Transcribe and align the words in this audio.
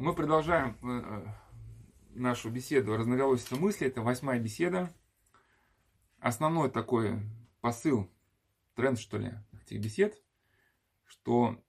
Мы 0.00 0.14
продолжаем 0.14 0.78
э, 0.82 1.26
нашу 2.14 2.48
беседу 2.48 2.96
«Разноголосица 2.96 3.56
мысли». 3.56 3.86
Это 3.86 4.00
восьмая 4.00 4.40
беседа. 4.40 4.90
Основной 6.20 6.70
такой 6.70 7.20
посыл, 7.60 8.10
тренд, 8.74 8.98
что 8.98 9.18
ли, 9.18 9.34
этих 9.60 9.78
бесед, 9.78 10.18
что 11.04 11.62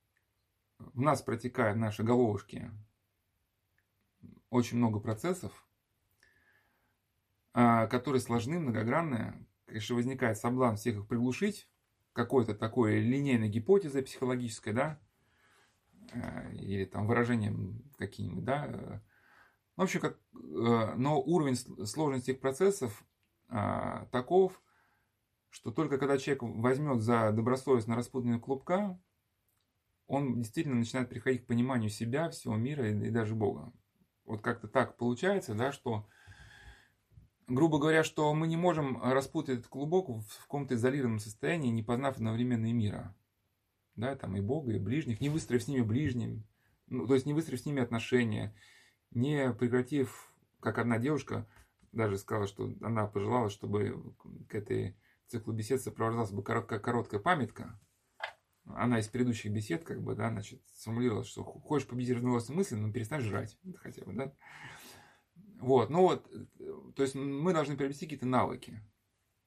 в 0.78 1.02
нас 1.02 1.22
протекает 1.22 1.76
наши 1.76 2.04
головушки 2.04 2.72
очень 4.50 4.78
много 4.78 5.02
процессов, 5.02 5.68
а, 7.52 7.88
которые 7.88 8.22
сложны, 8.22 8.60
многогранные. 8.60 9.46
Конечно, 9.66 9.96
возникает 9.98 10.38
соблазн 10.38 10.78
всех 10.78 11.00
их 11.00 11.08
приглушить, 11.10 11.70
какой-то 12.14 12.56
такой 12.56 13.02
линейной 13.02 13.50
гипотезой 13.50 14.04
психологической, 14.04 14.72
да, 14.72 15.02
э, 15.02 15.11
или 16.54 16.86
там 16.86 17.08
выражением 17.08 17.84
каким-нибудь, 17.98 18.44
да. 18.44 18.66
Э. 18.68 19.00
В 19.76 19.82
общем, 19.82 20.00
как, 20.00 20.18
э, 20.34 20.94
но 20.96 21.22
уровень 21.22 21.56
сложности 21.86 22.32
этих 22.32 22.42
процессов 22.42 23.04
таков, 24.12 24.62
что 25.50 25.72
только 25.72 25.98
когда 25.98 26.18
человек 26.18 26.42
возьмет 26.44 27.02
за 27.02 27.34
добросовестно 27.34 27.98
распутанный 27.98 28.40
клубка, 28.40 28.98
он 30.08 30.38
действительно 30.42 30.76
начинает 30.76 31.10
приходить 31.10 31.44
к 31.44 31.48
пониманию 31.48 31.90
себя, 31.90 32.30
всего 32.30 32.56
мира 32.56 32.90
и, 32.90 33.08
и 33.08 33.10
даже 33.10 33.36
Бога. 33.36 33.74
Вот 34.24 34.42
как-то 34.42 34.70
так 34.70 34.96
получается, 34.96 35.54
да, 35.54 35.74
что 35.74 36.08
грубо 37.48 37.80
говоря, 37.80 38.04
что 38.04 38.34
мы 38.34 38.48
не 38.48 38.58
можем 38.58 39.02
распутать 39.02 39.60
этот 39.60 39.68
клубок 39.68 40.10
в 40.10 40.42
каком-то 40.44 40.76
изолированном 40.76 41.20
состоянии, 41.20 41.70
не 41.70 41.84
познав 41.84 42.16
одновременно 42.16 42.68
и 42.68 42.74
мира. 42.74 43.16
Да, 44.02 44.16
там 44.16 44.36
и 44.36 44.42
Бога, 44.42 44.72
и 44.74 44.80
ближних, 44.80 45.22
не 45.22 45.30
выстроив 45.30 45.62
с 45.62 45.68
ними 45.68 45.84
ближним, 45.84 46.44
ну, 46.88 47.06
то 47.06 47.14
есть 47.14 47.28
не 47.28 47.36
выстроив 47.36 47.62
с 47.62 47.68
ними 47.68 47.84
отношения, 47.84 48.56
не 49.12 49.54
прекратив, 49.54 50.34
как 50.60 50.80
одна 50.80 50.98
девушка 50.98 51.48
даже 51.92 52.18
сказала, 52.18 52.48
что 52.48 52.74
она 52.82 53.06
пожелала, 53.06 53.52
чтобы 53.52 54.16
к 54.50 54.56
этой 54.56 54.98
циклу 55.28 55.54
бесед 55.54 55.84
сопровождалась 55.84 56.32
бы 56.32 56.42
короткая, 56.42 56.80
короткая 56.80 57.20
памятка. 57.20 57.80
Она 58.66 58.98
из 58.98 59.08
предыдущих 59.08 59.52
бесед, 59.52 59.84
как 59.84 60.02
бы, 60.02 60.16
да, 60.16 60.32
значит, 60.32 60.64
сформулировала, 60.74 61.24
что 61.24 61.44
хочешь 61.44 61.88
победить 61.88 62.16
разноголосые 62.16 62.58
мысли, 62.58 62.74
но 62.74 62.92
перестань 62.92 63.22
жрать, 63.22 63.60
хотя 63.76 64.04
бы, 64.04 64.14
да. 64.14 64.34
Вот, 65.60 65.92
ну 65.92 66.02
вот, 66.02 66.28
то 66.96 67.04
есть 67.04 67.14
мы 67.14 67.54
должны 67.54 67.78
приобрести 67.78 68.08
какие-то 68.08 68.26
навыки. 68.26 68.82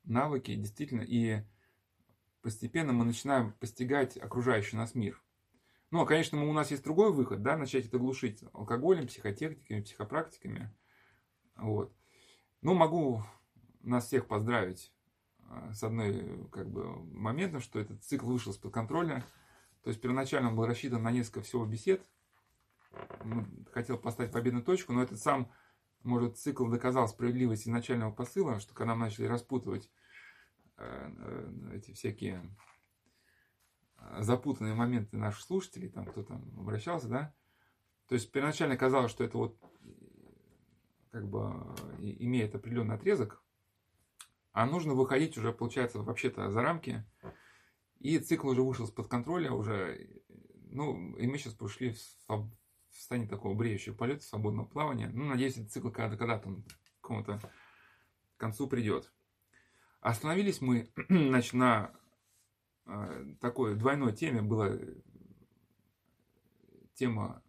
Навыки, 0.04 0.54
действительно, 0.54 1.00
и 1.00 1.42
постепенно 2.44 2.92
мы 2.92 3.06
начинаем 3.06 3.52
постигать 3.54 4.18
окружающий 4.18 4.76
нас 4.76 4.94
мир. 4.94 5.20
Ну, 5.90 6.02
а, 6.02 6.06
конечно, 6.06 6.44
у 6.44 6.52
нас 6.52 6.70
есть 6.70 6.84
другой 6.84 7.10
выход, 7.10 7.42
да, 7.42 7.56
начать 7.56 7.86
это 7.86 7.98
глушить 7.98 8.44
алкоголем, 8.52 9.06
психотехниками, 9.06 9.80
психопрактиками. 9.80 10.70
Вот. 11.56 11.90
Ну, 12.60 12.74
могу 12.74 13.22
нас 13.80 14.06
всех 14.06 14.26
поздравить 14.26 14.92
а, 15.48 15.72
с 15.72 15.82
одной 15.82 16.46
как 16.52 16.68
бы 16.68 16.84
моментом, 17.14 17.62
что 17.62 17.80
этот 17.80 18.04
цикл 18.04 18.26
вышел 18.26 18.52
из-под 18.52 18.74
контроля. 18.74 19.24
То 19.82 19.88
есть 19.88 20.02
первоначально 20.02 20.50
он 20.50 20.56
был 20.56 20.66
рассчитан 20.66 21.02
на 21.02 21.12
несколько 21.12 21.40
всего 21.40 21.64
бесед. 21.64 22.06
Хотел 23.72 23.96
поставить 23.96 24.32
победную 24.32 24.64
точку, 24.64 24.92
но 24.92 25.02
этот 25.02 25.18
сам 25.18 25.50
может, 26.02 26.36
цикл 26.36 26.66
доказал 26.66 27.08
справедливость 27.08 27.66
изначального 27.66 28.12
посыла, 28.12 28.60
что 28.60 28.74
когда 28.74 28.94
мы 28.94 29.06
начали 29.06 29.24
распутывать 29.24 29.90
эти 31.72 31.92
всякие 31.92 32.42
э, 33.96 34.22
запутанные 34.22 34.74
моменты 34.74 35.16
наших 35.16 35.42
слушателей, 35.42 35.88
там 35.88 36.06
кто 36.06 36.22
там 36.22 36.42
обращался, 36.58 37.08
да, 37.08 37.34
то 38.08 38.14
есть 38.14 38.30
первоначально 38.30 38.76
казалось, 38.76 39.10
что 39.10 39.24
это 39.24 39.38
вот 39.38 39.58
как 41.10 41.28
бы 41.28 41.74
имеет 41.98 42.54
определенный 42.54 42.96
отрезок, 42.96 43.42
а 44.52 44.66
нужно 44.66 44.94
выходить 44.94 45.36
уже, 45.38 45.52
получается, 45.52 46.02
вообще-то 46.02 46.50
за 46.50 46.62
рамки, 46.62 47.04
и 48.00 48.18
цикл 48.18 48.48
уже 48.48 48.62
вышел 48.62 48.84
из-под 48.84 49.08
контроля, 49.08 49.52
уже, 49.52 50.22
ну, 50.70 51.16
и 51.16 51.26
мы 51.26 51.38
сейчас 51.38 51.54
пошли 51.54 51.94
в 52.28 52.50
в 52.94 52.96
состоянии 52.96 53.26
такого 53.26 53.54
бреющего 53.54 53.94
полета, 53.94 54.22
свободного 54.22 54.66
плавания. 54.66 55.10
Ну, 55.12 55.24
надеюсь, 55.24 55.56
этот 55.56 55.72
цикл 55.72 55.90
когда-то 55.90 56.16
когда 56.16 56.38
к 56.38 56.44
какому-то 57.00 57.40
концу 58.36 58.68
придет. 58.68 59.12
Остановились 60.04 60.60
мы, 60.60 60.90
значит, 61.08 61.54
на 61.54 61.90
э, 62.84 63.34
такой 63.40 63.74
двойной 63.74 64.12
теме. 64.12 64.42
Была 64.42 64.76
тема, 66.92 67.42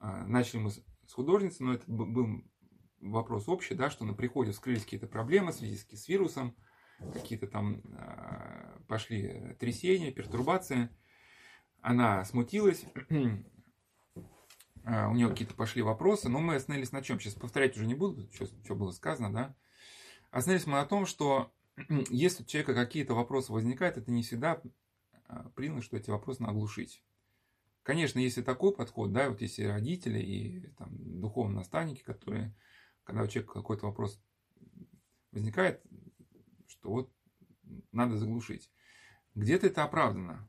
э, 0.00 0.24
начали 0.24 0.60
мы 0.60 0.70
с 0.70 0.82
художницы, 1.12 1.62
но 1.62 1.74
это 1.74 1.84
был 1.86 2.42
вопрос 2.98 3.46
общий, 3.46 3.74
да, 3.74 3.90
что 3.90 4.06
на 4.06 4.14
приходе 4.14 4.52
вскрылись 4.52 4.84
какие-то 4.84 5.06
проблемы 5.06 5.52
в 5.52 5.56
связи 5.56 5.76
с 5.76 6.08
вирусом, 6.08 6.56
какие-то 7.12 7.46
там 7.46 7.82
э, 7.92 8.80
пошли 8.88 9.54
трясения, 9.60 10.12
пертурбации. 10.12 10.88
Она 11.82 12.24
смутилась, 12.24 12.86
А, 14.86 15.08
у 15.08 15.14
него 15.14 15.30
какие-то 15.30 15.54
пошли 15.54 15.80
вопросы, 15.80 16.28
но 16.28 16.40
мы 16.40 16.56
остановились 16.56 16.92
на 16.92 17.00
чем? 17.00 17.18
Сейчас 17.18 17.32
повторять 17.34 17.74
уже 17.74 17.86
не 17.86 17.94
буду, 17.94 18.30
что, 18.34 18.46
что 18.64 18.74
было 18.74 18.90
сказано, 18.90 19.32
да? 19.32 19.56
Остановились 20.34 20.66
мы 20.66 20.72
на 20.72 20.84
том, 20.84 21.06
что 21.06 21.54
если 22.10 22.42
у 22.42 22.46
человека 22.46 22.74
какие-то 22.74 23.14
вопросы 23.14 23.52
возникают, 23.52 23.98
это 23.98 24.10
не 24.10 24.24
всегда 24.24 24.60
а, 25.28 25.48
признак, 25.50 25.84
что 25.84 25.96
эти 25.96 26.10
вопросы 26.10 26.42
надо 26.42 26.54
оглушить. 26.54 27.04
Конечно, 27.84 28.18
если 28.18 28.42
такой 28.42 28.74
подход, 28.74 29.12
да, 29.12 29.30
вот 29.30 29.40
если 29.42 29.62
родители 29.62 30.18
и 30.18 30.66
там, 30.76 30.88
духовные 31.20 31.58
наставники, 31.58 32.02
которые, 32.02 32.52
когда 33.04 33.22
у 33.22 33.28
человека 33.28 33.52
какой-то 33.52 33.86
вопрос 33.86 34.20
возникает, 35.30 35.80
что 36.66 36.90
вот 36.90 37.12
надо 37.92 38.18
заглушить. 38.18 38.72
Где-то 39.36 39.68
это 39.68 39.84
оправдано, 39.84 40.48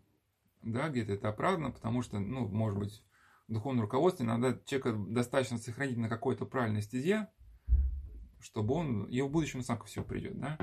да, 0.63 0.89
где-то 0.89 1.13
это 1.13 1.29
оправдано, 1.29 1.69
потому 1.69 2.01
что, 2.01 2.17
ну, 2.17 2.47
может 2.47 2.79
быть, 2.79 3.03
духовном 3.47 3.83
руководстве 3.83 4.25
иногда 4.25 4.57
человека 4.65 4.93
достаточно 4.97 5.59
сохранить 5.59 5.97
на 5.97 6.09
какой-то 6.09 6.47
правильной 6.47 6.81
стезе, 6.81 7.29
чтобы 8.45 8.75
он, 8.75 9.05
и 9.05 9.21
в 9.21 9.29
будущем 9.29 9.63
сам 9.63 9.79
ко 9.79 9.85
всему 9.85 10.05
придет, 10.05 10.39
да. 10.39 10.57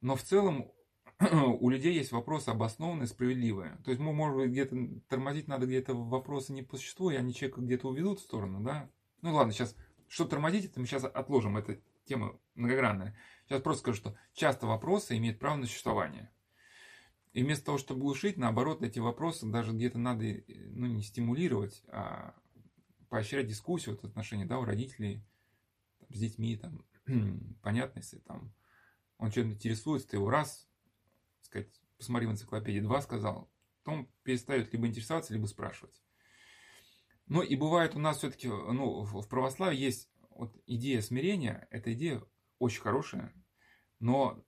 Но 0.00 0.16
в 0.16 0.22
целом 0.22 0.72
у 1.20 1.70
людей 1.70 1.94
есть 1.94 2.10
вопросы 2.10 2.48
обоснованные, 2.48 3.06
справедливые. 3.06 3.78
То 3.84 3.92
есть, 3.92 4.00
мы, 4.00 4.12
может 4.12 4.36
быть, 4.36 4.50
где-то 4.50 4.76
тормозить 5.08 5.46
надо 5.46 5.66
где-то 5.66 5.94
вопросы 5.94 6.52
не 6.52 6.62
по 6.62 6.76
существу, 6.76 7.10
и 7.10 7.16
они 7.16 7.32
человека 7.32 7.60
где-то 7.60 7.88
уведут 7.88 8.18
в 8.18 8.24
сторону, 8.24 8.60
да. 8.60 8.90
Ну 9.20 9.32
ладно, 9.32 9.52
сейчас, 9.52 9.76
что 10.08 10.24
тормозить, 10.24 10.64
это 10.64 10.80
мы 10.80 10.86
сейчас 10.86 11.04
отложим, 11.04 11.56
это 11.56 11.78
тема 12.04 12.36
многогранная. 12.56 13.16
Сейчас 13.46 13.62
просто 13.62 13.82
скажу, 13.82 13.96
что 13.96 14.16
часто 14.34 14.66
вопросы 14.66 15.16
имеют 15.16 15.38
право 15.38 15.56
на 15.56 15.66
существование. 15.66 16.32
И 17.32 17.44
вместо 17.44 17.66
того, 17.66 17.78
чтобы 17.78 18.00
глушить, 18.00 18.36
наоборот, 18.36 18.82
эти 18.82 18.98
вопросы 18.98 19.46
даже 19.46 19.72
где-то 19.72 19.98
надо 19.98 20.24
ну, 20.24 20.86
не 20.88 21.02
стимулировать, 21.02 21.82
а 21.86 22.34
поощрять 23.08 23.46
дискуссию 23.46 23.96
в 23.96 24.04
отношении 24.04 24.44
да, 24.44 24.58
у 24.58 24.64
родителей 24.64 25.22
с 26.12 26.18
детьми. 26.18 26.56
Там, 26.56 26.84
понятно, 27.62 28.00
если 28.00 28.18
там, 28.18 28.52
он 29.18 29.30
чем-то 29.30 29.54
интересуется, 29.54 30.08
ты 30.08 30.16
его 30.16 30.30
раз, 30.30 30.68
сказать, 31.42 31.68
посмотри 31.96 32.26
в 32.26 32.32
энциклопедии, 32.32 32.80
два 32.80 33.02
сказал, 33.02 33.50
потом 33.82 34.08
перестает 34.22 34.72
либо 34.72 34.86
интересоваться, 34.86 35.32
либо 35.32 35.46
спрашивать. 35.46 36.02
Ну 37.26 37.42
и 37.42 37.56
бывает 37.56 37.94
у 37.94 37.98
нас 37.98 38.18
все-таки, 38.18 38.48
ну, 38.48 39.04
в 39.04 39.28
православии 39.28 39.78
есть 39.78 40.10
вот 40.30 40.54
идея 40.66 41.00
смирения, 41.00 41.66
эта 41.70 41.92
идея 41.92 42.22
очень 42.58 42.82
хорошая, 42.82 43.32
но 44.00 44.44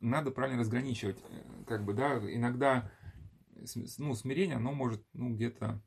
надо 0.00 0.30
правильно 0.30 0.60
разграничивать. 0.60 1.18
Э, 1.28 1.64
как 1.66 1.84
бы, 1.84 1.94
да, 1.94 2.18
иногда 2.18 2.90
ну, 3.98 4.14
смирение, 4.14 4.56
оно 4.56 4.72
может 4.72 5.04
ну, 5.12 5.34
где-то 5.34 5.82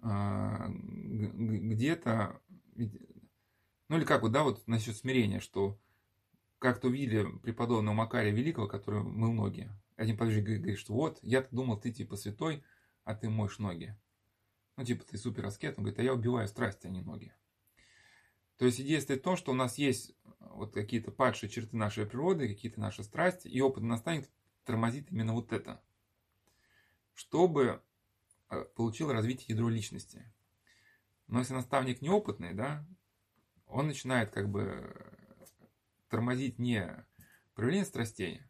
а, 0.00 0.68
где-то 0.68 2.40
ну 2.76 3.96
или 3.96 4.04
как 4.04 4.22
вот, 4.22 4.32
да, 4.32 4.42
вот 4.42 4.66
насчет 4.66 4.96
смирения, 4.96 5.40
что 5.40 5.78
как-то 6.58 6.88
увидели 6.88 7.26
преподобного 7.38 7.94
Макария 7.94 8.32
Великого, 8.32 8.66
который 8.66 9.02
мыл 9.02 9.32
ноги. 9.32 9.70
Один 9.96 10.16
подвижник 10.16 10.44
говорит, 10.44 10.78
что 10.78 10.94
вот, 10.94 11.18
я-то 11.22 11.54
думал, 11.54 11.78
ты 11.78 11.92
типа 11.92 12.16
святой, 12.16 12.64
а 13.04 13.14
ты 13.14 13.28
моешь 13.28 13.58
ноги. 13.58 13.96
Ну, 14.76 14.84
типа, 14.84 15.04
ты 15.04 15.16
супер 15.18 15.46
аскет. 15.46 15.78
Он 15.78 15.84
говорит, 15.84 16.00
а 16.00 16.02
я 16.02 16.14
убиваю 16.14 16.48
страсти, 16.48 16.86
а 16.86 16.90
не 16.90 17.00
ноги. 17.00 17.32
То 18.56 18.66
есть 18.66 18.80
идея 18.80 19.00
стоит 19.00 19.20
в 19.20 19.24
том, 19.24 19.36
что 19.36 19.52
у 19.52 19.54
нас 19.54 19.78
есть 19.78 20.16
вот 20.40 20.72
какие-то 20.72 21.10
падшие 21.10 21.50
черты 21.50 21.76
нашей 21.76 22.06
природы, 22.06 22.48
какие-то 22.48 22.80
наши 22.80 23.02
страсти, 23.02 23.48
и 23.48 23.60
опыт 23.60 23.82
наставник 23.82 24.28
тормозит 24.64 25.10
именно 25.10 25.32
вот 25.32 25.52
это, 25.52 25.82
чтобы 27.14 27.82
э, 28.50 28.64
получил 28.76 29.12
развитие 29.12 29.54
ядро 29.54 29.68
личности. 29.68 30.32
Но 31.26 31.38
если 31.40 31.54
наставник 31.54 32.02
неопытный, 32.02 32.54
да, 32.54 32.86
он 33.66 33.86
начинает 33.86 34.30
как 34.30 34.48
бы 34.48 34.94
тормозить 36.08 36.58
не 36.58 37.06
проявление 37.54 37.86
страстей, 37.86 38.42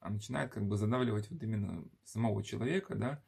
а 0.00 0.10
начинает 0.10 0.52
как 0.52 0.66
бы 0.66 0.76
задавливать 0.76 1.30
вот 1.30 1.42
именно 1.42 1.84
самого 2.04 2.44
человека, 2.44 2.94
да, 2.94 3.22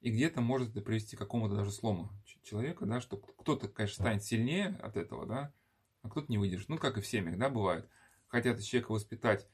И 0.00 0.10
где-то 0.10 0.40
может 0.40 0.70
это 0.70 0.80
привести 0.80 1.14
к 1.16 1.20
какому-то 1.20 1.54
даже 1.54 1.70
слому 1.70 2.10
человека, 2.42 2.86
да, 2.86 3.00
что 3.00 3.16
кто-то, 3.18 3.68
конечно, 3.68 4.02
станет 4.04 4.24
сильнее 4.24 4.76
от 4.82 4.96
этого, 4.96 5.26
да, 5.26 5.54
а 6.02 6.10
кто-то 6.10 6.26
не 6.30 6.38
выдержит. 6.38 6.68
Ну, 6.68 6.76
как 6.76 6.98
и 6.98 7.00
в 7.00 7.06
семьях, 7.06 7.38
да, 7.38 7.48
бывает. 7.48 7.88
Хотят 8.26 8.60
человека 8.60 8.90
воспитать 8.90 9.48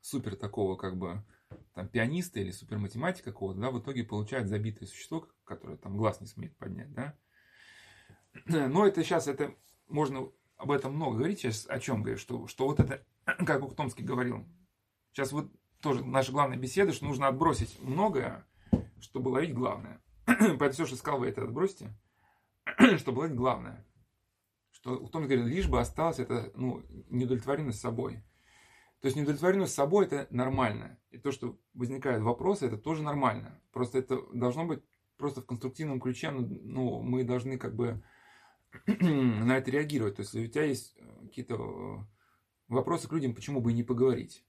супер 0.00 0.34
такого, 0.34 0.76
как 0.76 0.96
бы, 0.98 1.24
там, 1.72 1.88
пианиста 1.88 2.40
или 2.40 2.50
супер 2.50 2.78
математика 2.78 3.30
какого-то, 3.30 3.60
да, 3.60 3.70
в 3.70 3.80
итоге 3.80 4.02
получает 4.02 4.48
забитое 4.48 4.88
существо, 4.88 5.28
которое 5.44 5.76
там 5.76 5.96
глаз 5.96 6.20
не 6.20 6.26
смеет 6.26 6.56
поднять, 6.56 6.92
да. 6.92 7.16
Но 8.46 8.86
это 8.86 9.02
сейчас, 9.02 9.28
это 9.28 9.54
можно 9.88 10.28
об 10.56 10.70
этом 10.70 10.94
много 10.94 11.18
говорить, 11.18 11.40
сейчас 11.40 11.66
о 11.68 11.78
чем 11.78 12.02
говорю, 12.02 12.18
что, 12.18 12.46
что 12.46 12.66
вот 12.66 12.80
это, 12.80 13.04
как 13.24 13.62
Ухтомский 13.62 14.04
говорил, 14.04 14.44
сейчас 15.12 15.32
вот 15.32 15.50
тоже 15.80 16.04
наша 16.04 16.32
главная 16.32 16.56
беседа, 16.56 16.92
что 16.92 17.04
нужно 17.04 17.28
отбросить 17.28 17.78
многое, 17.80 18.46
чтобы 19.00 19.28
ловить 19.28 19.54
главное. 19.54 20.00
Поэтому 20.26 20.72
все, 20.72 20.86
что 20.86 20.96
сказал, 20.96 21.20
вы 21.20 21.28
это 21.28 21.42
отбросьте, 21.42 21.94
чтобы 22.98 23.20
ловить 23.20 23.36
главное. 23.36 23.86
Что 24.70 24.96
Ухтомский 24.96 25.36
говорит, 25.36 25.54
лишь 25.54 25.68
бы 25.68 25.80
осталась 25.80 26.18
эта 26.18 26.50
ну, 26.54 26.82
неудовлетворенность 27.10 27.80
собой. 27.80 28.22
То 29.00 29.06
есть 29.06 29.16
неудовлетворенность 29.16 29.74
собой 29.74 30.06
это 30.06 30.26
нормально. 30.30 30.98
И 31.10 31.18
то, 31.18 31.30
что 31.30 31.58
возникают 31.74 32.22
вопросы, 32.22 32.66
это 32.66 32.78
тоже 32.78 33.02
нормально. 33.02 33.60
Просто 33.70 33.98
это 33.98 34.20
должно 34.32 34.64
быть 34.64 34.82
просто 35.18 35.42
в 35.42 35.46
конструктивном 35.46 36.00
ключе. 36.00 36.30
Ну, 36.30 37.02
мы 37.02 37.24
должны 37.24 37.58
как 37.58 37.76
бы 37.76 38.02
на 38.86 39.56
это 39.56 39.70
реагировать. 39.70 40.16
То 40.16 40.22
есть, 40.22 40.34
если 40.34 40.48
у 40.48 40.50
тебя 40.50 40.64
есть 40.64 40.94
э, 40.96 41.26
какие-то 41.26 41.54
э, 41.54 42.04
вопросы 42.68 43.08
к 43.08 43.12
людям, 43.12 43.34
почему 43.34 43.60
бы 43.60 43.72
и 43.72 43.74
не 43.74 43.82
поговорить? 43.82 44.44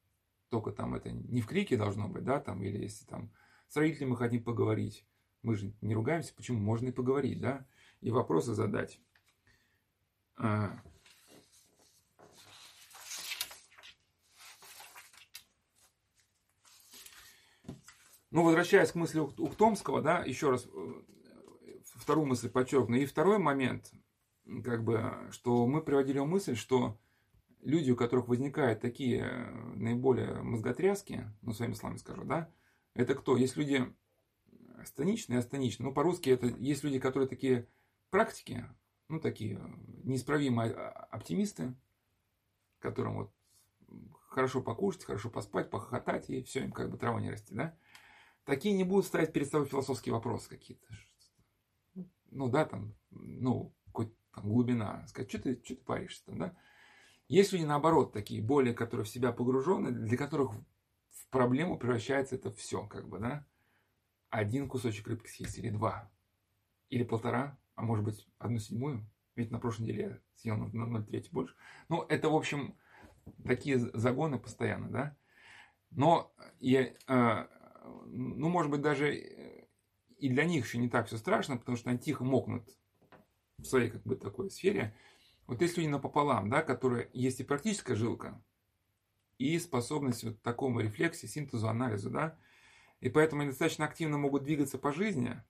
Только 0.49 0.71
там 0.71 0.95
это 0.95 1.11
не 1.11 1.41
в 1.41 1.47
крике 1.47 1.77
должно 1.77 2.07
быть, 2.07 2.23
да, 2.23 2.39
там, 2.39 2.63
или 2.63 2.83
если 2.83 3.05
там 3.05 3.31
с 3.67 3.75
родителями 3.75 4.11
мы 4.11 4.17
хотим 4.17 4.43
поговорить, 4.43 5.05
мы 5.41 5.55
же 5.55 5.73
не 5.81 5.95
ругаемся, 5.95 6.33
почему? 6.33 6.59
Можно 6.59 6.89
и 6.89 6.91
поговорить, 6.91 7.39
да, 7.39 7.65
и 8.01 8.11
вопросы 8.11 8.53
задать. 8.53 8.99
А. 10.37 10.79
Ну, 18.31 18.43
возвращаясь 18.43 18.91
к 18.91 18.95
мысли 18.95 19.19
Ухтомского, 19.19 20.01
да, 20.01 20.19
еще 20.19 20.49
раз 20.49 20.67
э, 20.67 21.01
вторую 21.95 22.27
мысль 22.27 22.49
подчеркну. 22.49 22.97
И 22.97 23.05
второй 23.05 23.39
момент, 23.39 23.93
как 24.63 24.83
бы, 24.83 25.27
что 25.31 25.65
мы 25.67 25.81
приводили 25.81 26.19
мысль, 26.19 26.55
что 26.55 26.97
люди, 27.61 27.91
у 27.91 27.95
которых 27.95 28.27
возникают 28.27 28.79
такие 28.79 29.21
э, 29.21 29.51
наиболее 29.75 30.41
мозготряски, 30.41 31.31
ну, 31.41 31.53
своими 31.53 31.73
словами 31.73 31.97
скажу, 31.97 32.23
да, 32.23 32.49
это 32.93 33.15
кто? 33.15 33.37
Есть 33.37 33.57
люди 33.57 33.91
астоничные, 34.77 35.39
астоничные. 35.39 35.87
Ну, 35.87 35.93
по-русски 35.93 36.29
это 36.29 36.47
есть 36.47 36.83
люди, 36.83 36.99
которые 36.99 37.27
такие 37.27 37.67
практики, 38.09 38.65
ну, 39.09 39.19
такие 39.19 39.59
неисправимые 40.03 40.71
оптимисты, 40.71 41.75
которым 42.79 43.15
вот 43.15 43.31
хорошо 44.29 44.61
покушать, 44.61 45.05
хорошо 45.05 45.29
поспать, 45.29 45.69
похохотать, 45.69 46.29
и 46.29 46.43
все, 46.43 46.63
им 46.63 46.71
как 46.71 46.89
бы 46.91 46.97
трава 46.97 47.19
не 47.19 47.31
расти, 47.31 47.55
да? 47.55 47.75
Такие 48.43 48.75
не 48.75 48.83
будут 48.83 49.05
ставить 49.05 49.33
перед 49.33 49.49
собой 49.49 49.67
философские 49.67 50.13
вопросы 50.13 50.49
какие-то. 50.49 50.85
Ну, 52.29 52.49
да, 52.49 52.65
там, 52.65 52.93
ну, 53.09 53.73
глубина, 54.43 55.05
сказать, 55.07 55.29
что 55.29 55.39
ты, 55.39 55.61
что 55.63 55.75
ты 55.75 55.81
паришься 55.81 56.25
там, 56.25 56.39
да? 56.39 56.57
Есть 57.27 57.53
люди, 57.53 57.63
наоборот, 57.63 58.13
такие, 58.13 58.41
более, 58.41 58.73
которые 58.73 59.05
в 59.05 59.09
себя 59.09 59.31
погружены, 59.31 59.91
для 59.91 60.17
которых 60.17 60.53
в 61.09 61.27
проблему 61.29 61.77
превращается 61.77 62.35
это 62.35 62.51
все, 62.51 62.85
как 62.85 63.07
бы, 63.09 63.19
да? 63.19 63.45
Один 64.29 64.67
кусочек 64.67 65.07
рыбки 65.07 65.29
съесть 65.29 65.57
или 65.57 65.69
два, 65.69 66.11
или 66.89 67.03
полтора, 67.03 67.57
а 67.75 67.81
может 67.81 68.05
быть, 68.05 68.27
одну 68.37 68.59
седьмую, 68.59 69.09
ведь 69.35 69.51
на 69.51 69.59
прошлой 69.59 69.83
неделе 69.83 70.03
я 70.03 70.19
съел 70.35 70.57
на 70.57 70.97
0,3 70.97 71.27
больше. 71.31 71.55
Ну, 71.89 72.03
это, 72.03 72.29
в 72.29 72.35
общем, 72.35 72.77
такие 73.43 73.79
загоны 73.79 74.37
постоянно, 74.37 74.89
да? 74.89 75.17
Но, 75.91 76.33
и, 76.59 76.95
э, 77.07 77.47
ну, 78.05 78.49
может 78.49 78.69
быть, 78.69 78.81
даже 78.81 79.15
и 80.17 80.29
для 80.29 80.45
них 80.45 80.65
еще 80.65 80.77
не 80.77 80.89
так 80.89 81.07
все 81.07 81.17
страшно, 81.17 81.57
потому 81.57 81.77
что 81.77 81.89
они 81.89 81.99
тихо 81.99 82.23
мокнут 82.23 82.69
в 83.57 83.65
своей 83.65 83.89
как 83.89 84.03
бы 84.03 84.15
такой 84.15 84.49
сфере. 84.49 84.95
Вот 85.47 85.61
есть 85.61 85.77
люди 85.77 85.87
напополам, 85.87 86.49
да, 86.49 86.61
которые 86.61 87.09
есть 87.13 87.39
и 87.39 87.43
практическая 87.43 87.95
жилка, 87.95 88.41
и 89.37 89.57
способность 89.59 90.23
вот 90.23 90.41
такому 90.41 90.79
рефлексии, 90.79 91.27
синтезу, 91.27 91.67
анализу, 91.67 92.09
да. 92.09 92.37
И 93.01 93.09
поэтому 93.09 93.41
они 93.41 93.51
достаточно 93.51 93.85
активно 93.85 94.17
могут 94.17 94.43
двигаться 94.43 94.77
по 94.77 94.91
жизни. 94.91 95.41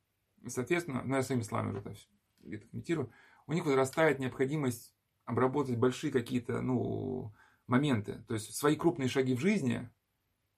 Соответственно, 0.47 1.03
ну 1.03 1.15
я 1.15 1.23
своими 1.23 1.43
словами 1.43 1.69
уже 1.69 1.79
это 1.79 1.95
где-то 2.39 2.67
комментирую, 2.67 3.11
у 3.47 3.53
них 3.53 3.65
вырастает 3.65 4.19
необходимость 4.19 4.93
обработать 5.25 5.77
большие 5.77 6.11
какие-то, 6.11 6.61
ну, 6.61 7.33
моменты. 7.67 8.23
То 8.27 8.35
есть 8.35 8.55
свои 8.55 8.75
крупные 8.75 9.09
шаги 9.09 9.35
в 9.35 9.39
жизни 9.39 9.89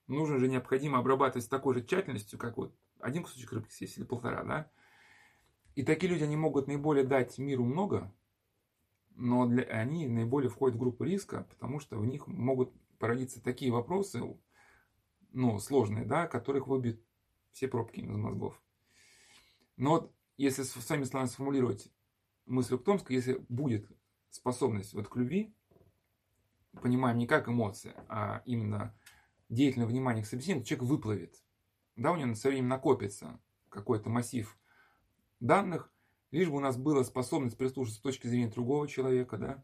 нужно 0.07 0.39
же 0.39 0.47
необходимо 0.47 0.99
обрабатывать 0.99 1.45
с 1.45 1.49
такой 1.49 1.75
же 1.75 1.85
тщательностью, 1.85 2.39
как 2.39 2.57
вот 2.57 2.75
один 2.99 3.23
кусочек 3.23 3.51
рыбки 3.51 3.73
съесть 3.73 3.97
или 3.97 4.05
полтора, 4.05 4.43
да. 4.43 4.71
И 5.77 5.83
такие 5.83 6.11
люди, 6.11 6.23
они 6.23 6.35
могут 6.35 6.65
наиболее 6.65 7.05
дать 7.05 7.37
миру 7.37 7.63
много, 7.63 8.11
но 9.11 9.45
для, 9.45 9.61
они 9.65 10.07
наиболее 10.07 10.49
входят 10.49 10.75
в 10.75 10.79
группу 10.79 11.03
риска, 11.03 11.45
потому 11.51 11.79
что 11.79 11.99
в 11.99 12.05
них 12.07 12.25
могут 12.25 12.73
породиться 12.97 13.43
такие 13.43 13.71
вопросы, 13.71 14.23
ну, 15.33 15.59
сложные, 15.59 16.03
да, 16.03 16.25
которых 16.25 16.65
выбьют 16.65 16.99
все 17.51 17.67
пробки 17.67 17.99
из 17.99 18.07
мозгов. 18.07 18.59
Но 19.75 19.91
вот 19.91 20.15
если 20.35 20.63
с 20.63 20.89
вами 20.89 21.03
словами 21.03 21.29
сформулировать 21.29 21.91
мысль 22.47 22.73
Уктомска, 22.73 23.13
если 23.13 23.45
будет 23.47 23.87
способность 24.31 24.95
вот 24.95 25.07
к 25.07 25.15
любви, 25.15 25.53
понимаем 26.81 27.19
не 27.19 27.27
как 27.27 27.49
эмоция, 27.49 27.93
а 28.09 28.41
именно 28.45 28.97
деятельное 29.47 29.85
внимание 29.85 30.23
к 30.23 30.27
собеседнику, 30.27 30.65
человек 30.65 30.89
выплывет. 30.89 31.35
Да, 31.95 32.13
у 32.13 32.15
него 32.15 32.33
со 32.33 32.47
временем 32.47 32.69
накопится 32.69 33.39
какой-то 33.69 34.09
массив 34.09 34.57
данных, 35.39 35.91
лишь 36.31 36.49
бы 36.49 36.57
у 36.57 36.61
нас 36.61 36.77
была 36.77 37.03
способность 37.03 37.57
прислушаться 37.57 37.99
с 37.99 38.03
точки 38.03 38.27
зрения 38.27 38.49
другого 38.49 38.87
человека, 38.87 39.37
да, 39.37 39.63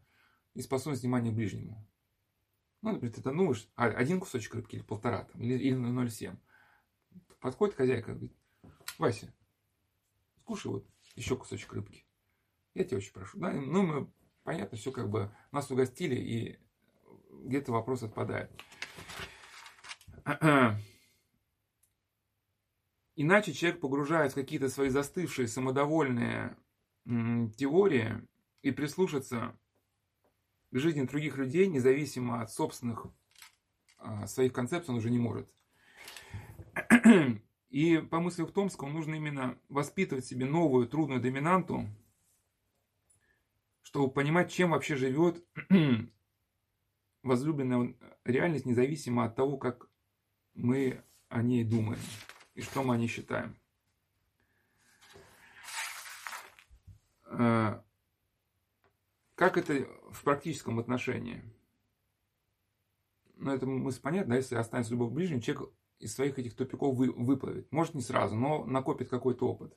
и 0.54 0.62
способность 0.62 1.02
внимания 1.02 1.30
к 1.30 1.34
ближнему. 1.34 1.86
Ну, 2.82 2.92
например, 2.92 3.14
ты 3.14 3.22
тонуешь, 3.22 3.68
а, 3.76 3.86
один 3.86 4.20
кусочек 4.20 4.54
рыбки 4.54 4.76
или 4.76 4.82
полтора, 4.82 5.24
там, 5.24 5.40
или, 5.42 5.54
или 5.54 5.76
0,7. 5.76 6.36
Подходит 7.40 7.76
хозяйка 7.76 8.12
говорит, 8.12 8.36
Вася, 8.98 9.34
скушай 10.40 10.70
вот 10.70 10.86
еще 11.14 11.36
кусочек 11.36 11.72
рыбки. 11.72 12.06
Я 12.74 12.84
тебя 12.84 12.98
очень 12.98 13.12
прошу. 13.12 13.38
Да? 13.38 13.52
Ну, 13.52 13.82
мы, 13.82 14.12
понятно, 14.42 14.76
все 14.76 14.92
как 14.92 15.08
бы 15.08 15.34
нас 15.52 15.70
угостили, 15.70 16.14
и 16.14 16.58
где-то 17.44 17.72
вопрос 17.72 18.02
отпадает. 18.02 18.50
Иначе 23.16 23.52
человек 23.52 23.80
погружается 23.80 24.36
в 24.36 24.40
какие-то 24.40 24.68
свои 24.68 24.88
застывшие, 24.88 25.46
самодовольные 25.46 26.56
теории 27.04 28.26
и 28.62 28.72
прислушаться 28.72 29.56
к 30.70 30.78
жизни 30.78 31.02
других 31.02 31.36
людей, 31.36 31.68
независимо 31.68 32.42
от 32.42 32.50
собственных 32.50 33.06
а, 33.98 34.26
своих 34.26 34.52
концепций, 34.52 34.92
он 34.92 34.98
уже 34.98 35.10
не 35.10 35.18
может. 35.18 35.48
И 37.70 37.98
по 37.98 38.20
мысли 38.20 38.42
Ухтомского 38.42 38.88
нужно 38.88 39.14
именно 39.14 39.58
воспитывать 39.68 40.24
себе 40.24 40.46
новую 40.46 40.88
трудную 40.88 41.20
доминанту, 41.20 41.86
чтобы 43.82 44.12
понимать, 44.12 44.50
чем 44.50 44.70
вообще 44.70 44.96
живет 44.96 45.44
возлюбленная 47.22 47.94
реальность, 48.24 48.66
независимо 48.66 49.24
от 49.24 49.36
того, 49.36 49.56
как 49.56 49.88
мы 50.54 51.02
о 51.28 51.42
ней 51.42 51.64
думаем 51.64 52.00
и 52.54 52.62
что 52.62 52.82
мы 52.82 52.94
о 52.94 52.98
ней 52.98 53.08
считаем. 53.08 53.56
Э, 57.26 57.80
как 59.34 59.56
это 59.56 59.88
в 60.12 60.22
практическом 60.22 60.78
отношении? 60.78 61.42
Ну, 63.36 63.52
это 63.52 63.66
мысль 63.66 64.00
понятна, 64.00 64.34
если 64.34 64.54
останется 64.54 64.92
любовь 64.92 65.10
к 65.10 65.14
ближнему, 65.14 65.40
человек 65.40 65.72
из 65.98 66.14
своих 66.14 66.38
этих 66.38 66.54
тупиков 66.54 66.96
вы, 66.96 67.10
выплывет. 67.10 67.70
Может, 67.72 67.94
не 67.94 68.02
сразу, 68.02 68.36
но 68.36 68.64
накопит 68.64 69.08
какой-то 69.08 69.48
опыт. 69.48 69.76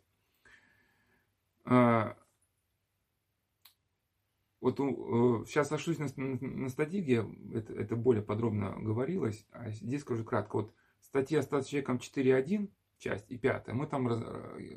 Э, 1.65 2.13
вот 4.61 4.77
сейчас 5.47 5.69
сошлюсь 5.69 5.97
на, 5.97 6.07
на, 6.15 6.37
на 6.39 6.69
статье, 6.69 7.01
где 7.01 7.25
это, 7.57 7.73
это 7.73 7.95
более 7.95 8.23
подробно 8.23 8.75
говорилось, 8.79 9.45
а 9.51 9.69
здесь 9.71 10.01
скажу 10.01 10.23
кратко. 10.23 10.57
Вот 10.57 10.73
статья 11.01 11.41
«Стать 11.41 11.67
человеком 11.67 11.97
4.1», 11.97 12.69
часть 12.97 13.29
и 13.29 13.37
пятая, 13.37 13.75
мы 13.75 13.87
там 13.87 14.07
раз, 14.07 14.23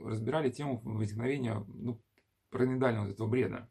разбирали 0.04 0.50
тему 0.50 0.80
возникновения 0.84 1.64
ну, 1.68 2.02
параноидального 2.50 3.06
вот 3.06 3.14
этого 3.14 3.28
бреда. 3.28 3.70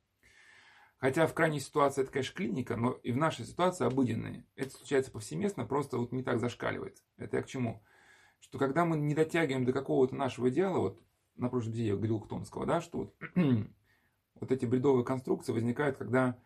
Хотя 0.97 1.27
в 1.27 1.33
крайней 1.33 1.59
ситуации 1.59 2.01
это, 2.01 2.11
конечно, 2.11 2.35
клиника, 2.35 2.75
но 2.75 2.91
и 2.91 3.11
в 3.11 3.17
нашей 3.17 3.45
ситуации 3.45 3.85
обыденной. 3.85 4.45
Это 4.55 4.71
случается 4.71 5.11
повсеместно, 5.11 5.65
просто 5.65 5.97
вот 5.97 6.11
не 6.11 6.23
так 6.23 6.39
зашкаливает. 6.39 6.97
Это 7.17 7.37
я 7.37 7.43
к 7.43 7.47
чему? 7.47 7.81
что 8.39 8.57
когда 8.57 8.85
мы 8.85 8.97
не 8.97 9.13
дотягиваем 9.13 9.65
до 9.65 9.73
какого-то 9.73 10.15
нашего 10.15 10.49
идеала, 10.49 10.79
вот 10.79 11.01
на 11.35 11.49
прошлом 11.49 11.73
видео 11.73 11.93
я 11.93 11.95
говорил 11.95 12.21
Томского, 12.21 12.65
да, 12.65 12.81
что 12.81 12.97
вот, 12.97 13.15
вот 14.35 14.51
эти 14.51 14.65
бредовые 14.65 15.05
конструкции 15.05 15.51
возникают, 15.51 15.97
когда 15.97 16.37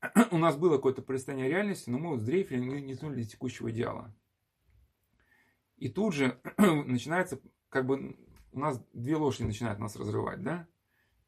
у 0.30 0.38
нас 0.38 0.56
было 0.56 0.76
какое-то 0.76 1.02
представление 1.02 1.50
реальности, 1.50 1.90
но 1.90 1.98
мы 1.98 2.10
вот 2.10 2.20
сдрейфили, 2.20 2.60
не, 2.60 2.82
не 2.82 2.96
тянули 2.96 3.22
до 3.22 3.28
текущего 3.28 3.70
идеала. 3.70 4.14
И 5.78 5.88
тут 5.88 6.14
же 6.14 6.40
начинается, 6.58 7.40
как 7.68 7.86
бы, 7.86 8.16
у 8.52 8.58
нас 8.58 8.82
две 8.92 9.16
лошади 9.16 9.46
начинают 9.46 9.78
нас 9.78 9.96
разрывать, 9.96 10.42
да? 10.42 10.66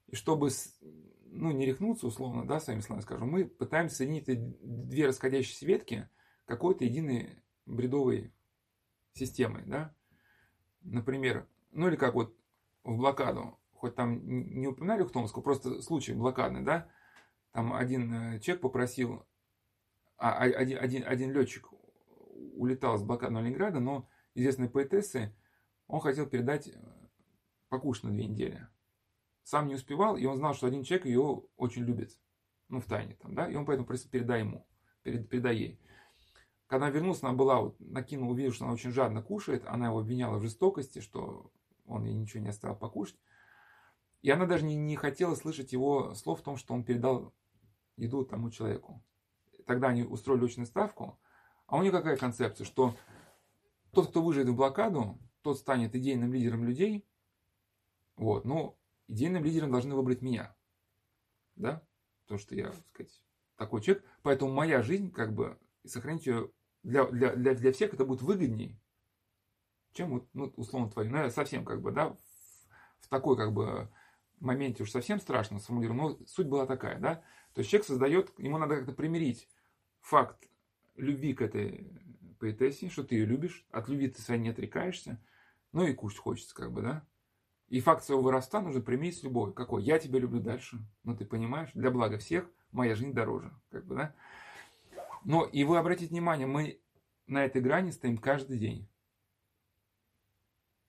И 0.09 0.17
чтобы, 0.17 0.51
ну, 1.27 1.53
не 1.53 1.67
рехнуться 1.67 2.07
условно, 2.07 2.47
да, 2.47 2.61
своими 2.61 2.81
словами 2.81 3.03
скажу, 3.03 3.25
мы 3.27 3.45
пытаемся 3.45 3.97
соединить 3.97 4.27
две 4.89 5.07
расходящиеся 5.07 5.67
ветки 5.67 6.09
какой-то 6.47 6.85
единой 6.85 7.43
бредовой 7.67 8.33
системой, 9.13 9.63
да? 9.67 9.95
Например, 10.83 11.47
ну 11.73 11.89
или 11.89 11.97
как 11.97 12.15
вот 12.15 12.35
в 12.83 12.97
блокаду, 12.97 13.59
хоть 13.75 13.95
там 13.95 14.21
не 14.27 14.67
упоминали 14.67 15.03
Ухтомского, 15.03 15.43
просто 15.43 15.81
случай 15.83 16.13
блокадный, 16.13 16.63
да, 16.63 16.89
там 17.53 17.73
один 17.73 18.13
э, 18.13 18.41
человек 18.41 18.63
попросил, 18.63 19.27
а, 20.17 20.31
а, 20.31 20.43
один, 20.43 20.79
один, 20.79 21.05
один 21.07 21.33
летчик 21.33 21.69
улетал 22.55 22.99
с 22.99 23.03
блокадного 23.03 23.45
Ленинграда, 23.45 23.81
но 23.81 24.09
известной 24.35 24.69
поэтессы 24.69 25.35
он 25.87 26.01
хотел 26.01 26.27
передать 26.27 26.69
э, 26.69 26.73
покушать 27.69 28.05
на 28.05 28.11
две 28.11 28.27
недели. 28.27 28.69
Сам 29.43 29.67
не 29.67 29.75
успевал, 29.75 30.17
и 30.17 30.25
он 30.27 30.37
знал, 30.37 30.55
что 30.55 30.67
один 30.67 30.85
человек 30.85 31.07
ее 31.07 31.43
очень 31.57 31.83
любит, 31.83 32.17
ну, 32.69 32.81
в 32.81 32.87
тайне 32.87 33.15
там, 33.15 33.35
да, 33.35 33.51
и 33.51 33.57
он 33.57 33.67
поэтому 33.67 33.87
просил, 33.87 34.11
передай 34.11 34.41
ему, 34.41 34.67
передай 35.03 35.57
ей. 35.57 35.81
Когда 36.67 36.89
вернулся, 36.89 37.27
она 37.27 37.37
была, 37.37 37.61
вот, 37.61 37.81
накинула, 37.81 38.31
увидела, 38.31 38.55
что 38.55 38.65
она 38.65 38.75
очень 38.75 38.93
жадно 38.93 39.23
кушает, 39.23 39.65
она 39.67 39.87
его 39.87 39.99
обвиняла 39.99 40.39
в 40.39 40.43
жестокости, 40.43 41.01
что 41.01 41.51
он 41.85 42.05
ей 42.05 42.15
ничего 42.15 42.43
не 42.43 42.51
оставил 42.51 42.77
покушать. 42.77 43.19
И 44.23 44.31
она 44.31 44.47
даже 44.47 44.65
не, 44.65 44.77
не 44.77 44.95
хотела 44.95 45.35
слышать 45.35 45.73
его 45.73 46.15
слов 46.15 46.41
в 46.41 46.43
том, 46.45 46.57
что 46.57 46.75
он 46.75 46.85
передал 46.85 47.35
еду 47.97 48.25
тому 48.25 48.51
человеку. 48.51 49.03
Тогда 49.67 49.89
они 49.89 50.05
устроили 50.05 50.45
очную 50.45 50.67
ставку, 50.67 51.19
а 51.67 51.77
у 51.77 51.83
них 51.83 51.91
какая 51.91 52.17
концепция, 52.17 52.65
что 52.65 52.95
тот, 53.93 54.11
кто 54.11 54.23
выживет 54.23 54.49
в 54.49 54.57
блокаду, 54.57 55.19
тот 55.43 55.59
станет 55.59 55.95
идейным 55.95 56.33
лидером 56.33 56.65
людей. 56.65 57.07
Вот, 58.17 58.45
но 58.45 58.79
идейным 59.09 59.45
лидером 59.45 59.71
должны 59.71 59.95
выбрать 59.95 60.23
меня. 60.23 60.55
Да? 61.57 61.83
Потому 62.23 62.39
что 62.39 62.55
я, 62.55 62.71
так 62.71 62.87
сказать, 62.93 63.23
такой 63.57 63.83
человек. 63.83 64.05
Поэтому 64.23 64.53
моя 64.53 64.83
жизнь, 64.83 65.11
как 65.11 65.35
бы, 65.35 65.59
сохранить 65.85 66.27
ее 66.27 66.51
для, 66.83 67.05
для, 67.07 67.35
для, 67.35 67.55
для 67.55 67.73
всех 67.73 67.95
это 67.95 68.05
будет 68.05 68.23
выгодней, 68.23 68.79
чем 69.93 70.11
вот, 70.11 70.29
ну, 70.33 70.53
условно 70.57 70.91
твои. 70.91 71.09
Ну, 71.09 71.19
я 71.19 71.31
совсем 71.31 71.65
как 71.65 71.83
бы, 71.83 71.93
да, 71.93 72.11
в, 72.11 72.19
в 73.01 73.09
такой 73.09 73.37
как 73.37 73.53
бы 73.53 73.91
моменте 74.39 74.83
уж 74.83 74.91
совсем 74.91 75.21
страшно 75.21 75.59
сформулирую, 75.59 75.97
но 75.97 76.27
суть 76.27 76.47
была 76.47 76.67
такая, 76.67 76.99
да. 76.99 77.17
То 77.55 77.61
есть 77.61 77.71
человек 77.71 77.87
создает, 77.87 78.39
ему 78.39 78.59
надо 78.59 78.77
как-то 78.77 78.93
примирить 78.93 79.49
факт 80.01 80.49
любви 80.95 81.35
к 81.35 81.43
этой 81.43 81.91
поэтессе, 82.41 82.89
что 82.89 83.05
ты 83.05 83.15
ее 83.15 83.27
любишь, 83.27 83.65
от 83.71 83.89
любви 83.89 84.09
ты 84.09 84.21
своей 84.21 84.41
не 84.41 84.49
отрекаешься, 84.49 85.21
ну 85.73 85.87
и 85.87 85.95
кушать 85.95 86.19
хочется, 86.19 86.55
как 86.55 86.73
бы, 86.73 86.83
да. 86.83 87.07
И 87.69 87.81
факт 87.81 88.03
своего 88.03 88.23
воровства 88.23 88.61
нужно 88.61 88.81
примирить 88.81 89.19
с 89.19 89.23
любовью. 89.23 89.55
Какой? 89.55 89.85
Я 89.85 90.01
тебя 90.01 90.19
люблю 90.19 90.41
дальше. 90.41 90.79
Ну, 91.05 91.17
ты 91.17 91.25
понимаешь, 91.25 91.71
для 91.75 91.93
блага 91.93 92.19
всех 92.19 92.51
моя 92.73 92.97
жизнь 92.97 93.13
дороже, 93.13 93.53
как 93.71 93.87
бы, 93.87 93.95
да. 93.95 94.15
Но 95.25 95.45
и 95.45 95.63
вы 95.63 95.79
обратите 95.79 96.11
внимание, 96.11 96.49
мы 96.49 96.81
на 97.29 97.45
этой 97.45 97.63
грани 97.63 97.93
стоим 97.93 98.19
каждый 98.19 98.59
день. 98.59 98.89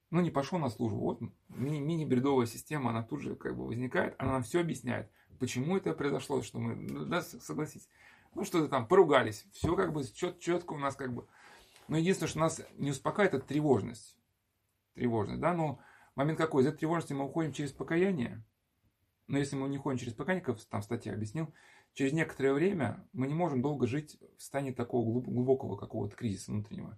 Ну, 0.09 0.21
не 0.21 0.31
пошел 0.31 0.57
на 0.57 0.69
службу. 0.69 0.99
Вот 0.99 1.21
мини-бредовая 1.49 2.47
система, 2.47 2.89
она 2.89 3.03
тут 3.03 3.21
же 3.21 3.35
как 3.35 3.55
бы 3.55 3.67
возникает, 3.67 4.15
она 4.17 4.33
нам 4.33 4.43
все 4.43 4.61
объясняет, 4.61 5.09
почему 5.39 5.77
это 5.77 5.93
произошло, 5.93 6.41
что 6.41 6.59
мы, 6.59 6.75
ну, 6.75 7.05
да, 7.05 7.21
согласитесь, 7.21 7.87
ну, 8.33 8.43
что-то 8.43 8.67
там, 8.69 8.87
поругались, 8.87 9.45
все 9.51 9.75
как 9.75 9.93
бы 9.93 10.03
чет, 10.03 10.39
четко 10.39 10.73
у 10.73 10.77
нас 10.77 10.95
как 10.95 11.13
бы. 11.13 11.27
Но 11.91 11.97
единственное, 11.97 12.29
что 12.29 12.39
нас 12.39 12.61
не 12.77 12.91
успокаивает, 12.91 13.33
это 13.33 13.45
тревожность. 13.45 14.17
Тревожность, 14.93 15.41
да, 15.41 15.53
но 15.53 15.81
момент 16.15 16.37
какой? 16.37 16.63
Из 16.63 16.67
этой 16.67 16.77
тревожности 16.77 17.11
мы 17.11 17.25
уходим 17.25 17.51
через 17.51 17.73
покаяние. 17.73 18.45
Но 19.27 19.37
если 19.37 19.57
мы 19.57 19.67
не 19.67 19.77
уходим 19.77 19.99
через 19.99 20.13
покаяние, 20.13 20.41
как 20.41 20.57
там 20.63 20.79
в 20.79 20.85
статье 20.85 21.11
объяснил, 21.11 21.53
через 21.91 22.13
некоторое 22.13 22.53
время 22.53 23.05
мы 23.11 23.27
не 23.27 23.33
можем 23.33 23.61
долго 23.61 23.87
жить 23.87 24.17
в 24.37 24.41
стане 24.41 24.71
такого 24.71 25.19
глубокого 25.19 25.75
какого-то 25.75 26.15
кризиса 26.15 26.53
внутреннего. 26.53 26.97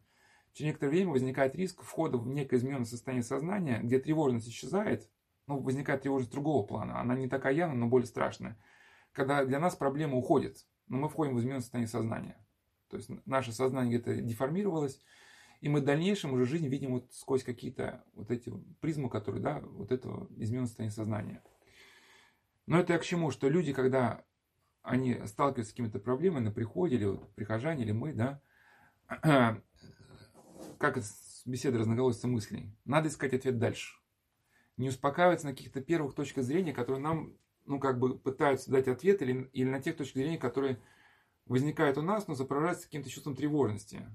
Через 0.51 0.67
некоторое 0.67 0.91
время 0.91 1.09
возникает 1.09 1.55
риск 1.55 1.81
входа 1.81 2.19
в 2.19 2.27
некое 2.27 2.57
измененное 2.57 2.85
состояние 2.85 3.23
сознания, 3.23 3.79
где 3.81 3.97
тревожность 3.97 4.47
исчезает, 4.47 5.09
ну, 5.47 5.59
возникает 5.59 6.03
тревожность 6.03 6.31
другого 6.31 6.67
плана. 6.67 6.99
Она 6.99 7.15
не 7.15 7.27
такая 7.27 7.55
явная, 7.55 7.77
но 7.77 7.87
более 7.87 8.05
страшная. 8.05 8.59
Когда 9.11 9.43
для 9.43 9.59
нас 9.59 9.75
проблема 9.75 10.17
уходит, 10.17 10.67
но 10.87 10.97
мы 10.97 11.09
входим 11.09 11.33
в 11.33 11.39
измененное 11.39 11.61
состояние 11.61 11.87
сознания. 11.87 12.42
То 12.93 12.97
есть 12.97 13.09
наше 13.25 13.51
сознание 13.51 13.97
где-то 13.97 14.21
деформировалось, 14.21 15.01
и 15.61 15.69
мы 15.69 15.81
в 15.81 15.83
дальнейшем 15.83 16.31
уже 16.33 16.45
жизнь 16.45 16.67
видим 16.67 16.91
вот 16.91 17.11
сквозь 17.11 17.43
какие-то 17.43 18.03
вот 18.13 18.29
эти 18.29 18.53
призмы, 18.81 19.09
которые, 19.09 19.41
да, 19.41 19.61
вот 19.61 19.91
этого 19.91 20.27
измененного 20.37 20.67
состояния 20.67 20.93
сознания. 20.93 21.43
Но 22.67 22.79
это 22.79 22.93
я 22.93 22.99
к 22.99 23.03
чему? 23.03 23.31
Что 23.31 23.49
люди, 23.49 23.73
когда 23.73 24.23
они 24.83 25.19
сталкиваются 25.25 25.71
с 25.71 25.73
какими-то 25.73 25.97
проблемами 25.97 26.43
на 26.43 26.51
приходе, 26.51 26.97
или 26.97 27.05
вот 27.05 27.33
прихожане, 27.33 27.83
или 27.83 27.93
мы, 27.93 28.13
да, 28.13 28.41
как 30.77 30.99
беседа 31.45 31.79
разноголосица 31.79 32.27
мыслей, 32.27 32.77
надо 32.85 33.07
искать 33.07 33.33
ответ 33.33 33.57
дальше. 33.57 33.97
Не 34.77 34.89
успокаиваться 34.89 35.47
на 35.47 35.53
каких-то 35.53 35.81
первых 35.81 36.13
точках 36.13 36.43
зрения, 36.43 36.73
которые 36.73 37.01
нам, 37.01 37.33
ну, 37.65 37.79
как 37.79 37.97
бы 37.97 38.19
пытаются 38.19 38.69
дать 38.69 38.87
ответ, 38.87 39.23
или, 39.23 39.49
или 39.51 39.67
на 39.67 39.81
тех 39.81 39.97
точках 39.97 40.17
зрения, 40.17 40.37
которые 40.37 40.79
возникают 41.45 41.97
у 41.97 42.01
нас, 42.01 42.27
но 42.27 42.35
сопровождаются 42.35 42.85
каким-то 42.85 43.09
чувством 43.09 43.35
тревожности. 43.35 44.05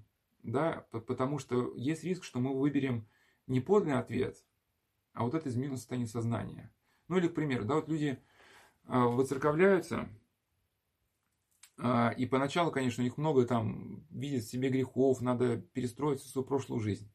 Да, 0.42 0.86
потому 0.90 1.38
что 1.38 1.74
есть 1.76 2.04
риск, 2.04 2.24
что 2.24 2.38
мы 2.40 2.58
выберем 2.58 3.08
не 3.46 3.60
подлинный 3.60 3.98
ответ, 3.98 4.36
а 5.12 5.24
вот 5.24 5.34
это 5.34 5.48
измененное 5.48 5.76
состояние 5.76 6.08
сознания. 6.08 6.72
Ну 7.08 7.18
или, 7.18 7.28
к 7.28 7.34
примеру, 7.34 7.64
да, 7.64 7.74
вот 7.74 7.88
люди 7.88 8.22
э, 8.86 8.98
выцерковляются, 8.98 10.08
а, 11.80 12.10
и 12.10 12.26
поначалу, 12.26 12.72
конечно, 12.72 13.02
у 13.02 13.04
них 13.04 13.16
много 13.18 13.46
там 13.46 14.04
видят 14.10 14.44
в 14.44 14.50
себе 14.50 14.68
грехов, 14.68 15.20
надо 15.20 15.58
перестроить 15.58 16.20
свою 16.20 16.44
прошлую 16.44 16.80
жизнь. 16.80 17.10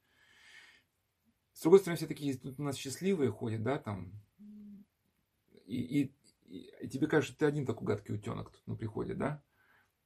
С 1.53 1.62
другой 1.62 1.79
стороны, 1.79 1.98
все 1.98 2.08
такие 2.08 2.38
тут 2.38 2.60
у 2.60 2.63
нас 2.63 2.77
счастливые 2.77 3.29
ходят, 3.29 3.62
да, 3.62 3.77
там. 3.77 4.13
И, 5.65 6.01
и, 6.01 6.15
и 6.82 6.88
тебе 6.88 7.08
кажется, 7.08 7.38
ты 7.38 7.46
один 7.46 7.65
такой 7.65 7.88
гадкий 7.88 8.15
утенок 8.15 8.51
тут 8.51 8.65
на 8.65 8.75
приходе, 8.75 9.13
да? 9.13 9.43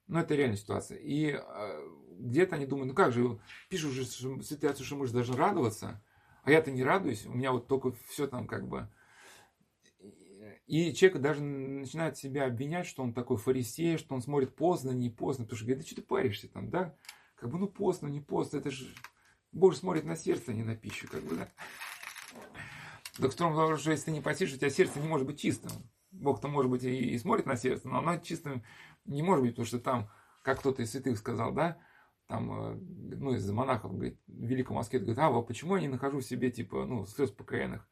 Ну, 0.07 0.19
это 0.19 0.35
реальная 0.35 0.57
ситуация. 0.57 0.97
И 0.97 1.37
э, 1.37 1.89
где-то 2.19 2.55
они 2.55 2.65
думают, 2.65 2.89
ну 2.89 2.93
как 2.95 3.11
же, 3.11 3.39
пишут 3.69 3.91
же 3.91 4.05
ситуацию, 4.05 4.85
что 4.85 4.95
мы 4.95 5.05
же 5.05 5.13
должны 5.13 5.35
радоваться, 5.35 6.01
а 6.43 6.51
я-то 6.51 6.71
не 6.71 6.83
радуюсь, 6.83 7.25
у 7.25 7.33
меня 7.33 7.51
вот 7.51 7.67
только 7.67 7.91
все 8.07 8.27
там 8.27 8.47
как 8.47 8.67
бы 8.67 8.89
и 10.67 10.93
человек 10.93 11.21
даже 11.21 11.41
начинает 11.41 12.17
себя 12.17 12.45
обвинять, 12.45 12.87
что 12.87 13.01
он 13.01 13.13
такой 13.13 13.37
фарисей, 13.37 13.97
что 13.97 14.15
он 14.15 14.21
смотрит 14.21 14.55
поздно, 14.55 14.91
не 14.91 15.09
поздно. 15.09 15.45
Потому 15.45 15.57
что 15.57 15.65
говорит, 15.65 15.83
да 15.83 15.87
что 15.87 15.95
ты 15.95 16.01
паришься 16.01 16.49
там, 16.49 16.69
да? 16.69 16.93
Как 17.35 17.49
бы, 17.49 17.57
ну 17.57 17.67
поздно, 17.67 18.07
не 18.07 18.19
поздно. 18.19 18.57
Это 18.57 18.69
же 18.69 18.85
Бог 19.53 19.75
смотрит 19.75 20.03
на 20.03 20.17
сердце, 20.17 20.51
а 20.51 20.53
не 20.53 20.63
на 20.63 20.75
пищу, 20.75 21.07
как 21.09 21.23
бы, 21.23 21.35
да? 21.35 21.49
Так 23.17 23.31
в 23.31 23.35
том, 23.35 23.77
что 23.77 23.91
если 23.91 24.05
ты 24.05 24.11
не 24.11 24.21
постишь, 24.21 24.53
у 24.53 24.57
тебя 24.57 24.69
сердце 24.69 24.99
не 24.99 25.07
может 25.07 25.25
быть 25.25 25.39
чистым. 25.39 25.71
Бог-то, 26.11 26.49
может 26.49 26.69
быть, 26.69 26.83
и, 26.83 27.11
и 27.11 27.17
смотрит 27.17 27.45
на 27.45 27.55
сердце, 27.55 27.87
но 27.87 27.99
оно 27.99 28.17
чистым 28.17 28.63
не 29.07 29.23
может 29.23 29.43
быть, 29.43 29.51
потому 29.53 29.65
что 29.65 29.79
там, 29.79 30.09
как 30.43 30.59
кто-то 30.59 30.81
из 30.81 30.91
святых 30.91 31.17
сказал, 31.17 31.53
да, 31.53 31.77
там, 32.27 32.51
э, 32.51 32.75
ну, 33.15 33.33
из 33.33 33.49
монахов, 33.49 33.93
говорит, 33.93 34.19
в 34.27 34.45
Великом 34.45 34.75
Москве, 34.75 34.99
говорит, 34.99 35.17
а, 35.19 35.41
почему 35.41 35.75
я 35.75 35.81
не 35.81 35.87
нахожу 35.87 36.19
в 36.19 36.25
себе, 36.25 36.51
типа, 36.51 36.85
ну, 36.85 37.05
слез 37.05 37.31
покаянных? 37.31 37.87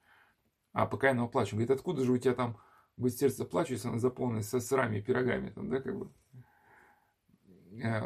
а 0.76 0.86
покаянного 0.86 1.30
плачу. 1.30 1.56
Говорит, 1.56 1.72
откуда 1.72 2.04
же 2.04 2.12
у 2.12 2.18
тебя 2.18 2.34
там 2.34 2.58
будет 2.98 3.18
сердце 3.18 3.46
плачу, 3.46 3.74
если 3.74 3.88
оно 3.88 3.98
заполнено 3.98 4.42
со 4.42 4.60
сырами 4.60 4.98
и 4.98 5.02
пирогами, 5.02 5.50
там, 5.50 5.70
да, 5.70 5.80
как 5.80 5.98
бы. 5.98 6.12
Э, 7.82 8.02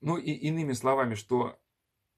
ну, 0.00 0.16
и 0.16 0.30
иными 0.30 0.72
словами, 0.72 1.14
что 1.14 1.58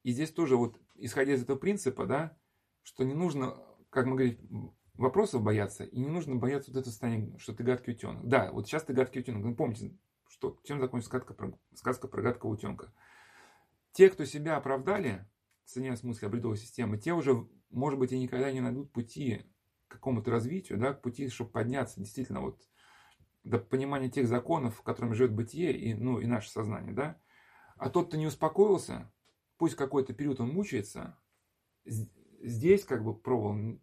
и 0.03 0.13
здесь 0.13 0.31
тоже 0.31 0.57
вот, 0.57 0.79
исходя 0.97 1.33
из 1.33 1.43
этого 1.43 1.57
принципа, 1.57 2.05
да, 2.05 2.37
что 2.83 3.03
не 3.03 3.15
нужно, 3.15 3.57
как 3.89 4.05
мы 4.05 4.17
говорим, 4.17 4.77
вопросов 4.99 5.43
бояться, 5.43 5.85
и 5.85 5.99
не 5.99 6.09
нужно 6.09 6.37
бояться 6.37 6.71
вот 6.71 6.81
этого 6.81 6.91
состояния, 6.91 7.39
что 7.39 7.55
ты 7.55 7.63
гадкий 7.63 7.95
утенок. 7.95 8.27
Да, 8.29 8.53
вот 8.53 8.67
сейчас 8.67 8.85
ты 8.85 8.93
гадкий 8.93 9.23
утенок. 9.23 9.45
Ну, 9.45 9.55
помните, 9.55 9.97
что, 10.29 10.59
чем 10.65 10.81
закончится 10.81 11.11
сказка 11.11 11.35
про, 11.35 11.59
сказка 11.75 12.09
про 12.09 12.21
гадкого 12.21 12.51
утенка. 12.51 12.93
Те, 13.93 14.11
кто 14.11 14.25
себя 14.25 14.57
оправдали, 14.57 15.27
соединяя 15.65 15.97
смысле 15.97 16.29
обредовой 16.29 16.57
системы, 16.57 16.99
те 16.99 17.15
уже 17.15 17.49
может 17.71 17.99
быть, 17.99 18.13
и 18.13 18.19
никогда 18.19 18.51
не 18.53 18.61
найдут 18.61 18.93
пути 18.93 19.45
к 19.89 19.93
какому-то 19.93 20.31
развитию, 20.31 20.79
да, 20.79 20.93
к 20.93 21.03
пути, 21.03 21.29
чтобы 21.29 21.51
подняться 21.51 22.01
действительно 22.01 22.41
вот 22.41 22.63
до 23.45 23.59
понимания 23.59 24.11
тех 24.11 24.27
законов, 24.27 24.77
в 24.77 24.83
которых 24.83 25.15
живет 25.15 25.33
бытие 25.33 25.77
и, 25.77 25.95
ну, 25.95 26.21
и 26.21 26.27
наше 26.27 26.51
сознание, 26.51 26.93
да. 26.93 27.21
А 27.77 27.91
тот, 27.91 28.09
кто 28.09 28.17
не 28.17 28.27
успокоился, 28.27 29.11
пусть 29.57 29.77
какой-то 29.77 30.13
период 30.13 30.41
он 30.41 30.51
мучается, 30.51 31.19
здесь 31.85 32.85
как 32.85 33.05
бы 33.05 33.15
пробовал, 33.15 33.81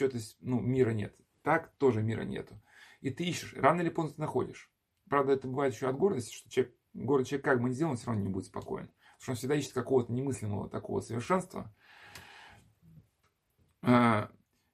что-то, 0.00 0.18
ну, 0.40 0.60
мира 0.60 0.90
нет. 0.90 1.14
Так 1.42 1.72
тоже 1.76 2.02
мира 2.02 2.22
нету. 2.22 2.60
И 3.00 3.10
ты 3.10 3.24
ищешь, 3.24 3.54
рано 3.54 3.80
или 3.80 3.88
поздно 3.88 4.14
ты 4.14 4.20
находишь. 4.20 4.70
Правда, 5.08 5.32
это 5.32 5.48
бывает 5.48 5.74
еще 5.74 5.88
от 5.88 5.96
гордости, 5.96 6.34
что 6.34 6.50
человек, 6.50 6.74
город 6.94 7.26
человек 7.26 7.44
как 7.44 7.60
бы 7.60 7.68
не 7.68 7.74
сделан, 7.74 7.96
все 7.96 8.06
равно 8.06 8.22
не 8.22 8.28
будет 8.28 8.46
спокоен. 8.46 8.86
Потому 8.86 9.20
что 9.20 9.30
он 9.32 9.36
всегда 9.36 9.54
ищет 9.56 9.72
какого-то 9.72 10.12
немыслимого 10.12 10.68
такого 10.68 11.00
совершенства. 11.00 11.74
А, 13.82 14.30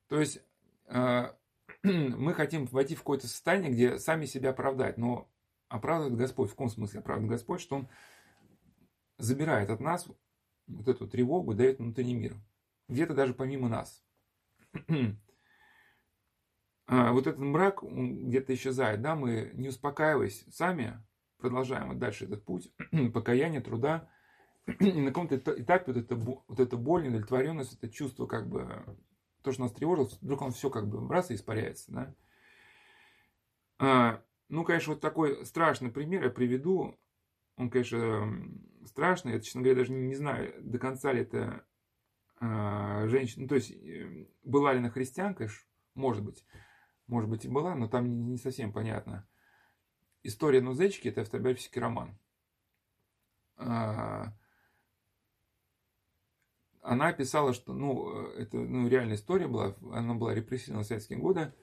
то 0.09 0.21
есть 0.21 0.41
а, 0.87 1.37
мы 1.83 2.35
хотим 2.35 2.67
войти 2.67 2.95
в 2.95 2.99
какое-то 2.99 3.29
состояние, 3.29 3.73
где 3.73 3.99
сами 3.99 4.27
себя 4.27 4.51
оправдать. 4.51 4.99
Но 4.99 5.31
оправдывает 5.69 6.17
Господь. 6.17 6.51
В 6.51 6.53
каком 6.53 6.69
смысле 6.69 7.01
оправдывает 7.01 7.33
Господь? 7.33 7.61
Что 7.61 7.77
Он 7.77 7.89
забирает 9.19 9.71
от 9.71 9.81
нас 9.81 10.07
вот 10.67 10.89
эту 10.89 11.09
тревогу, 11.09 11.55
дает 11.55 11.79
внутренний 11.79 12.15
мир. 12.15 12.37
Где-то 12.89 13.15
даже 13.15 13.35
помимо 13.35 13.69
нас. 13.69 14.06
А, 16.89 17.11
вот 17.11 17.27
этот 17.27 17.41
мрак 17.41 17.83
где-то 17.83 18.55
исчезает, 18.55 19.03
да, 19.03 19.17
мы 19.17 19.51
не 19.55 19.71
успокаиваясь 19.71 20.45
сами, 20.53 21.03
продолжаем 21.37 21.89
вот 21.89 21.99
дальше 21.99 22.27
этот 22.27 22.45
путь 22.45 22.71
покаяния, 23.13 23.61
труда, 23.61 24.09
и 24.79 24.93
на 24.93 25.09
каком-то 25.09 25.37
этапе 25.37 25.93
вот 25.93 25.97
эта, 25.97 26.15
вот 26.15 26.61
эта 26.61 26.77
боль, 26.77 27.03
неудовлетворенность, 27.03 27.75
это 27.75 27.89
чувство 27.93 28.27
как 28.27 28.49
бы, 28.49 28.85
то, 29.43 29.51
что 29.51 29.63
нас 29.63 29.73
тревожило, 29.73 30.09
вдруг 30.21 30.43
он 30.43 30.53
все 30.53 30.71
как 30.71 30.89
бы 30.89 31.13
раз 31.13 31.33
и 31.33 31.35
испаряется, 31.35 31.91
да. 31.91 32.15
А, 33.79 34.23
ну, 34.49 34.65
конечно, 34.65 34.93
вот 34.93 35.01
такой 35.01 35.45
страшный 35.45 35.91
пример 35.91 36.23
я 36.23 36.31
приведу, 36.31 36.97
он, 37.57 37.69
конечно, 37.69 38.33
страшный, 38.87 39.33
я, 39.33 39.41
честно 39.41 39.63
говоря, 39.63 39.81
даже 39.81 39.93
не, 39.93 40.07
не 40.07 40.15
знаю, 40.15 40.55
до 40.61 40.79
конца 40.79 41.13
ли 41.13 41.23
это 41.23 41.65
женщина, 42.41 43.43
ну, 43.43 43.49
то 43.49 43.55
есть, 43.55 43.71
э, 43.71 44.27
была 44.43 44.73
ли 44.73 44.79
она 44.79 44.91
христианка, 44.91 45.49
может 45.95 46.25
быть, 46.25 46.45
может 47.07 47.31
быть 47.31 47.45
и 47.45 47.49
была, 47.49 47.75
но 47.75 47.89
там 47.89 48.07
не, 48.07 48.23
не 48.33 48.39
совсем 48.39 48.73
понятно. 48.73 49.27
История 50.23 50.61
Нузечки– 50.61 51.09
это 51.09 51.23
автобиографический 51.23 51.81
роман. 51.81 52.19
А, 53.57 54.35
она 56.83 57.13
писала, 57.13 57.55
что, 57.55 57.73
ну, 57.73 58.27
это 58.33 58.57
ну, 58.59 58.89
реальная 58.89 59.17
история 59.17 59.47
была, 59.47 59.77
она 59.93 60.15
была 60.15 60.35
репрессирована 60.35 60.85
в 60.85 60.87
советские 60.87 61.19
годы. 61.19 61.55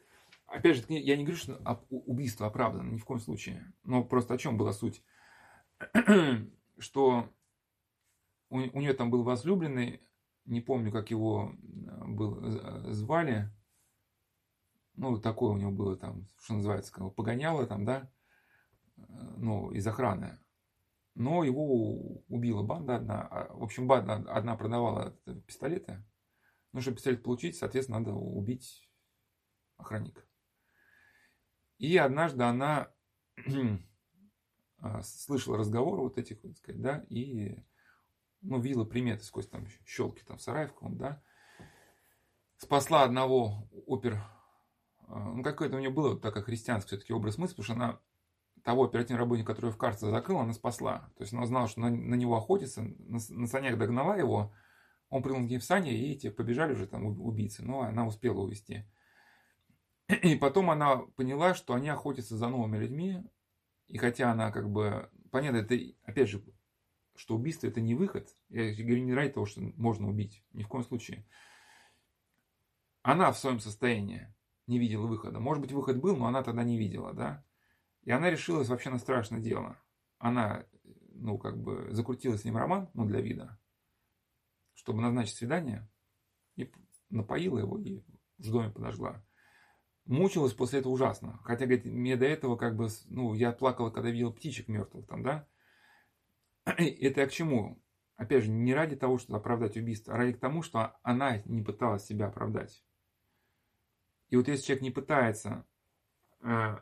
Опять 0.47 0.77
же, 0.77 0.83
я 0.87 1.17
не 1.17 1.23
говорю, 1.23 1.37
что 1.37 1.87
убийство 1.89 2.47
оправдано, 2.47 2.89
ни 2.89 2.97
в 2.97 3.05
коем 3.05 3.19
случае. 3.19 3.73
Но 3.83 4.03
просто 4.03 4.33
о 4.33 4.37
чем 4.37 4.57
была 4.57 4.73
суть? 4.73 5.03
что 6.77 7.29
у, 8.49 8.57
у 8.57 8.79
нее 8.79 8.93
там 8.93 9.09
был 9.09 9.23
возлюбленный, 9.23 10.01
не 10.45 10.61
помню, 10.61 10.91
как 10.91 11.09
его 11.11 11.53
был, 12.07 12.93
звали, 12.93 13.51
ну, 14.95 15.17
такое 15.19 15.51
у 15.51 15.57
него 15.57 15.71
было 15.71 15.97
там, 15.97 16.27
что 16.39 16.55
называется, 16.55 16.93
погоняло 17.09 17.65
там, 17.65 17.85
да, 17.85 18.11
ну, 18.95 19.71
из 19.71 19.85
охраны. 19.87 20.39
Но 21.15 21.43
его 21.43 22.23
убила 22.27 22.63
банда 22.63 22.95
одна. 22.95 23.27
А, 23.27 23.53
в 23.53 23.63
общем, 23.63 23.87
банда 23.87 24.15
одна 24.31 24.55
продавала 24.55 25.11
пистолеты. 25.45 26.03
Ну, 26.71 26.81
чтобы 26.81 26.97
пистолет 26.97 27.23
получить, 27.23 27.55
соответственно, 27.55 27.99
надо 27.99 28.13
убить 28.13 28.89
охранника. 29.77 30.23
И 31.77 31.97
однажды 31.97 32.43
она 32.43 32.91
слышала 35.03 35.57
разговор 35.57 35.99
вот 36.01 36.17
этих, 36.17 36.43
вот, 36.43 36.57
сказать, 36.57 36.81
да, 36.81 37.05
и 37.09 37.57
ну, 38.43 38.59
видела 38.59 38.85
приметы 38.85 39.23
сквозь 39.23 39.47
там 39.47 39.67
щелки 39.85 40.23
там 40.23 40.39
сараевком, 40.39 40.97
да, 40.97 41.21
спасла 42.57 43.03
одного 43.03 43.67
опер 43.87 44.21
а, 45.07 45.19
ну, 45.33 45.43
какое-то 45.43 45.75
у 45.75 45.79
нее 45.79 45.89
было 45.89 46.19
такой 46.19 46.43
христианский 46.43 46.89
все-таки 46.89 47.13
образ 47.13 47.37
мысли, 47.37 47.55
потому 47.55 47.63
что 47.63 47.73
она 47.73 47.99
того 48.63 48.85
оперативного 48.85 49.25
работника, 49.25 49.53
который 49.53 49.71
в 49.71 49.77
карте 49.77 50.09
закрыл, 50.09 50.39
она 50.39 50.53
спасла. 50.53 51.11
То 51.17 51.23
есть 51.23 51.33
она 51.33 51.45
знала, 51.45 51.67
что 51.67 51.81
на, 51.81 51.89
на 51.89 52.15
него 52.15 52.37
охотится, 52.37 52.81
на, 52.81 53.19
на 53.29 53.47
санях 53.47 53.77
догнала 53.77 54.15
его, 54.15 54.53
он 55.09 55.21
прыгнул 55.21 55.45
к 55.45 55.49
ней 55.49 55.59
в 55.59 55.63
сани, 55.63 55.91
и 55.91 56.13
эти 56.13 56.29
побежали 56.29 56.73
уже 56.73 56.87
там 56.87 57.05
убийцы, 57.05 57.63
но 57.63 57.81
она 57.81 58.07
успела 58.07 58.39
увести. 58.39 58.85
И 60.23 60.35
потом 60.35 60.69
она 60.69 60.97
поняла, 61.15 61.53
что 61.53 61.73
они 61.73 61.89
охотятся 61.89 62.37
за 62.37 62.47
новыми 62.47 62.77
людьми, 62.77 63.23
и 63.87 63.97
хотя 63.97 64.31
она 64.31 64.51
как 64.51 64.69
бы, 64.69 65.09
понятно, 65.29 65.57
это, 65.57 65.75
опять 66.05 66.29
же, 66.29 66.43
что 67.15 67.35
убийство 67.35 67.67
это 67.67 67.81
не 67.81 67.95
выход, 67.95 68.35
я 68.49 68.73
говорю 68.73 69.03
не 69.03 69.13
ради 69.13 69.33
того, 69.33 69.45
что 69.45 69.61
можно 69.61 70.07
убить, 70.07 70.43
ни 70.51 70.63
в 70.63 70.67
коем 70.67 70.83
случае. 70.83 71.25
Она 73.01 73.31
в 73.31 73.37
своем 73.37 73.59
состоянии, 73.59 74.33
не 74.67 74.79
видела 74.79 75.05
выхода. 75.05 75.39
Может 75.39 75.61
быть, 75.61 75.71
выход 75.71 75.99
был, 75.99 76.15
но 76.15 76.27
она 76.27 76.43
тогда 76.43 76.63
не 76.63 76.77
видела, 76.77 77.13
да? 77.13 77.45
И 78.03 78.11
она 78.11 78.29
решилась 78.29 78.69
вообще 78.69 78.89
на 78.89 78.97
страшное 78.97 79.41
дело. 79.41 79.77
Она, 80.19 80.65
ну, 81.13 81.37
как 81.37 81.61
бы, 81.61 81.89
закрутила 81.91 82.37
с 82.37 82.45
ним 82.45 82.57
роман, 82.57 82.89
ну, 82.93 83.05
для 83.05 83.21
вида, 83.21 83.59
чтобы 84.73 85.01
назначить 85.01 85.35
свидание, 85.35 85.89
и 86.55 86.71
напоила 87.09 87.59
его, 87.59 87.77
и 87.77 88.01
в 88.37 88.51
доме 88.51 88.69
подожгла. 88.69 89.25
Мучилась 90.05 90.53
после 90.53 90.79
этого 90.79 90.93
ужасно. 90.93 91.39
Хотя, 91.43 91.65
говорит, 91.65 91.85
мне 91.85 92.17
до 92.17 92.25
этого, 92.25 92.57
как 92.57 92.75
бы, 92.75 92.89
ну, 93.05 93.33
я 93.33 93.51
плакала, 93.51 93.89
когда 93.89 94.09
видел 94.09 94.33
птичек 94.33 94.67
мертвых 94.67 95.07
там, 95.07 95.23
да? 95.23 95.47
Это 96.65 97.21
я 97.21 97.27
к 97.27 97.31
чему? 97.31 97.81
Опять 98.15 98.43
же, 98.43 98.51
не 98.51 98.73
ради 98.73 98.95
того, 98.95 99.17
чтобы 99.17 99.39
оправдать 99.39 99.75
убийство, 99.75 100.13
а 100.13 100.17
ради 100.17 100.33
тому, 100.33 100.61
что 100.61 100.97
она 101.03 101.41
не 101.45 101.63
пыталась 101.63 102.05
себя 102.05 102.27
оправдать. 102.27 102.83
И 104.29 104.35
вот 104.35 104.47
если 104.47 104.65
человек 104.65 104.83
не 104.83 104.91
пытается 104.91 105.65
э, 106.41 106.77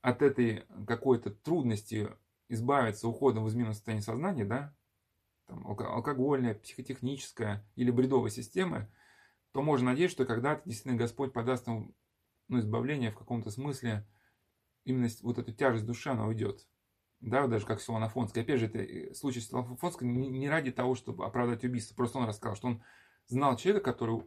от 0.00 0.22
этой 0.22 0.64
какой-то 0.86 1.30
трудности 1.30 2.10
избавиться 2.48 3.08
уходом 3.08 3.44
в 3.44 3.48
измененное 3.48 3.74
состояние 3.74 4.04
сознания, 4.04 4.44
да, 4.44 4.74
там, 5.46 5.66
алкогольная, 5.66 6.54
психотехническая 6.54 7.66
или 7.74 7.90
бредовая 7.90 8.30
система, 8.30 8.88
то 9.52 9.62
можно 9.62 9.90
надеяться, 9.90 10.14
что 10.14 10.24
когда-то 10.26 10.62
действительно 10.64 10.96
Господь 10.96 11.32
подаст 11.32 11.66
ему 11.66 11.94
ну, 12.48 12.58
избавление 12.60 13.10
в 13.10 13.18
каком-то 13.18 13.50
смысле, 13.50 14.06
именно 14.84 15.08
вот 15.22 15.38
эту 15.38 15.52
тяжесть 15.52 15.86
души, 15.86 16.10
она 16.10 16.26
уйдет. 16.26 16.66
Да, 17.20 17.46
даже 17.46 17.66
как 17.66 17.80
Силанофонский. 17.80 18.42
Опять 18.42 18.60
же, 18.60 18.66
это 18.66 18.78
э, 18.78 19.14
случай 19.14 19.40
с 19.40 19.48
Силанофонским 19.48 20.10
не 20.10 20.48
ради 20.48 20.72
того, 20.72 20.94
чтобы 20.94 21.26
оправдать 21.26 21.64
убийство. 21.64 21.94
Просто 21.94 22.18
он 22.18 22.26
рассказал, 22.26 22.56
что 22.56 22.68
он 22.68 22.82
знал 23.26 23.56
человека, 23.56 23.92
который 23.92 24.22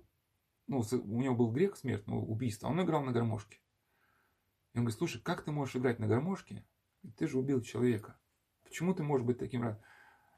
ну, 0.68 0.80
у 0.80 1.22
него 1.22 1.36
был 1.36 1.52
грех 1.52 1.76
смертного 1.76 2.20
убийства, 2.20 2.68
он 2.68 2.82
играл 2.82 3.04
на 3.04 3.12
гармошке. 3.12 3.58
И 4.74 4.78
он 4.78 4.86
говорит, 4.86 4.98
слушай, 4.98 5.22
как 5.22 5.44
ты 5.44 5.52
можешь 5.52 5.76
играть 5.76 6.00
на 6.00 6.08
гармошке? 6.08 6.66
Ты 7.18 7.28
же 7.28 7.38
убил 7.38 7.62
человека. 7.62 8.18
Почему 8.64 8.94
ты 8.94 9.04
можешь 9.04 9.26
быть 9.26 9.38
таким 9.38 9.64
рад? 9.64 9.82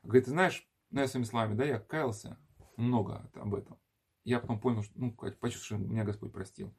Говорит, 0.03 0.25
ты 0.25 0.31
знаешь, 0.31 0.67
ну 0.89 1.01
я 1.01 1.07
своими 1.07 1.25
словами, 1.25 1.55
да, 1.55 1.63
я 1.63 1.79
каялся 1.79 2.37
много 2.75 3.29
об 3.35 3.53
этом. 3.55 3.79
Я 4.23 4.39
потом 4.39 4.59
понял, 4.59 4.83
что, 4.83 4.93
ну, 4.99 5.11
почувствовал, 5.13 5.81
что 5.81 5.89
меня 5.89 6.03
Господь 6.03 6.33
простил. 6.33 6.75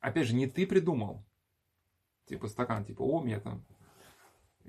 Опять 0.00 0.26
же, 0.26 0.34
не 0.34 0.48
ты 0.48 0.66
придумал, 0.66 1.24
типа 2.26 2.48
стакан, 2.48 2.84
типа, 2.84 3.02
о, 3.02 3.22
меня 3.22 3.40
там, 3.40 3.64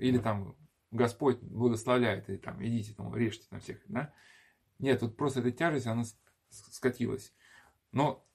или 0.00 0.18
там 0.18 0.56
Господь 0.90 1.38
благословляет, 1.40 2.28
и 2.28 2.36
там, 2.36 2.64
идите, 2.64 2.94
там, 2.94 3.14
режьте 3.14 3.46
там 3.48 3.60
всех, 3.60 3.78
да? 3.86 4.12
Нет, 4.78 5.02
вот 5.02 5.16
просто 5.16 5.40
эта 5.40 5.52
тяжесть, 5.52 5.86
она 5.86 6.04
скатилась. 6.48 7.32
Но 7.92 8.26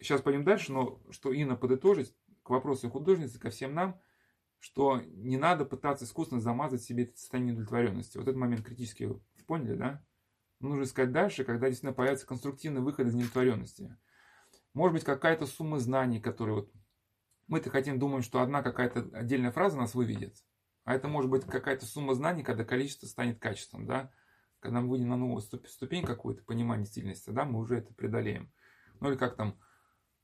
сейчас 0.00 0.20
пойдем 0.20 0.44
дальше, 0.44 0.72
но 0.72 1.00
что 1.10 1.32
Инна 1.32 1.56
подытожить 1.56 2.14
к 2.42 2.50
вопросу 2.50 2.90
художницы, 2.90 3.38
ко 3.38 3.50
всем 3.50 3.74
нам, 3.74 4.00
что 4.58 5.00
не 5.00 5.36
надо 5.36 5.64
пытаться 5.64 6.04
искусственно 6.04 6.40
замазать 6.40 6.82
себе 6.82 7.04
это 7.04 7.16
состояние 7.16 7.52
удовлетворенности. 7.52 8.18
Вот 8.18 8.24
этот 8.24 8.36
момент 8.36 8.64
критически 8.64 9.04
вы 9.04 9.20
поняли, 9.46 9.76
да? 9.76 10.04
Нужно 10.60 10.84
искать 10.84 11.12
дальше, 11.12 11.44
когда 11.44 11.68
действительно 11.68 11.92
появится 11.92 12.26
конструктивный 12.26 12.80
выход 12.80 13.06
из 13.06 13.14
неудовлетворенности. 13.14 13.96
Может 14.74 14.94
быть, 14.94 15.04
какая-то 15.04 15.46
сумма 15.46 15.78
знаний, 15.78 16.20
которые 16.20 16.56
вот 16.56 16.72
мы-то 17.46 17.70
хотим, 17.70 17.98
думаем, 17.98 18.22
что 18.22 18.40
одна 18.40 18.62
какая-то 18.62 19.08
отдельная 19.12 19.52
фраза 19.52 19.76
нас 19.76 19.94
выведет. 19.94 20.34
А 20.86 20.94
это 20.94 21.08
может 21.08 21.28
быть 21.28 21.44
какая-то 21.44 21.84
сумма 21.84 22.14
знаний, 22.14 22.44
когда 22.44 22.64
количество 22.64 23.08
станет 23.08 23.40
качеством, 23.40 23.86
да? 23.86 24.08
Когда 24.60 24.80
мы 24.80 24.88
выйдем 24.88 25.08
на 25.08 25.16
новую 25.16 25.40
ступень 25.40 26.04
какую-то, 26.04 26.44
понимание 26.44 26.86
стильности, 26.86 27.30
да, 27.30 27.44
мы 27.44 27.58
уже 27.58 27.78
это 27.78 27.92
преодолеем. 27.92 28.52
Ну 29.00 29.10
или 29.10 29.16
как 29.16 29.34
там, 29.34 29.58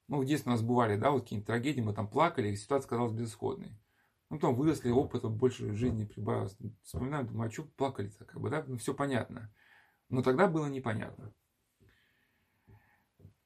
ну 0.07 0.21
в 0.21 0.25
детстве 0.25 0.51
у 0.51 0.55
нас 0.55 0.63
бывали, 0.63 0.97
да, 0.97 1.11
вот 1.11 1.25
какие-нибудь 1.25 1.49
трагедии, 1.49 1.81
мы 1.81 1.93
там 1.93 2.09
плакали, 2.09 2.49
и 2.49 2.57
ситуация 2.57 2.89
казалась 2.89 3.13
безысходной. 3.13 3.77
Ну, 4.31 4.37
потом 4.37 4.55
выросли, 4.55 4.89
опыта 4.91 5.29
больше 5.29 5.75
жизни 5.75 6.05
прибавилось. 6.05 6.57
Вспоминаем, 6.85 7.27
думаю, 7.27 7.49
а 7.49 7.53
что 7.53 7.65
плакали-то, 7.65 8.25
как 8.25 8.41
бы, 8.41 8.49
да, 8.49 8.63
ну, 8.65 8.79
все 8.79 8.95
понятно. 8.95 9.53
Но 10.11 10.23
тогда 10.23 10.47
было 10.47 10.67
непонятно. 10.67 11.35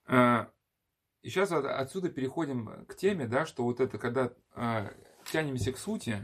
А, 0.05 0.51
и 1.23 1.31
сейчас 1.31 1.51
отсюда 1.51 2.11
переходим 2.11 2.85
к 2.85 2.95
теме, 2.95 3.27
да, 3.27 3.47
что 3.47 3.65
вот 3.65 3.81
это, 3.81 3.97
когда 3.97 4.35
а, 4.55 4.93
тянемся 5.25 5.73
к 5.73 5.79
сути, 5.79 6.19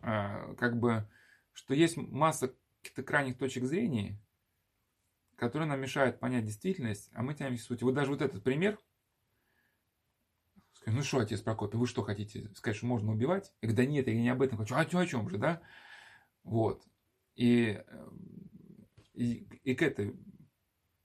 как 0.00 0.78
бы, 0.78 1.08
что 1.52 1.74
есть 1.74 1.96
масса 1.96 2.54
каких-то 2.82 3.02
крайних 3.02 3.38
точек 3.38 3.64
зрения, 3.64 4.18
которые 5.36 5.68
нам 5.68 5.80
мешают 5.80 6.20
понять 6.20 6.44
действительность, 6.44 7.10
а 7.14 7.22
мы 7.22 7.34
тянемся 7.34 7.64
к 7.64 7.66
сути. 7.66 7.84
Вот 7.84 7.94
даже 7.94 8.10
вот 8.10 8.22
этот 8.22 8.42
пример. 8.42 8.78
Ну 10.86 11.02
что, 11.02 11.18
отец 11.18 11.40
Прокопий, 11.42 11.78
вы 11.78 11.86
что 11.86 12.02
хотите 12.02 12.48
сказать, 12.54 12.76
что 12.76 12.86
можно 12.86 13.12
убивать? 13.12 13.52
Я 13.60 13.68
говорю, 13.68 13.76
да 13.76 13.90
нет, 13.90 14.06
я 14.06 14.14
не 14.14 14.28
об 14.30 14.42
этом 14.42 14.58
хочу. 14.58 14.74
А 14.74 14.80
о 14.80 15.06
чем 15.06 15.28
же, 15.28 15.36
да? 15.38 15.60
Вот. 16.42 16.86
И, 17.34 17.82
и, 19.12 19.46
и 19.62 19.74
к 19.74 19.82
этой 19.82 20.16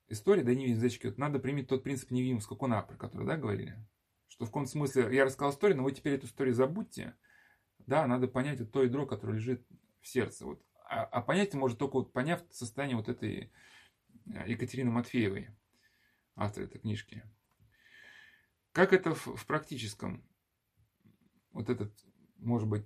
истории, 0.08 0.44
да, 0.44 0.54
невинность 0.54 0.82
зайчики, 0.82 1.14
надо 1.18 1.40
применить 1.40 1.68
тот 1.68 1.84
принцип 1.84 2.12
невинного 2.12 2.42
скакуна, 2.42 2.82
про 2.82 2.96
который, 2.96 3.28
да, 3.28 3.38
говорили. 3.38 3.78
Что 4.28 4.46
в 4.46 4.50
каком 4.50 4.66
смысле, 4.66 5.14
я 5.14 5.26
рассказал 5.26 5.52
историю, 5.52 5.78
но 5.78 5.84
вы 5.84 5.92
теперь 5.92 6.14
эту 6.14 6.28
историю 6.28 6.56
забудьте. 6.56 7.16
Да, 7.88 8.08
надо 8.08 8.28
понять 8.28 8.60
вот 8.60 8.72
то 8.72 8.84
ядро, 8.84 9.06
которое 9.06 9.34
лежит 9.34 9.66
в 10.02 10.08
сердце. 10.08 10.46
Вот. 10.46 10.62
А, 10.90 11.04
а 11.06 11.22
понять 11.22 11.54
может 11.54 11.78
только 11.78 11.96
вот 11.96 12.14
поняв 12.14 12.44
состояние 12.50 12.98
вот 12.98 13.10
этой 13.10 13.52
э, 14.28 14.44
Екатерины 14.48 14.92
Матфеевой, 14.92 15.50
автора 16.36 16.66
этой 16.66 16.80
книжки. 16.80 17.24
Как 18.72 18.92
это 18.94 19.16
в, 19.16 19.28
в 19.36 19.46
практическом, 19.46 20.28
вот 21.52 21.70
этот, 21.70 21.94
может 22.38 22.68
быть, 22.68 22.86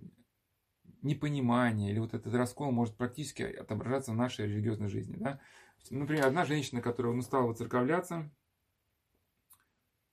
непонимание 1.02 1.92
или 1.92 2.00
вот 2.00 2.14
этот 2.14 2.34
раскол 2.34 2.72
может 2.72 2.96
практически 2.96 3.44
отображаться 3.44 4.12
в 4.12 4.16
нашей 4.16 4.48
религиозной 4.48 4.90
жизни. 4.90 5.16
Да? 5.18 5.40
Например, 5.90 6.28
одна 6.28 6.46
женщина, 6.46 6.82
которая 6.82 7.14
ну, 7.14 7.22
стала 7.22 7.48
воцерковляться, 7.48 8.30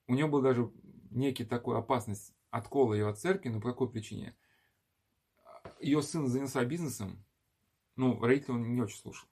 у 0.07 0.13
нее 0.13 0.27
был 0.27 0.41
даже 0.41 0.71
некий 1.11 1.45
такой 1.45 1.77
опасность 1.77 2.33
откола 2.49 2.93
ее 2.93 3.09
от 3.09 3.19
церкви, 3.19 3.49
но 3.49 3.59
по 3.59 3.69
какой 3.69 3.89
причине? 3.91 4.35
Ее 5.79 6.01
сын 6.01 6.27
занялся 6.27 6.63
бизнесом, 6.65 7.23
ну, 7.95 8.19
родители 8.19 8.51
он 8.51 8.75
не 8.75 8.81
очень 8.81 8.97
слушал. 8.97 9.27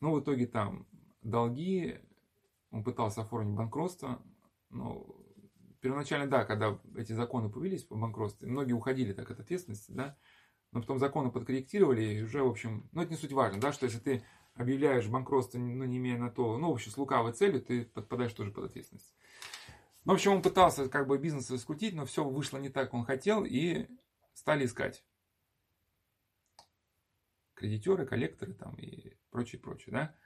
Ну, 0.00 0.14
в 0.14 0.20
итоге 0.20 0.46
там 0.46 0.86
долги, 1.22 2.00
он 2.70 2.82
пытался 2.82 3.22
оформить 3.22 3.54
банкротство, 3.54 4.22
но 4.70 5.06
первоначально, 5.80 6.28
да, 6.28 6.44
когда 6.44 6.80
эти 6.96 7.12
законы 7.12 7.48
появились 7.48 7.84
по 7.84 7.96
банкротству, 7.96 8.48
многие 8.48 8.72
уходили 8.72 9.12
так 9.12 9.30
от 9.30 9.40
ответственности, 9.40 9.92
да, 9.92 10.16
но 10.72 10.80
потом 10.80 10.98
законы 10.98 11.30
подкорректировали, 11.30 12.02
и 12.02 12.22
уже, 12.22 12.42
в 12.42 12.48
общем, 12.48 12.88
ну, 12.92 13.02
это 13.02 13.10
не 13.10 13.16
суть 13.16 13.32
важно, 13.32 13.60
да, 13.60 13.72
что 13.72 13.86
если 13.86 13.98
ты 13.98 14.24
объявляешь 14.54 15.08
банкротство, 15.08 15.58
ну, 15.58 15.84
не 15.84 15.98
имея 15.98 16.18
на 16.18 16.30
то, 16.30 16.56
ну, 16.58 16.70
в 16.70 16.72
общем, 16.72 16.90
с 16.90 16.96
лукавой 16.96 17.32
целью, 17.32 17.62
ты 17.62 17.84
подпадаешь 17.84 18.32
тоже 18.32 18.50
под 18.50 18.64
ответственность. 18.64 19.14
Ну, 20.04 20.12
в 20.12 20.14
общем, 20.16 20.32
он 20.32 20.42
пытался 20.42 20.88
как 20.88 21.06
бы 21.06 21.18
бизнес 21.18 21.50
раскрутить, 21.50 21.94
но 21.94 22.06
все 22.06 22.24
вышло 22.24 22.58
не 22.58 22.68
так, 22.68 22.92
он 22.94 23.04
хотел, 23.04 23.44
и 23.44 23.86
стали 24.34 24.66
искать 24.66 25.04
кредитеры, 27.54 28.06
коллекторы 28.06 28.54
там 28.54 28.74
и 28.74 29.16
прочее, 29.30 29.60
прочее, 29.60 29.92
да. 29.92 30.16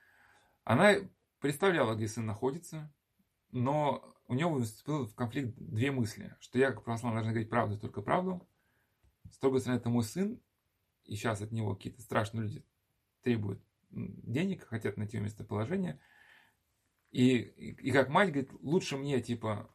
Она 0.64 0.94
представляла, 1.38 1.94
где 1.94 2.08
сын 2.08 2.24
находится, 2.24 2.92
но 3.52 4.16
у 4.26 4.34
него 4.34 4.58
вступил 4.60 5.06
в 5.06 5.14
конфликт 5.14 5.54
две 5.56 5.90
мысли, 5.90 6.34
что 6.40 6.58
я 6.58 6.72
как 6.72 6.82
православный 6.84 7.18
должен 7.18 7.32
говорить 7.32 7.50
правду, 7.50 7.78
только 7.78 8.02
правду. 8.02 8.48
С 9.30 9.38
другой 9.38 9.60
стороны, 9.60 9.78
это 9.78 9.88
мой 9.88 10.02
сын, 10.02 10.40
и 11.04 11.14
сейчас 11.14 11.42
от 11.42 11.52
него 11.52 11.74
какие-то 11.74 12.02
страшные 12.02 12.44
люди 12.44 12.64
требуют 13.22 13.62
денег, 13.90 14.66
хотят 14.66 14.96
найти 14.96 15.18
местоположение. 15.18 16.00
И, 17.10 17.36
и, 17.36 17.88
и 17.88 17.90
как 17.92 18.08
мать 18.08 18.30
говорит, 18.30 18.50
лучше 18.60 18.96
мне, 18.96 19.20
типа, 19.20 19.70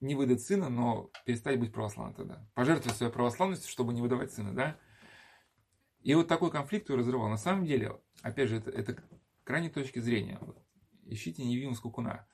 не 0.00 0.14
выдать 0.14 0.42
сына, 0.42 0.68
но 0.68 1.10
перестать 1.24 1.58
быть 1.58 1.72
православным 1.72 2.14
тогда. 2.14 2.48
Пожертвовать 2.54 2.96
своей 2.96 3.12
православностью, 3.12 3.70
чтобы 3.70 3.94
не 3.94 4.02
выдавать 4.02 4.32
сына, 4.32 4.54
да? 4.54 4.78
И 6.00 6.14
вот 6.14 6.28
такой 6.28 6.50
конфликт 6.50 6.88
его 6.88 6.98
разрывал. 6.98 7.28
На 7.28 7.36
самом 7.36 7.64
деле, 7.64 8.00
опять 8.22 8.48
же, 8.48 8.56
это, 8.56 8.70
это 8.70 9.02
крайней 9.44 9.70
точки 9.70 9.98
зрения. 9.98 10.38
Вот, 10.40 10.62
ищите 11.04 11.44
невинность 11.44 11.80
скукуна. 11.80 12.26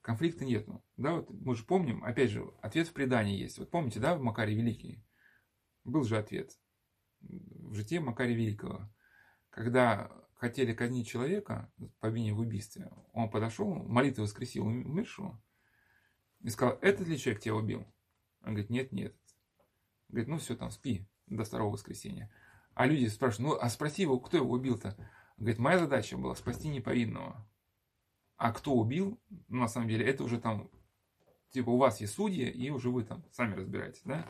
Конфликта 0.00 0.44
нету. 0.44 0.84
Да, 0.96 1.14
вот 1.14 1.30
мы 1.30 1.54
же 1.54 1.64
помним, 1.64 2.04
опять 2.04 2.30
же, 2.30 2.44
ответ 2.60 2.88
в 2.88 2.92
предании 2.92 3.38
есть. 3.38 3.58
Вот 3.58 3.70
помните, 3.70 4.00
да, 4.00 4.16
в 4.16 4.20
Макаре 4.20 4.54
Великий? 4.54 5.02
Был 5.84 6.04
же 6.04 6.18
ответ 6.18 6.50
в 7.28 7.74
житии 7.74 7.98
Макария 7.98 8.36
Великого. 8.36 8.90
Когда 9.50 10.10
хотели 10.34 10.72
казнить 10.72 11.08
человека 11.08 11.72
по 12.00 12.06
вине 12.06 12.34
в 12.34 12.40
убийстве, 12.40 12.90
он 13.12 13.30
подошел, 13.30 13.72
молитву 13.74 14.24
воскресил 14.24 14.66
умершего 14.66 15.40
и 16.44 16.50
сказал, 16.50 16.78
этот 16.82 17.08
ли 17.08 17.18
человек 17.18 17.42
тебя 17.42 17.54
убил? 17.56 17.84
Он 18.42 18.50
говорит, 18.50 18.70
нет, 18.70 18.92
нет. 18.92 19.16
Говорит, 20.08 20.28
ну 20.28 20.38
все, 20.38 20.54
там, 20.54 20.70
спи 20.70 21.08
до 21.26 21.42
второго 21.44 21.72
воскресенья. 21.72 22.30
А 22.74 22.86
люди 22.86 23.06
спрашивают, 23.06 23.52
ну 23.52 23.58
а 23.60 23.68
спроси 23.70 24.02
его, 24.02 24.20
кто 24.20 24.36
его 24.36 24.52
убил-то? 24.52 24.94
Говорит, 25.38 25.58
моя 25.58 25.78
задача 25.78 26.18
была 26.18 26.34
спасти 26.34 26.68
неповинного. 26.68 27.48
А 28.36 28.52
кто 28.52 28.74
убил, 28.74 29.18
ну, 29.48 29.60
на 29.60 29.68
самом 29.68 29.88
деле, 29.88 30.04
это 30.06 30.22
уже 30.22 30.38
там, 30.38 30.70
типа, 31.50 31.70
у 31.70 31.78
вас 31.78 32.00
есть 32.00 32.12
судьи, 32.12 32.48
и 32.48 32.68
уже 32.68 32.90
вы 32.90 33.04
там 33.04 33.24
сами 33.32 33.54
разбираетесь, 33.54 34.02
да? 34.04 34.26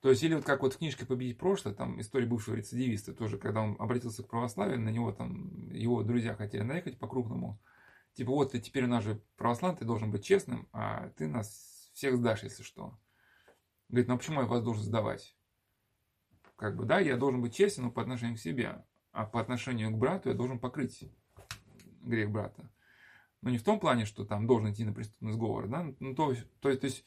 То 0.00 0.10
есть, 0.10 0.22
или 0.22 0.34
вот 0.34 0.44
как 0.44 0.62
вот 0.62 0.74
в 0.74 0.78
книжке 0.78 1.04
«Победить 1.04 1.38
прошлое», 1.38 1.74
там 1.74 2.00
история 2.00 2.26
бывшего 2.26 2.54
рецидивиста, 2.54 3.14
тоже, 3.14 3.36
когда 3.36 3.62
он 3.62 3.76
обратился 3.78 4.22
к 4.22 4.28
православию, 4.28 4.80
на 4.80 4.90
него 4.90 5.12
там 5.12 5.70
его 5.72 6.02
друзья 6.02 6.34
хотели 6.34 6.62
наехать 6.62 6.98
по-крупному. 6.98 7.60
Типа, 8.14 8.32
вот 8.32 8.52
ты 8.52 8.60
теперь 8.60 8.84
у 8.84 8.88
нас 8.88 9.04
же 9.04 9.22
православный, 9.36 9.78
ты 9.78 9.84
должен 9.84 10.10
быть 10.10 10.24
честным, 10.24 10.68
а 10.72 11.10
ты 11.10 11.28
нас 11.28 11.90
всех 11.94 12.16
сдашь, 12.16 12.42
если 12.42 12.62
что. 12.62 12.98
Говорит, 13.88 14.08
ну 14.08 14.14
а 14.14 14.18
почему 14.18 14.40
я 14.40 14.46
вас 14.46 14.62
должен 14.62 14.84
сдавать? 14.84 15.36
Как 16.56 16.76
бы, 16.76 16.84
да, 16.84 17.00
я 17.00 17.16
должен 17.16 17.40
быть 17.40 17.54
честен, 17.54 17.84
но 17.84 17.90
по 17.90 18.02
отношению 18.02 18.36
к 18.36 18.40
себе. 18.40 18.84
А 19.12 19.24
по 19.24 19.40
отношению 19.40 19.90
к 19.90 19.98
брату 19.98 20.28
я 20.28 20.34
должен 20.34 20.58
покрыть 20.58 21.04
грех 22.02 22.30
брата. 22.30 22.70
Но 23.42 23.50
не 23.50 23.58
в 23.58 23.64
том 23.64 23.80
плане, 23.80 24.04
что 24.04 24.24
там 24.24 24.46
должен 24.46 24.70
идти 24.72 24.84
на 24.84 24.92
преступный 24.92 25.32
сговор, 25.32 25.68
да, 25.68 25.94
ну, 25.98 26.14
то, 26.14 26.34
то, 26.60 26.76
то 26.76 26.84
есть 26.84 27.06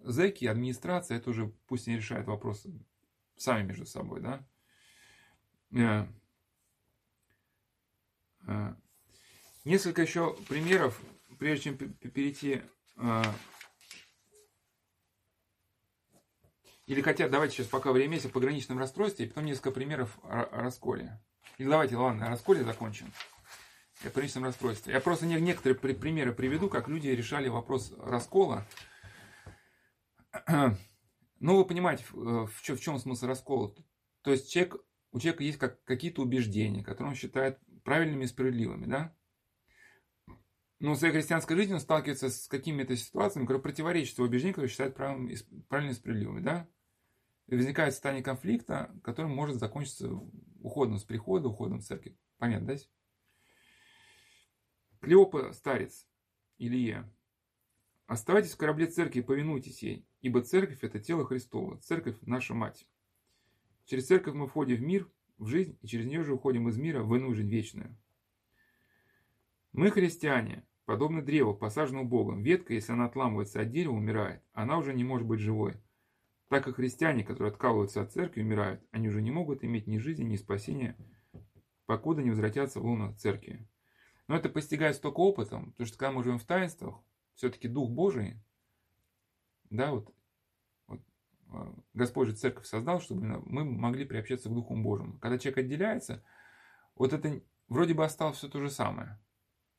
зэки, 0.00 0.46
администрация, 0.46 1.18
это 1.18 1.30
уже 1.30 1.48
пусть 1.66 1.88
они 1.88 1.98
решают 1.98 2.26
вопросы 2.26 2.72
сами 3.36 3.66
между 3.66 3.86
собой, 3.86 4.20
да. 5.70 6.08
Э, 8.46 8.52
э, 8.52 8.74
несколько 9.64 10.02
еще 10.02 10.34
примеров, 10.48 11.00
прежде 11.38 11.64
чем 11.64 11.76
перейти 11.76 12.62
э, 12.96 13.22
Или 16.86 17.00
хотя, 17.00 17.28
давайте 17.28 17.56
сейчас 17.56 17.68
пока 17.68 17.92
время 17.92 18.14
есть 18.14 18.26
о 18.26 18.28
пограничном 18.28 18.78
расстройстве, 18.78 19.24
и 19.24 19.28
потом 19.28 19.46
несколько 19.46 19.70
примеров 19.70 20.18
о, 20.24 20.44
расколе. 20.62 21.20
Или 21.58 21.68
давайте, 21.68 21.96
ладно, 21.96 22.26
о 22.26 22.30
расколе 22.30 22.64
закончим. 22.64 23.12
О 24.04 24.10
пограничном 24.10 24.44
расстройстве. 24.44 24.92
Я 24.92 25.00
просто 25.00 25.26
некоторые 25.26 25.78
примеры 25.94 26.34
приведу, 26.34 26.68
как 26.68 26.88
люди 26.88 27.08
решали 27.08 27.48
вопрос 27.48 27.92
раскола. 27.98 28.66
Ну, 31.44 31.56
вы 31.56 31.64
понимаете, 31.64 32.04
в, 32.12 32.46
в 32.46 32.62
чем 32.62 33.00
смысл 33.00 33.26
раскола. 33.26 33.74
То 34.22 34.30
есть 34.30 34.48
человек, 34.52 34.76
у 35.10 35.18
человека 35.18 35.42
есть 35.42 35.58
как, 35.58 35.82
какие-то 35.82 36.22
убеждения, 36.22 36.84
которые 36.84 37.10
он 37.10 37.16
считает 37.16 37.58
правильными 37.82 38.24
и 38.24 38.28
справедливыми, 38.28 38.86
да? 38.86 39.16
Но 40.78 40.94
в 40.94 40.98
своей 40.98 41.12
христианской 41.12 41.56
жизни 41.56 41.74
он 41.74 41.80
сталкивается 41.80 42.28
с 42.28 42.48
какими-то 42.48 42.96
ситуациями, 42.96 43.46
которые 43.46 43.62
противоречат 43.62 44.18
его 44.18 44.26
убеждениям, 44.26 44.54
которые 44.54 44.70
считает 44.70 44.96
правильными 44.96 45.32
и 45.32 45.94
справедливыми, 45.94 46.40
да? 46.40 46.68
И 47.46 47.54
возникает 47.54 47.92
состояние 47.92 48.24
конфликта, 48.24 48.92
которым 49.04 49.32
может 49.32 49.58
закончиться 49.58 50.10
уходом 50.60 50.98
с 50.98 51.04
прихода, 51.04 51.48
уходом 51.48 51.80
в 51.80 51.84
церковь. 51.84 52.14
Понятно, 52.38 52.68
да? 52.68 52.76
Клеопа 55.00 55.52
старец, 55.52 56.06
Илья. 56.58 57.12
Оставайтесь 58.06 58.52
в 58.52 58.56
корабле 58.56 58.86
церкви 58.86 59.20
и 59.20 59.22
повинуйтесь 59.22 59.82
ей, 59.82 60.06
ибо 60.20 60.42
церковь– 60.42 60.78
это 60.82 60.98
тело 60.98 61.24
Христово, 61.24 61.78
церковь– 61.80 62.16
наша 62.22 62.54
мать. 62.54 62.86
Через 63.84 64.06
церковь 64.06 64.34
мы 64.34 64.46
входим 64.46 64.76
в 64.76 64.82
мир, 64.82 65.10
в 65.42 65.48
жизнь, 65.48 65.78
и 65.82 65.86
через 65.86 66.06
нее 66.06 66.24
же 66.24 66.34
уходим 66.34 66.68
из 66.68 66.78
мира 66.78 67.02
в 67.02 67.14
иную 67.14 67.34
жизнь 67.34 67.50
вечную. 67.50 67.96
Мы 69.72 69.90
христиане, 69.90 70.64
подобно 70.84 71.22
древу, 71.22 71.54
посаженному 71.54 72.08
Богом. 72.08 72.42
Ветка, 72.42 72.74
если 72.74 72.92
она 72.92 73.06
отламывается 73.06 73.60
от 73.60 73.70
дерева, 73.70 73.92
умирает. 73.92 74.42
Она 74.52 74.78
уже 74.78 74.92
не 74.94 75.04
может 75.04 75.26
быть 75.26 75.40
живой. 75.40 75.76
Так 76.48 76.64
как 76.64 76.76
христиане, 76.76 77.24
которые 77.24 77.50
откалываются 77.50 78.02
от 78.02 78.12
церкви, 78.12 78.42
умирают, 78.42 78.82
они 78.90 79.08
уже 79.08 79.22
не 79.22 79.30
могут 79.30 79.64
иметь 79.64 79.86
ни 79.86 79.96
жизни, 79.96 80.24
ни 80.24 80.36
спасения, 80.36 80.96
покуда 81.86 82.22
не 82.22 82.30
возвратятся 82.30 82.80
в 82.80 82.84
луну 82.84 83.14
церкви. 83.16 83.66
Но 84.28 84.36
это 84.36 84.50
постигается 84.50 85.00
только 85.00 85.20
опытом, 85.20 85.72
потому 85.72 85.86
что 85.86 85.96
когда 85.96 86.12
мы 86.12 86.22
живем 86.22 86.38
в 86.38 86.44
таинствах, 86.44 86.96
все-таки 87.34 87.68
Дух 87.68 87.90
Божий, 87.90 88.36
да, 89.70 89.92
вот, 89.92 90.14
Господь 91.94 92.28
же 92.28 92.34
церковь 92.34 92.66
создал, 92.66 93.00
чтобы 93.00 93.42
мы 93.46 93.64
могли 93.64 94.04
приобщаться 94.04 94.48
к 94.48 94.54
Духу 94.54 94.76
Божьему. 94.76 95.18
Когда 95.18 95.38
человек 95.38 95.58
отделяется, 95.58 96.24
вот 96.94 97.12
это 97.12 97.40
вроде 97.68 97.94
бы 97.94 98.04
осталось 98.04 98.38
все 98.38 98.48
то 98.48 98.60
же 98.60 98.70
самое. 98.70 99.18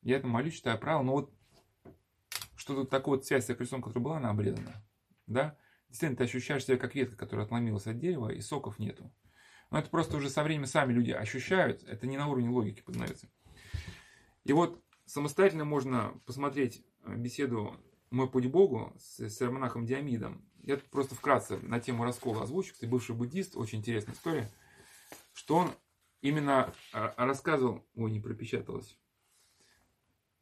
Я 0.02 0.16
это 0.16 0.26
молюсь, 0.26 0.54
читаю 0.54 0.78
правила, 0.78 1.02
но 1.02 1.12
вот 1.12 1.32
что-то 2.56 2.84
такое 2.84 3.16
вот 3.16 3.26
связь 3.26 3.46
с 3.46 3.54
крестом, 3.54 3.82
которая 3.82 4.04
была, 4.04 4.16
она 4.18 4.30
обрезана. 4.30 4.84
Да? 5.26 5.56
Действительно, 5.88 6.16
ты 6.18 6.24
ощущаешь 6.24 6.64
себя 6.64 6.76
как 6.76 6.94
ветка, 6.94 7.16
которая 7.16 7.46
отломилась 7.46 7.86
от 7.86 7.98
дерева, 7.98 8.30
и 8.30 8.40
соков 8.40 8.78
нету. 8.78 9.12
Но 9.70 9.78
это 9.78 9.90
просто 9.90 10.16
уже 10.16 10.28
со 10.30 10.42
временем 10.42 10.66
сами 10.66 10.92
люди 10.92 11.10
ощущают, 11.10 11.82
это 11.84 12.06
не 12.06 12.16
на 12.16 12.28
уровне 12.28 12.48
логики 12.48 12.80
познается. 12.80 13.28
И 14.44 14.52
вот 14.52 14.82
самостоятельно 15.06 15.64
можно 15.64 16.20
посмотреть 16.26 16.84
э, 17.04 17.16
беседу 17.16 17.80
«Мой 18.10 18.30
путь 18.30 18.46
Богу» 18.46 18.92
с, 18.98 19.20
с 19.20 19.40
монахом 19.50 19.86
Диамидом. 19.86 20.48
Я 20.64 20.78
просто 20.78 21.14
вкратце 21.14 21.58
на 21.58 21.78
тему 21.78 22.04
раскола 22.04 22.42
озвучу. 22.42 22.72
Кстати, 22.72 22.88
бывший 22.88 23.14
буддист, 23.14 23.54
очень 23.54 23.80
интересная 23.80 24.14
история, 24.14 24.50
что 25.34 25.56
он 25.56 25.70
именно 26.22 26.72
э, 26.94 27.12
рассказывал, 27.18 27.86
ой, 27.94 28.10
не 28.10 28.18
пропечаталось, 28.18 28.98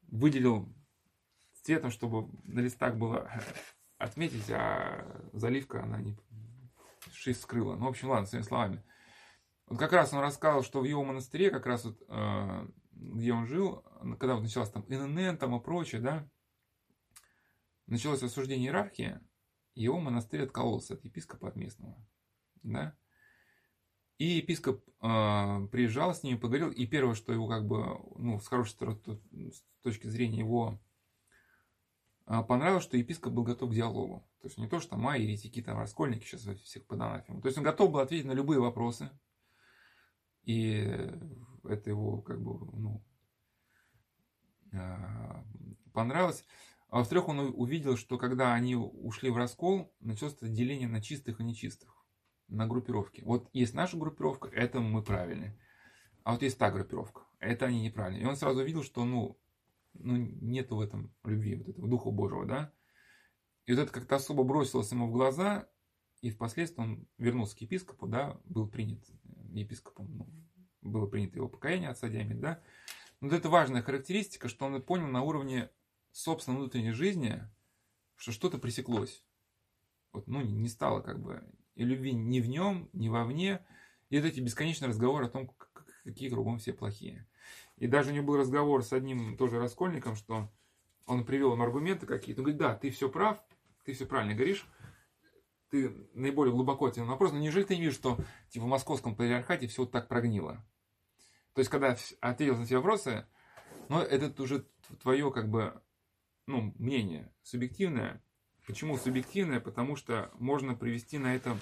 выделил 0.03 0.73
цветом, 1.55 1.91
чтобы 1.91 2.31
на 2.45 2.61
листах 2.61 2.95
было 2.97 3.29
отметить, 3.99 4.49
а 4.51 5.05
заливка, 5.33 5.83
она 5.83 6.01
не 6.01 6.17
шесть 7.11 7.43
скрыла. 7.43 7.75
Ну, 7.75 7.87
в 7.87 7.89
общем, 7.89 8.11
ладно, 8.11 8.27
своими 8.27 8.45
словами. 8.45 8.85
Вот 9.67 9.81
как 9.81 9.93
раз 9.93 10.13
он 10.13 10.21
рассказывал, 10.21 10.63
что 10.63 10.83
в 10.83 10.85
его 10.85 11.03
монастыре, 11.03 11.51
как 11.51 11.67
раз 11.67 11.85
вот, 11.85 12.01
э, 12.09 12.69
где 12.93 13.33
он 13.33 13.49
жил, 13.49 13.83
когда 14.21 14.35
вот 14.35 14.43
началось 14.43 14.71
там 14.71 14.85
ИНН 14.87 15.37
там 15.37 15.57
и 15.57 15.61
прочее, 15.61 16.01
да, 16.01 16.31
началось 17.89 18.23
осуждение 18.23 18.69
иерархии, 18.69 19.21
его 19.75 19.99
монастырь 19.99 20.43
откололся 20.43 20.95
от 20.95 21.05
епископа 21.05 21.49
от 21.49 21.57
местного, 21.57 21.97
да. 22.63 22.97
И 24.19 24.37
епископ 24.37 24.85
э, 25.01 25.67
приезжал 25.73 26.15
с 26.15 26.23
ними, 26.23 26.37
поговорил, 26.37 26.71
и 26.71 26.87
первое, 26.87 27.15
что 27.15 27.33
его 27.33 27.49
как 27.49 27.67
бы, 27.67 27.99
ну, 28.17 28.39
с 28.39 28.47
хорошей 28.47 28.77
с 29.51 29.65
точки 29.83 30.07
зрения 30.07 30.41
его 30.41 30.81
а, 32.25 32.43
понравилось, 32.43 32.85
что 32.85 32.97
епископ 32.97 33.33
был 33.33 33.43
готов 33.43 33.71
к 33.71 33.75
диалогу. 33.75 34.27
То 34.41 34.47
есть 34.47 34.59
не 34.59 34.69
то, 34.69 34.81
что 34.81 34.91
там, 34.91 35.07
а, 35.07 35.17
еретики, 35.17 35.63
там, 35.63 35.79
раскольники 35.79 36.25
сейчас 36.25 36.43
всех 36.61 36.87
под 36.87 37.01
анафему. 37.01 37.41
То 37.41 37.49
есть 37.49 37.59
он 37.59 37.65
готов 37.65 37.91
был 37.91 38.01
ответить 38.01 38.27
на 38.27 38.33
любые 38.33 38.61
вопросы. 38.61 39.11
И 40.45 40.77
это 41.65 41.91
его, 41.91 42.23
как 42.23 42.41
бы, 42.41 42.59
ну, 42.77 43.05
а, 44.73 45.45
понравилось. 45.93 46.45
А 46.93 46.99
во-вторых, 46.99 47.29
он 47.29 47.39
увидел, 47.39 47.97
что 47.97 48.19
когда 48.19 48.53
они 48.53 48.77
ушли 48.77 49.31
в 49.31 49.39
раскол, 49.39 49.91
началось 50.01 50.37
деление 50.43 50.89
на 50.89 51.01
чистых 51.01 51.41
и 51.41 51.43
нечистых, 51.43 52.05
на 52.49 52.67
группировки. 52.67 53.23
Вот 53.23 53.49
есть 53.55 53.73
наша 53.73 53.97
группировка, 53.97 54.51
это 54.51 54.81
мы 54.81 55.03
правильные. 55.03 55.59
А 56.23 56.33
вот 56.33 56.43
есть 56.43 56.59
та 56.59 56.71
группировка, 56.71 57.23
это 57.39 57.65
они 57.65 57.81
неправильные. 57.81 58.25
И 58.25 58.27
он 58.27 58.37
сразу 58.37 58.61
увидел, 58.61 58.83
что, 58.83 59.07
ну, 59.07 59.41
ну, 59.95 60.17
нету 60.17 60.77
в 60.77 60.83
этом 60.83 61.15
любви, 61.25 61.55
вот 61.55 61.71
этого 61.71 61.89
Духа 61.89 62.11
Божьего, 62.11 62.45
да. 62.45 62.75
И 63.65 63.73
вот 63.73 63.81
это 63.81 63.91
как-то 63.91 64.17
особо 64.17 64.45
бросилось 64.45 64.93
ему 64.93 65.07
в 65.09 65.13
глаза, 65.13 65.71
и 66.21 66.29
впоследствии 66.29 66.83
он 66.83 67.09
вернулся 67.17 67.57
к 67.57 67.63
епископу, 67.63 68.07
да, 68.07 68.39
был 68.45 68.69
принят 68.69 69.03
епископом, 69.51 70.15
ну, 70.15 70.29
было 70.83 71.07
принято 71.07 71.37
его 71.37 71.49
покаяние 71.49 71.89
отца 71.89 72.11
Диамид, 72.11 72.39
да. 72.39 72.63
Но 73.23 73.29
вот 73.29 73.35
это 73.35 73.49
важная 73.49 73.81
характеристика, 73.81 74.49
что 74.49 74.67
он 74.67 74.83
понял 74.83 75.07
на 75.07 75.23
уровне 75.23 75.71
собственной 76.13 76.59
внутренней 76.59 76.93
жизни, 76.93 77.43
что 78.17 78.33
что-то 78.33 78.59
пресеклось. 78.59 79.25
Вот, 80.13 80.27
ну, 80.29 80.41
не 80.43 80.69
стало 80.69 81.01
как 81.01 81.21
бы 81.21 81.43
и 81.75 81.85
любви 81.85 82.13
ни 82.13 82.41
в 82.41 82.49
нем, 82.49 82.89
ни 82.93 83.09
вовне. 83.09 83.65
И 84.11 84.19
вот 84.19 84.27
эти 84.27 84.41
бесконечные 84.41 84.89
разговоры 84.89 85.27
о 85.27 85.31
том, 85.31 85.51
какие 86.05 86.29
кругом 86.29 86.59
все 86.59 86.73
плохие. 86.73 87.27
И 87.77 87.87
даже 87.87 88.11
у 88.11 88.15
него 88.15 88.27
был 88.27 88.37
разговор 88.37 88.85
с 88.85 88.93
одним 88.93 89.37
тоже 89.37 89.59
раскольником, 89.59 90.15
что 90.15 90.51
он 91.07 91.25
привел 91.25 91.55
им 91.55 91.63
аргументы 91.63 92.07
какие-то. 92.07 92.43
Он 92.43 92.45
говорит, 92.45 92.61
да, 92.61 92.75
ты 92.75 92.91
все 92.91 93.09
прав, 93.09 93.43
ты 93.85 93.95
все 93.95 94.07
правильно 94.07 94.35
говоришь, 94.35 94.67
ты 95.71 95.91
наиболее 96.13 96.53
глубоко 96.53 96.87
ответил 96.87 97.07
на 97.07 97.13
вопрос, 97.13 97.33
но 97.33 97.39
неужели 97.39 97.65
ты 97.65 97.75
не 97.75 97.81
видишь, 97.83 97.97
что 97.97 98.19
типа, 98.51 98.67
в 98.67 98.69
московском 98.69 99.17
патриархате 99.17 99.67
все 99.67 99.83
вот 99.83 99.91
так 99.91 100.07
прогнило? 100.07 100.65
То 101.55 101.61
есть, 101.61 101.71
когда 101.71 101.97
ответил 102.21 102.57
на 102.57 102.65
эти 102.65 102.75
вопросы, 102.75 103.27
ну, 103.89 103.99
это 103.99 104.43
уже 104.43 104.67
твое, 105.03 105.31
как 105.33 105.49
бы, 105.49 105.83
ну, 106.53 106.75
мнение 106.79 107.33
субъективное. 107.43 108.23
Почему 108.67 108.97
субъективное? 108.97 109.61
Потому 109.61 109.97
что 109.97 110.31
можно 110.39 110.75
привести 110.75 111.19
на 111.19 111.35
это, 111.35 111.59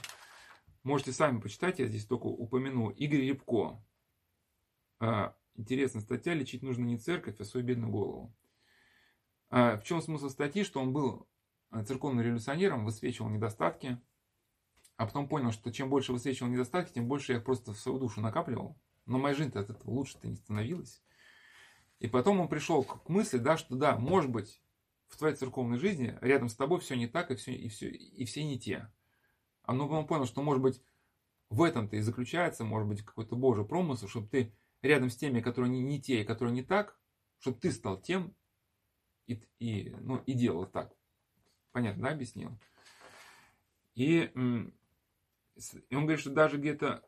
можете 0.83 1.13
сами 1.13 1.41
почитать, 1.41 1.79
я 1.79 1.87
здесь 1.87 2.05
только 2.05 2.27
упомяну, 2.27 2.91
Игорь 2.91 3.23
Рябко. 3.23 3.83
А, 4.99 5.35
Интересная 5.61 6.01
статья. 6.01 6.33
Лечить 6.35 6.63
нужно 6.63 6.85
не 6.85 6.97
церковь, 6.97 7.39
а 7.39 7.45
свою 7.45 7.67
бедную 7.67 7.93
голову. 7.93 8.35
А 9.51 9.77
в 9.77 9.85
чем 9.85 10.01
смысл 10.01 10.31
статьи? 10.31 10.65
Что 10.65 10.81
он 10.81 10.93
был 10.93 11.29
э, 11.73 11.85
церковным 11.85 12.25
революционером, 12.25 12.85
высвечивал 12.85 13.29
недостатки, 13.29 14.01
а 14.97 15.07
потом 15.07 15.29
понял, 15.29 15.53
что 15.53 15.71
чем 15.73 15.91
больше 15.91 16.13
высвечивал 16.13 16.51
недостатки, 16.51 16.95
тем 16.95 17.09
больше 17.09 17.33
я 17.33 17.39
их 17.39 17.45
просто 17.45 17.73
в 17.73 17.79
свою 17.79 17.99
душу 17.99 18.21
накапливал. 18.21 18.81
Но 19.07 19.19
моя 19.19 19.35
жизнь 19.35 19.51
от 19.51 19.69
этого 19.69 19.91
лучше-то 19.91 20.29
не 20.29 20.37
становилась. 20.37 21.03
И 21.99 22.07
потом 22.07 22.41
он 22.41 22.49
пришел 22.49 22.83
к 22.83 23.09
мысли, 23.09 23.39
да, 23.39 23.59
что 23.59 23.75
да, 23.75 23.99
может 23.99 24.31
быть, 24.31 24.63
в 25.11 25.17
твоей 25.17 25.35
церковной 25.35 25.79
жизни 25.79 26.17
рядом 26.21 26.49
с 26.49 26.57
тобой 26.57 26.81
все 26.81 26.97
не 26.97 27.07
так, 27.07 27.31
и 27.31 27.35
все, 27.35 27.53
и 27.53 27.69
все, 27.69 27.89
и 27.91 28.25
все 28.25 28.45
не 28.45 28.59
те. 28.59 28.91
А 29.63 29.75
но 29.75 29.87
он 29.89 30.07
понял, 30.07 30.25
что, 30.25 30.43
может 30.43 30.63
быть, 30.63 30.83
в 31.51 31.63
этом-то 31.63 31.97
и 31.97 32.01
заключается, 32.01 32.65
может 32.65 32.89
быть, 32.89 33.03
какой-то 33.03 33.37
Божий 33.37 33.65
промысел, 33.65 34.09
чтобы 34.09 34.29
ты 34.29 34.55
рядом 34.83 35.11
с 35.11 35.17
теми, 35.17 35.41
которые 35.41 35.71
не, 35.71 35.83
не 35.83 36.01
те 36.01 36.23
и 36.23 36.25
которые 36.25 36.55
не 36.55 36.63
так, 36.63 36.99
чтобы 37.39 37.59
ты 37.59 37.73
стал 37.73 38.01
тем 38.01 38.35
и, 39.27 39.43
и, 39.59 39.91
ну, 40.01 40.17
и 40.19 40.33
делал 40.33 40.67
так. 40.67 40.97
Понятно, 41.73 42.05
да, 42.05 42.11
объяснил? 42.11 42.59
И, 43.95 44.31
и 45.89 45.95
он 45.95 46.03
говорит, 46.03 46.21
что 46.21 46.31
даже 46.31 46.57
где-то 46.57 47.05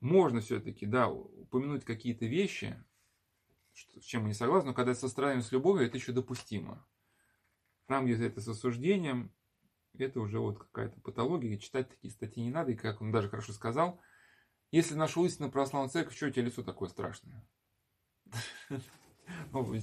можно 0.00 0.40
все-таки, 0.40 0.86
да, 0.86 1.08
упомянуть 1.08 1.84
какие-то 1.84 2.26
вещи, 2.26 2.82
что, 3.72 4.00
с 4.00 4.04
чем 4.04 4.22
мы 4.22 4.28
не 4.28 4.34
согласны, 4.34 4.70
но 4.70 4.74
когда 4.74 4.94
сострадаем 4.94 5.42
с 5.42 5.50
любовью, 5.50 5.86
это 5.86 5.96
еще 5.96 6.12
допустимо. 6.12 6.86
Там, 7.86 8.06
где 8.06 8.26
это 8.26 8.40
с 8.40 8.48
осуждением, 8.48 9.32
это 9.98 10.20
уже 10.20 10.38
вот 10.38 10.58
какая-то 10.58 11.00
патология, 11.00 11.58
читать 11.58 11.88
такие 11.88 12.12
статьи 12.12 12.42
не 12.42 12.50
надо, 12.50 12.72
и 12.72 12.76
как 12.76 13.00
он 13.00 13.12
даже 13.12 13.28
хорошо 13.28 13.52
сказал– 13.52 14.00
если 14.74 14.96
нашу 14.96 15.24
истину 15.24 15.52
православную 15.52 15.88
церковь, 15.88 16.16
что 16.16 16.26
у 16.26 16.30
тебя 16.30 16.46
лицо 16.46 16.64
такое 16.64 16.88
страшное? 16.88 17.46
Ну, 19.52 19.80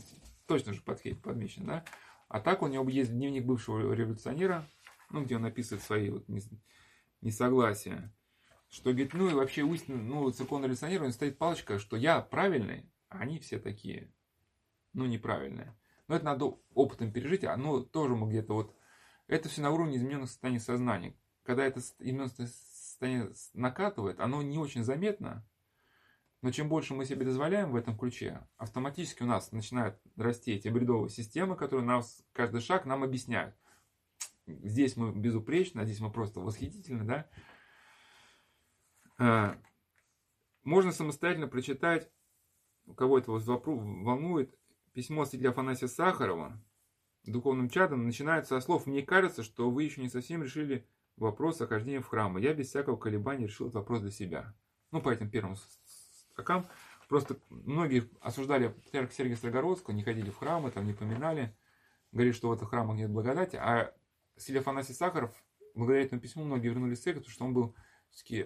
точно 0.48 0.74
же 0.74 0.82
подмечено, 0.82 1.66
да? 1.66 1.86
А 2.28 2.42
так 2.42 2.62
у 2.62 2.68
него 2.68 2.88
есть 2.90 3.12
дневник 3.12 3.46
бывшего 3.46 3.94
революционера, 3.94 4.68
ну, 5.10 5.24
где 5.24 5.38
он 5.38 5.46
описывает 5.46 5.82
свои 5.82 6.10
вот 6.10 6.26
несогласия. 7.22 8.14
Что 8.70 8.92
говорит, 8.92 9.14
ну 9.14 9.30
и 9.30 9.34
вообще 9.34 9.64
у 9.64 9.74
ну, 9.88 10.30
церковного 10.30 10.66
революционера, 10.66 11.06
он 11.06 11.14
стоит 11.14 11.38
палочка, 11.38 11.80
что 11.80 11.96
я 11.96 12.20
правильный, 12.20 12.92
а 13.08 13.20
они 13.20 13.40
все 13.40 13.60
такие, 13.60 14.14
ну, 14.92 15.06
неправильные. 15.06 15.74
Но 16.12 16.18
это 16.18 16.26
надо 16.26 16.58
опытом 16.74 17.10
пережить, 17.14 17.46
а 17.46 17.56
ну, 17.56 17.86
тоже 17.86 18.18
мы 18.18 18.30
где-то 18.30 18.54
вот, 18.54 18.76
это 19.28 19.48
все 19.48 19.62
на 19.62 19.72
уровне 19.72 19.96
измененных 19.96 20.28
состояний 20.28 20.60
сознания. 20.60 21.16
Когда 21.44 21.64
это 21.64 21.80
измененное 22.00 22.28
состояние 22.28 23.32
накатывает, 23.54 24.20
оно 24.20 24.42
не 24.42 24.58
очень 24.58 24.84
заметно, 24.84 25.48
но 26.42 26.52
чем 26.52 26.68
больше 26.68 26.94
мы 26.94 27.06
себе 27.06 27.24
дозволяем 27.24 27.72
в 27.72 27.78
этом 27.78 27.98
ключе, 27.98 28.46
автоматически 28.58 29.24
у 29.24 29.26
нас 29.26 29.54
начинают 29.54 30.02
расти 30.18 30.52
эти 30.52 30.68
бредовые 30.68 31.10
системы, 31.10 31.56
которые 31.56 31.86
нас 31.86 32.22
каждый 32.34 32.60
шаг 32.60 32.86
нам 32.86 33.04
объясняют. 33.04 33.56
Здесь 34.48 34.98
мы 34.98 35.14
безупречны, 35.14 35.80
а 35.80 35.86
здесь 35.86 36.02
мы 36.02 36.12
просто 36.12 36.42
восхитительны, 36.42 37.06
да? 37.06 37.30
А, 39.18 39.58
можно 40.66 40.92
самостоятельно 40.92 41.48
прочитать, 41.48 42.12
у 42.86 42.94
кого 42.94 43.18
это 43.18 43.32
волнует, 43.32 44.54
письмо 44.94 45.26
святителя 45.26 45.52
Афанасия 45.52 45.88
Сахарова 45.88 46.60
духовным 47.26 47.70
чадом 47.70 48.06
начинается 48.06 48.56
со 48.60 48.66
слов 48.66 48.86
«Мне 48.86 49.04
кажется, 49.04 49.44
что 49.44 49.70
вы 49.70 49.84
еще 49.84 50.02
не 50.02 50.10
совсем 50.10 50.44
решили 50.44 50.86
вопрос 51.18 51.62
о 51.62 51.68
хождении 51.68 52.00
в 52.00 52.08
храм. 52.08 52.38
Я 52.38 52.54
без 52.54 52.70
всякого 52.70 52.98
колебания 52.98 53.46
решил 53.46 53.68
этот 53.68 53.76
вопрос 53.76 54.02
для 54.02 54.12
себя. 54.12 54.54
Ну, 54.92 55.02
по 55.02 55.10
этим 55.10 55.30
первым 55.30 55.56
строкам. 56.32 56.68
Просто 57.08 57.38
многие 57.50 58.10
осуждали 58.22 58.70
патриарха 58.70 59.14
Сергия 59.14 59.36
Строгородского, 59.36 59.94
не 59.94 60.04
ходили 60.04 60.30
в 60.30 60.38
храмы, 60.38 60.72
там 60.72 60.86
не 60.86 60.94
поминали. 60.94 61.56
Говорили, 62.12 62.34
что 62.34 62.50
в 62.50 62.54
этих 62.54 62.70
храмах 62.70 62.98
нет 62.98 63.10
благодати. 63.10 63.58
А 63.58 63.94
Силия 64.38 64.62
Афанасий 64.62 64.94
Сахаров, 64.94 65.32
благодаря 65.76 66.04
этому 66.04 66.22
письму, 66.22 66.44
многие 66.44 66.70
вернулись 66.70 67.00
в 67.00 67.04
церковь, 67.04 67.24
потому 67.24 67.34
что 67.34 67.46
он 67.46 67.54
был 67.54 67.76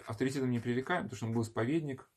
авторитетом 0.08 0.52
непререкаем, 0.52 1.04
потому 1.04 1.18
что 1.18 1.26
он 1.28 1.34
был 1.34 1.42
исповедник. 1.44 2.10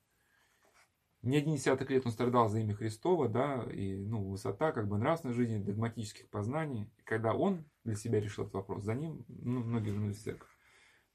Не 1.22 1.38
один 1.38 1.54
десяток 1.54 1.90
лет 1.90 2.06
он 2.06 2.12
страдал 2.12 2.48
за 2.48 2.60
имя 2.60 2.74
Христова, 2.74 3.28
да, 3.28 3.64
и 3.72 3.96
ну, 3.96 4.30
высота 4.30 4.70
как 4.70 4.86
бы 4.88 4.98
нравственной 4.98 5.34
жизни, 5.34 5.62
догматических 5.62 6.30
познаний. 6.30 6.92
И 6.96 7.02
когда 7.02 7.34
он 7.34 7.64
для 7.82 7.96
себя 7.96 8.20
решил 8.20 8.44
этот 8.44 8.54
вопрос, 8.54 8.84
за 8.84 8.94
ним 8.94 9.24
ну, 9.28 9.60
многие 9.64 9.90
вернулись 9.90 10.18
в 10.18 10.22
церковь. 10.22 10.48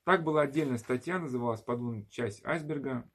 Так 0.04 0.26
была 0.26 0.42
отдельная 0.42 0.78
статья, 0.78 1.18
называлась 1.18 1.62
«Подводная 1.62 2.06
часть 2.08 2.46
айсберга», 2.46 3.10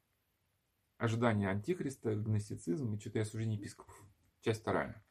«Ожидание 0.96 1.50
антихриста», 1.50 2.16
«Гностицизм» 2.16 2.94
и 2.94 2.98
«Что-то 2.98 3.20
осуждение 3.20 3.58
епископов». 3.58 4.02
Часть 4.40 4.62
вторая. 4.62 5.04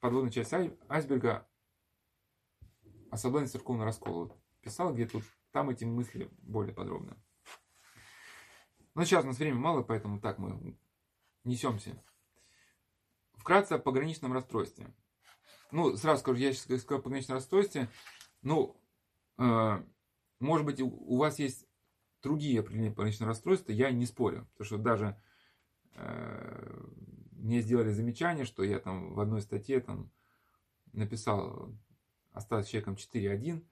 Подводная 0.00 0.30
часть 0.30 0.52
айсберга 0.52 1.48
«Особенность 3.10 3.52
церковного 3.52 3.86
раскола». 3.86 4.36
Писал 4.60 4.92
где-то 4.92 5.22
там 5.50 5.70
эти 5.70 5.84
мысли 5.84 6.28
более 6.42 6.74
подробно. 6.74 7.16
Но 8.94 9.04
сейчас 9.04 9.24
у 9.24 9.28
нас 9.28 9.38
времени 9.38 9.58
мало, 9.58 9.82
поэтому 9.82 10.20
так 10.20 10.38
мы 10.38 10.76
несемся. 11.44 12.02
Вкратце 13.32 13.72
о 13.74 13.78
пограничном 13.78 14.32
расстройстве. 14.32 14.86
Ну, 15.70 15.96
сразу 15.96 16.20
скажу, 16.20 16.38
я 16.38 16.52
сейчас 16.52 16.82
сказал 16.82 17.02
пограничном 17.02 17.36
расстройстве. 17.36 17.90
Ну, 18.42 18.80
э, 19.38 19.82
может 20.38 20.66
быть, 20.66 20.80
у 20.80 21.16
вас 21.16 21.38
есть 21.38 21.66
другие 22.22 22.60
определения 22.60 22.90
пограничного 22.90 23.30
расстройства, 23.30 23.72
я 23.72 23.90
не 23.90 24.06
спорю. 24.06 24.48
Потому 24.52 24.66
что 24.66 24.78
даже 24.78 25.20
э, 25.94 26.84
мне 27.32 27.60
сделали 27.60 27.90
замечание, 27.90 28.44
что 28.44 28.62
я 28.62 28.78
там 28.78 29.14
в 29.14 29.20
одной 29.20 29.42
статье 29.42 29.80
там 29.80 30.10
написал 30.92 31.74
остаться 32.32 32.70
человеком 32.70 32.94
4.1, 32.94 33.64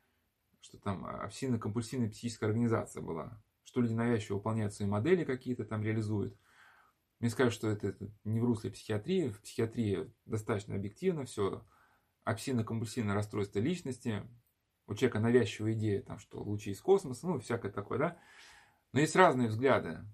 что 0.61 0.79
там 0.79 1.07
обсессивно-компульсивная 1.07 2.11
психическая 2.11 2.49
организация 2.49 3.03
была, 3.03 3.43
что 3.73 3.81
люди 3.81 3.95
навязчиво 3.95 4.37
выполняют 4.37 4.75
свои 4.75 4.87
модели 4.87 5.25
какие-то, 5.25 5.65
там 5.65 5.83
реализуют. 5.83 6.37
Мне 7.21 7.31
скажут, 7.31 7.55
что 7.55 7.69
это, 7.69 7.89
это 7.89 8.11
не 8.25 8.39
в 8.39 8.45
русле 8.45 8.71
психиатрии, 8.71 9.31
в 9.31 9.41
психиатрии 9.41 10.13
достаточно 10.27 10.75
объективно 10.75 11.25
все, 11.25 11.65
обсессивно-компульсивное 12.27 13.15
расстройство 13.15 13.61
личности, 13.61 14.29
у 14.87 14.95
человека 14.95 15.21
навязчивая 15.21 15.73
идея, 15.73 16.03
там, 16.03 16.19
что 16.19 16.43
лучи 16.43 16.73
из 16.73 16.83
космоса, 16.83 17.27
ну, 17.27 17.41
всякое 17.41 17.73
такое, 17.73 17.99
да. 17.99 18.19
Но 18.93 19.01
есть 19.01 19.17
разные 19.17 19.49
взгляды, 19.49 20.05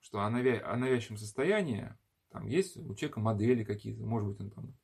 что 0.00 0.20
о, 0.20 0.28
навя... 0.28 0.60
о 0.70 0.76
навязчивом 0.76 1.16
состоянии, 1.16 1.96
там 2.30 2.46
есть 2.46 2.76
у 2.76 2.94
человека 2.94 3.20
модели 3.20 3.64
какие-то, 3.64 4.04
может 4.04 4.28
быть, 4.28 4.40
он 4.40 4.50
там 4.50 4.76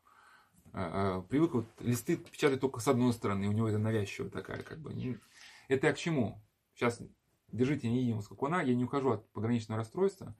а, 0.72 1.18
а, 1.18 1.22
привык 1.22 1.52
вот 1.52 1.66
листы 1.80 2.16
печатать 2.16 2.60
только 2.60 2.80
с 2.80 2.88
одной 2.88 3.12
стороны, 3.12 3.48
у 3.48 3.52
него 3.52 3.68
это 3.68 3.76
навязчивая 3.78 4.30
такая, 4.30 4.62
как 4.62 4.78
бы. 4.78 5.20
Это 5.68 5.88
я 5.88 5.92
к 5.92 5.98
чему? 5.98 6.42
Сейчас 6.74 7.02
держите 7.55 7.88
невидимого 7.88 8.21
скакуна, 8.21 8.62
я 8.62 8.75
не 8.75 8.85
ухожу 8.85 9.12
от 9.12 9.31
пограничного 9.31 9.79
расстройства, 9.79 10.37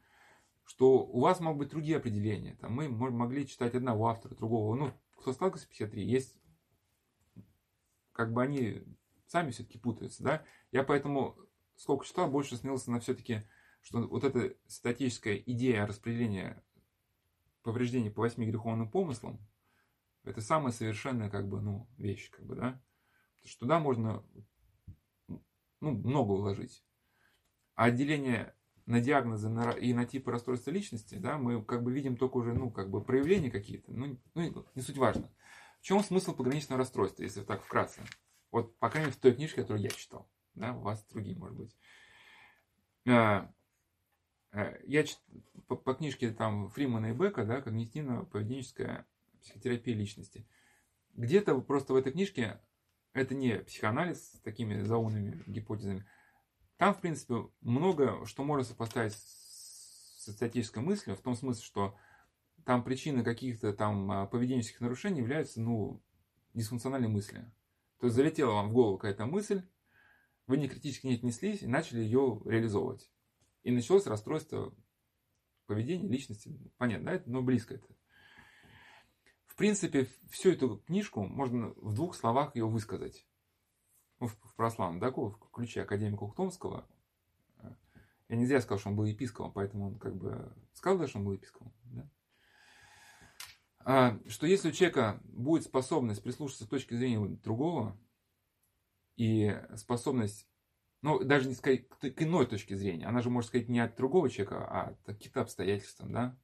что 0.65 1.05
у 1.05 1.21
вас 1.21 1.41
могут 1.41 1.61
быть 1.61 1.69
другие 1.71 1.97
определения. 1.97 2.57
Там 2.57 2.73
мы 2.73 2.89
могли 2.89 3.47
читать 3.47 3.75
одного 3.75 4.09
автора, 4.09 4.35
другого. 4.35 4.75
Ну, 4.75 4.93
кто 5.17 5.33
сталкивается 5.33 5.67
с 5.67 5.71
психиатрией, 5.71 6.11
есть 6.11 6.37
как 8.13 8.33
бы 8.33 8.43
они 8.43 8.83
сами 9.27 9.51
все-таки 9.51 9.79
путаются, 9.79 10.23
да. 10.23 10.45
Я 10.71 10.85
поэтому, 10.85 11.37
сколько 11.77 12.05
читал, 12.05 12.31
больше 12.31 12.57
снился 12.57 12.91
на 12.91 13.01
все-таки, 13.01 13.43
что 13.83 14.07
вот 14.07 14.25
эта 14.25 14.57
статическая 14.67 15.37
идея 15.37 15.87
распределения 15.87 16.63
повреждений 17.63 18.11
по 18.11 18.23
восьми 18.23 18.47
греховным 18.47 18.91
помыслам, 18.91 19.39
это 20.25 20.41
самая 20.41 20.73
совершенная, 20.73 21.31
как 21.31 21.49
бы, 21.49 21.61
ну, 21.61 21.89
вещь, 21.99 22.31
как 22.31 22.45
бы, 22.45 22.55
да. 22.55 22.83
Потому 23.37 23.51
что 23.51 23.61
туда 23.61 23.79
можно, 23.79 24.25
ну, 25.81 25.91
много 25.93 26.33
уложить. 26.33 26.83
А 27.75 27.85
отделение 27.85 28.55
на 28.87 29.01
диагнозы 29.01 29.49
и 29.81 29.95
на 29.95 30.05
типы 30.05 30.31
расстройства 30.31 30.71
личности, 30.71 31.17
да, 31.17 31.39
мы 31.39 31.65
как 31.65 31.83
бы 31.83 31.93
видим 31.93 32.17
только 32.17 32.37
уже, 32.37 32.53
ну, 32.53 32.71
как 32.71 32.91
бы 32.91 33.03
проявления 33.03 33.51
какие-то, 33.51 33.93
ну, 33.93 34.19
ну, 34.35 34.67
не 34.75 34.83
суть 34.83 34.99
важно. 34.99 35.31
В 35.81 35.85
чем 35.85 36.03
смысл 36.03 36.35
пограничного 36.35 36.79
расстройства, 36.79 37.23
если 37.23 37.43
так 37.43 37.63
вкратце? 37.63 38.03
Вот, 38.51 38.79
по 38.79 38.89
крайней 38.89 39.07
мере, 39.07 39.17
в 39.17 39.21
той 39.21 39.35
книжке, 39.35 39.63
которую 39.63 39.83
я 39.83 39.91
читал. 39.91 40.31
Да, 40.55 40.73
у 40.75 40.81
вас 40.81 41.05
другие, 41.11 41.37
может 41.37 41.57
быть. 41.57 41.77
А, 43.07 43.53
а, 44.53 44.79
я 44.87 45.05
по, 45.67 45.77
по 45.77 45.95
книжке 45.95 46.31
там 46.31 46.69
Фримана 46.71 47.07
и 47.07 47.13
Бека, 47.13 47.45
да, 47.45 47.61
когнитивно-поведенческая 47.61 49.05
психотерапия 49.43 49.95
личности. 49.95 50.47
Где-то 51.15 51.61
просто 51.61 51.93
в 51.93 51.97
этой 51.97 52.13
книжке, 52.13 52.61
это 53.13 53.35
не 53.35 53.59
психоанализ 53.59 54.35
с 54.35 54.41
такими 54.41 54.83
заумными 54.83 55.43
гипотезами, 55.47 56.07
там, 56.77 56.95
в 56.95 57.01
принципе, 57.01 57.49
много 57.61 58.25
что 58.27 58.45
можно 58.45 58.65
сопоставить 58.65 59.15
с 59.15 60.33
статической 60.33 60.83
мыслью, 60.83 61.17
в 61.17 61.21
том 61.21 61.35
смысле, 61.35 61.63
что 61.63 61.97
там 62.65 62.83
причины 62.83 63.23
каких-то 63.23 63.73
там 63.73 64.11
а, 64.11 64.27
поведенческих 64.27 64.81
нарушений 64.81 65.21
являются, 65.21 65.61
ну, 65.61 66.03
дисфункциональной 66.55 67.09
мысли. 67.09 67.51
То 67.99 68.07
есть 68.07 68.17
залетела 68.17 68.55
вам 68.55 68.71
в 68.71 68.73
голову 68.73 68.97
какая-то 68.97 69.27
мысль, 69.27 69.63
вы 70.47 70.57
не 70.57 70.69
критически 70.69 71.07
не 71.07 71.15
отнеслись 71.15 71.63
и 71.63 71.67
начали 71.67 72.01
ее 72.01 72.41
реализовывать. 72.45 73.11
И 73.63 73.71
началось 73.71 74.07
расстройство 74.07 74.75
поведения, 75.67 76.09
личности. 76.09 76.59
Понятно, 76.77 77.13
да? 77.13 77.23
Но 77.27 77.43
близко 77.43 77.75
это. 77.75 77.87
В 79.47 79.57
принципе, 79.57 80.09
всю 80.31 80.51
эту 80.51 80.79
книжку 80.79 81.25
можно 81.25 81.69
в 81.77 81.95
двух 81.95 82.17
словах 82.17 82.57
ее 82.57 82.67
высказать. 82.67 83.27
В, 84.27 84.37
в 84.49 84.55
православном, 84.55 85.01
да, 85.01 85.11
в 85.11 85.51
ключе 85.53 85.83
академика 85.83 86.25
Ухтомского. 86.25 86.87
Я 88.29 88.37
не 88.37 88.47
зря 88.47 88.61
сказал, 88.61 88.79
что 88.79 88.89
он 88.89 88.97
был 88.97 89.05
епископом, 89.05 89.53
поэтому 89.53 89.89
он 89.89 89.99
как 89.99 90.17
бы 90.17 90.53
сказал, 90.73 90.99
да, 90.99 91.07
что 91.07 91.19
он 91.19 91.27
был 91.27 91.33
епископом. 91.35 91.73
Да? 91.85 92.11
А, 93.81 94.19
что 94.29 94.47
если 94.47 94.71
у 94.71 94.73
человека 94.73 95.21
будет 95.25 95.65
способность 95.65 96.23
прислушаться 96.23 96.65
с 96.65 96.69
точки 96.69 96.95
зрения 96.95 97.19
другого 97.43 97.99
и 99.17 99.55
способность, 99.77 100.49
ну, 101.03 101.23
даже 101.23 101.49
не 101.49 101.55
сказать 101.55 101.87
к 101.89 102.23
иной 102.23 102.47
точке 102.47 102.77
зрения, 102.77 103.07
она 103.07 103.21
же 103.21 103.29
может 103.29 103.49
сказать 103.49 103.69
не 103.69 103.81
от 103.81 103.95
другого 103.95 104.31
человека, 104.31 104.67
а 104.67 104.89
от 104.89 105.03
каких-то 105.03 105.43
обстоятельств, 105.43 106.03
да, 106.03 106.39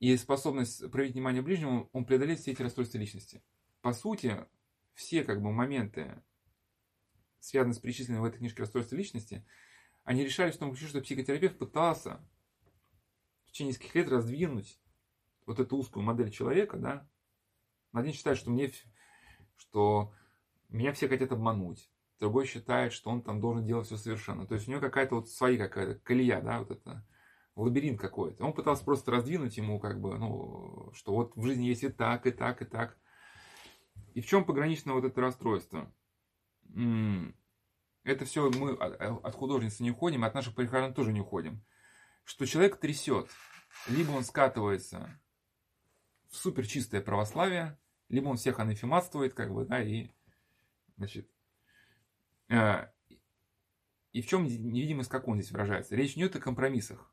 и 0.00 0.16
способность 0.16 0.90
проявить 0.90 1.14
внимание 1.14 1.42
ближнему, 1.42 1.88
он 1.92 2.04
преодолеет 2.04 2.40
все 2.40 2.52
эти 2.52 2.62
расстройства 2.62 2.98
личности. 2.98 3.42
По 3.80 3.92
сути, 3.92 4.46
все 4.94 5.24
как 5.24 5.42
бы 5.42 5.50
моменты, 5.50 6.22
связанные 7.40 7.74
с 7.74 7.78
перечисленными 7.78 8.22
в 8.22 8.24
этой 8.24 8.38
книжке 8.38 8.62
расстройства 8.62 8.96
личности, 8.96 9.46
они 10.04 10.24
решались 10.24 10.56
в 10.56 10.58
том 10.58 10.70
ключе, 10.70 10.86
что 10.86 11.00
психотерапевт 11.00 11.58
пытался 11.58 12.20
в 13.46 13.52
течение 13.52 13.72
нескольких 13.72 13.94
лет 13.94 14.08
раздвинуть 14.08 14.80
вот 15.46 15.60
эту 15.60 15.76
узкую 15.76 16.04
модель 16.04 16.30
человека, 16.30 16.76
да, 16.76 17.08
один 17.92 18.12
считает, 18.12 18.38
что 18.38 18.50
мне, 18.50 18.70
что 19.56 20.12
меня 20.68 20.92
все 20.92 21.08
хотят 21.08 21.32
обмануть, 21.32 21.90
другой 22.20 22.46
считает, 22.46 22.92
что 22.92 23.10
он 23.10 23.22
там 23.22 23.40
должен 23.40 23.64
делать 23.64 23.86
все 23.86 23.96
совершенно. 23.96 24.46
То 24.46 24.54
есть 24.54 24.68
у 24.68 24.70
него 24.70 24.80
какая-то 24.80 25.16
вот 25.16 25.28
своя 25.28 25.58
какая-то 25.58 26.00
колея, 26.00 26.40
да, 26.40 26.58
вот 26.58 26.70
это 26.70 27.06
лабиринт 27.56 28.00
какой-то. 28.00 28.44
Он 28.44 28.52
пытался 28.52 28.84
просто 28.84 29.10
раздвинуть 29.10 29.56
ему, 29.56 29.80
как 29.80 30.00
бы, 30.00 30.16
ну, 30.16 30.92
что 30.94 31.12
вот 31.12 31.34
в 31.34 31.44
жизни 31.44 31.64
есть 31.64 31.82
и 31.82 31.88
так, 31.88 32.26
и 32.26 32.30
так, 32.30 32.62
и 32.62 32.64
так. 32.64 32.98
И 34.14 34.20
в 34.20 34.26
чем 34.26 34.44
пограничное 34.44 34.94
вот 34.94 35.04
это 35.04 35.20
расстройство? 35.20 35.92
Это 36.74 38.24
все 38.24 38.50
мы 38.50 38.74
от 38.74 39.34
художницы 39.34 39.82
не 39.82 39.90
уходим, 39.90 40.24
от 40.24 40.34
наших 40.34 40.54
прихожан 40.54 40.94
тоже 40.94 41.12
не 41.12 41.20
уходим. 41.20 41.62
Что 42.24 42.46
человек 42.46 42.78
трясет, 42.78 43.28
либо 43.88 44.10
он 44.12 44.24
скатывается 44.24 45.20
в 46.28 46.36
супер 46.36 46.66
чистое 46.66 47.00
православие, 47.00 47.78
либо 48.08 48.28
он 48.28 48.36
всех 48.36 48.58
анафематствует, 48.60 49.34
как 49.34 49.52
бы, 49.52 49.64
да, 49.64 49.82
и, 49.82 50.10
значит, 50.96 51.30
э, 52.48 52.86
и 54.12 54.22
в 54.22 54.26
чем 54.26 54.44
невидимость, 54.44 55.10
как 55.10 55.28
он 55.28 55.40
здесь 55.40 55.52
выражается? 55.52 55.94
Речь 55.94 56.16
не 56.16 56.22
идет 56.22 56.36
о 56.36 56.40
компромиссах. 56.40 57.12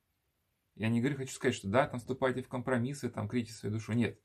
Я 0.76 0.90
не 0.90 1.00
говорю, 1.00 1.18
хочу 1.18 1.34
сказать, 1.34 1.56
что 1.56 1.70
да, 1.70 1.88
там 1.88 2.00
вступайте 2.00 2.42
в 2.42 2.50
компромиссы, 2.50 3.10
там 3.10 3.30
крите 3.30 3.54
свою 3.54 3.76
душу. 3.76 3.94
Нет. 3.94 4.20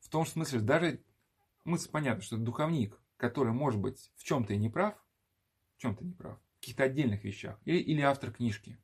В 0.00 0.08
том 0.08 0.26
смысле, 0.26 0.60
даже 0.60 1.02
мысль 1.64 1.90
понятна, 1.90 2.22
что 2.22 2.36
духовник, 2.36 3.00
который 3.18 3.52
может 3.52 3.78
быть 3.78 4.10
в 4.16 4.24
чем-то 4.24 4.54
и 4.54 4.56
не 4.56 4.70
прав, 4.70 4.94
в 5.76 5.82
чем-то 5.82 6.02
не 6.02 6.14
прав, 6.14 6.38
в 6.38 6.60
каких-то 6.60 6.84
отдельных 6.84 7.22
вещах, 7.24 7.60
или, 7.66 7.78
или 7.78 8.00
автор 8.00 8.32
книжки, 8.32 8.78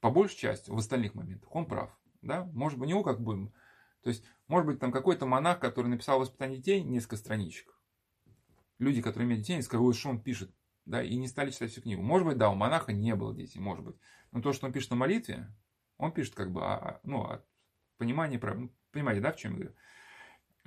по 0.00 0.10
большей 0.10 0.38
части, 0.38 0.70
в 0.70 0.76
остальных 0.76 1.14
моментах, 1.14 1.54
он 1.54 1.66
прав. 1.66 1.94
Да? 2.22 2.44
Может 2.54 2.78
быть, 2.78 2.86
у 2.86 2.90
него 2.90 3.02
как 3.02 3.20
бы 3.20 3.52
то 4.06 4.10
есть, 4.10 4.24
может 4.46 4.68
быть, 4.68 4.78
там 4.78 4.92
какой-то 4.92 5.26
монах, 5.26 5.58
который 5.58 5.88
написал 5.88 6.20
«Воспитание 6.20 6.58
детей» 6.58 6.80
несколько 6.80 7.16
страничек. 7.16 7.76
Люди, 8.78 9.02
которые 9.02 9.26
имеют 9.26 9.42
детей, 9.42 9.54
они 9.54 9.62
сказали, 9.62 9.90
что 9.94 10.10
он 10.10 10.20
пишет, 10.20 10.54
да, 10.84 11.02
и 11.02 11.16
не 11.16 11.26
стали 11.26 11.50
читать 11.50 11.72
всю 11.72 11.82
книгу. 11.82 12.02
Может 12.02 12.24
быть, 12.24 12.38
да, 12.38 12.48
у 12.48 12.54
монаха 12.54 12.92
не 12.92 13.16
было 13.16 13.34
детей, 13.34 13.58
может 13.58 13.84
быть. 13.84 13.96
Но 14.30 14.40
то, 14.40 14.52
что 14.52 14.66
он 14.66 14.72
пишет 14.72 14.90
на 14.90 14.96
молитве, 14.96 15.52
он 15.96 16.12
пишет 16.12 16.36
как 16.36 16.52
бы, 16.52 16.62
а, 16.62 17.00
ну, 17.02 17.22
о 17.22 17.44
понимании, 17.96 18.38
ну, 18.40 18.72
понимаете, 18.92 19.22
да, 19.22 19.32
в 19.32 19.36
чем 19.38 19.54
я 19.54 19.58
говорю? 19.58 19.76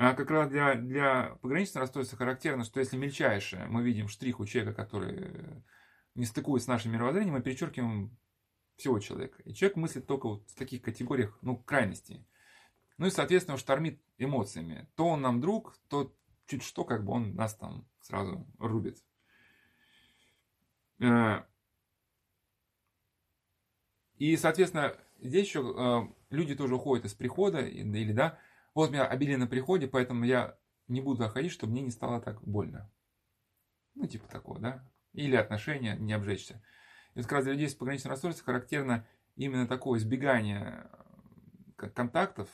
А 0.02 0.14
как 0.14 0.32
раз 0.32 0.50
для, 0.50 0.76
для 0.76 1.38
пограничного 1.42 1.82
расстройства 1.82 2.18
характерно, 2.18 2.64
что 2.64 2.80
если 2.80 2.96
мельчайшее, 2.96 3.66
мы 3.66 3.84
видим 3.84 4.08
штрих 4.08 4.40
у 4.40 4.46
человека, 4.46 4.74
который 4.74 5.62
не 6.16 6.24
стыкуется 6.24 6.68
с 6.68 6.70
нашим 6.70 6.94
мировоззрением, 6.94 7.34
мы 7.34 7.42
перечеркиваем 7.42 8.18
всего 8.78 9.00
человека. 9.00 9.42
И 9.44 9.54
человек 9.54 9.76
мыслит 9.76 10.08
только 10.08 10.30
вот 10.30 10.50
в 10.50 10.56
таких 10.56 10.84
категориях, 10.84 11.38
ну, 11.42 11.58
крайностей. 11.58 12.26
Ну 12.98 13.08
и, 13.08 13.10
соответственно, 13.10 13.58
штормит 13.58 14.02
эмоциями. 14.18 14.88
То 14.96 15.06
он 15.10 15.22
нам 15.22 15.42
друг, 15.42 15.78
то 15.90 16.16
чуть 16.46 16.64
что, 16.64 16.86
как 16.86 17.04
бы 17.04 17.12
он 17.12 17.36
нас 17.36 17.56
там 17.56 17.86
сразу 18.00 18.48
рубит. 18.58 19.04
Э, 21.02 21.44
и, 24.16 24.38
соответственно, 24.38 24.96
здесь 25.20 25.46
еще 25.46 25.60
э, 25.60 26.34
люди 26.34 26.56
тоже 26.56 26.76
уходят 26.76 27.06
из 27.06 27.14
прихода, 27.14 27.60
или 27.60 28.14
да, 28.14 28.40
вот 28.74 28.92
меня 28.92 29.06
обили 29.06 29.36
на 29.36 29.48
приходе, 29.48 29.88
поэтому 29.88 30.24
я 30.26 30.58
не 30.88 31.02
буду 31.02 31.28
ходить, 31.30 31.52
чтобы 31.52 31.74
мне 31.74 31.82
не 31.82 31.92
стало 31.92 32.22
так 32.22 32.42
больно. 32.42 32.92
Ну, 33.96 34.08
типа 34.08 34.28
такого, 34.28 34.60
да. 34.60 34.90
Или 35.14 35.36
отношения 35.36 35.96
не 35.98 36.14
обжечься. 36.14 36.62
есть 37.16 37.28
как 37.28 37.38
раз 37.38 37.44
для 37.46 37.54
людей 37.54 37.70
с 37.70 37.76
пограничным 37.76 38.12
расстройством 38.12 38.46
характерно 38.46 39.08
именно 39.36 39.68
такое 39.68 40.00
избегание 40.00 40.90
э, 41.78 41.90
контактов 41.90 42.50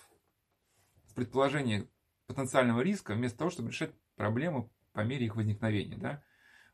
с 1.06 1.14
предположением 1.14 1.90
потенциального 2.28 2.82
риска, 2.82 3.14
вместо 3.14 3.38
того, 3.38 3.50
чтобы 3.50 3.70
решать 3.70 3.92
проблемы 4.16 4.70
по 4.94 5.02
мере 5.02 5.26
их 5.26 5.36
возникновения. 5.36 5.98
Да? 5.98 6.24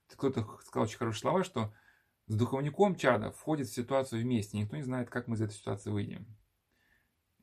Кто-то 0.08 0.60
сказал 0.64 0.84
очень 0.86 0.98
хорошие 0.98 1.22
слова, 1.22 1.44
что 1.44 1.74
с 2.28 2.36
духовником 2.36 2.96
чада 2.96 3.32
входит 3.32 3.68
в 3.68 3.74
ситуацию 3.74 4.22
вместе, 4.22 4.58
никто 4.58 4.76
не 4.76 4.84
знает, 4.84 5.10
как 5.10 5.28
мы 5.28 5.36
из 5.36 5.42
этой 5.42 5.54
ситуации 5.54 5.90
выйдем. 5.90 6.26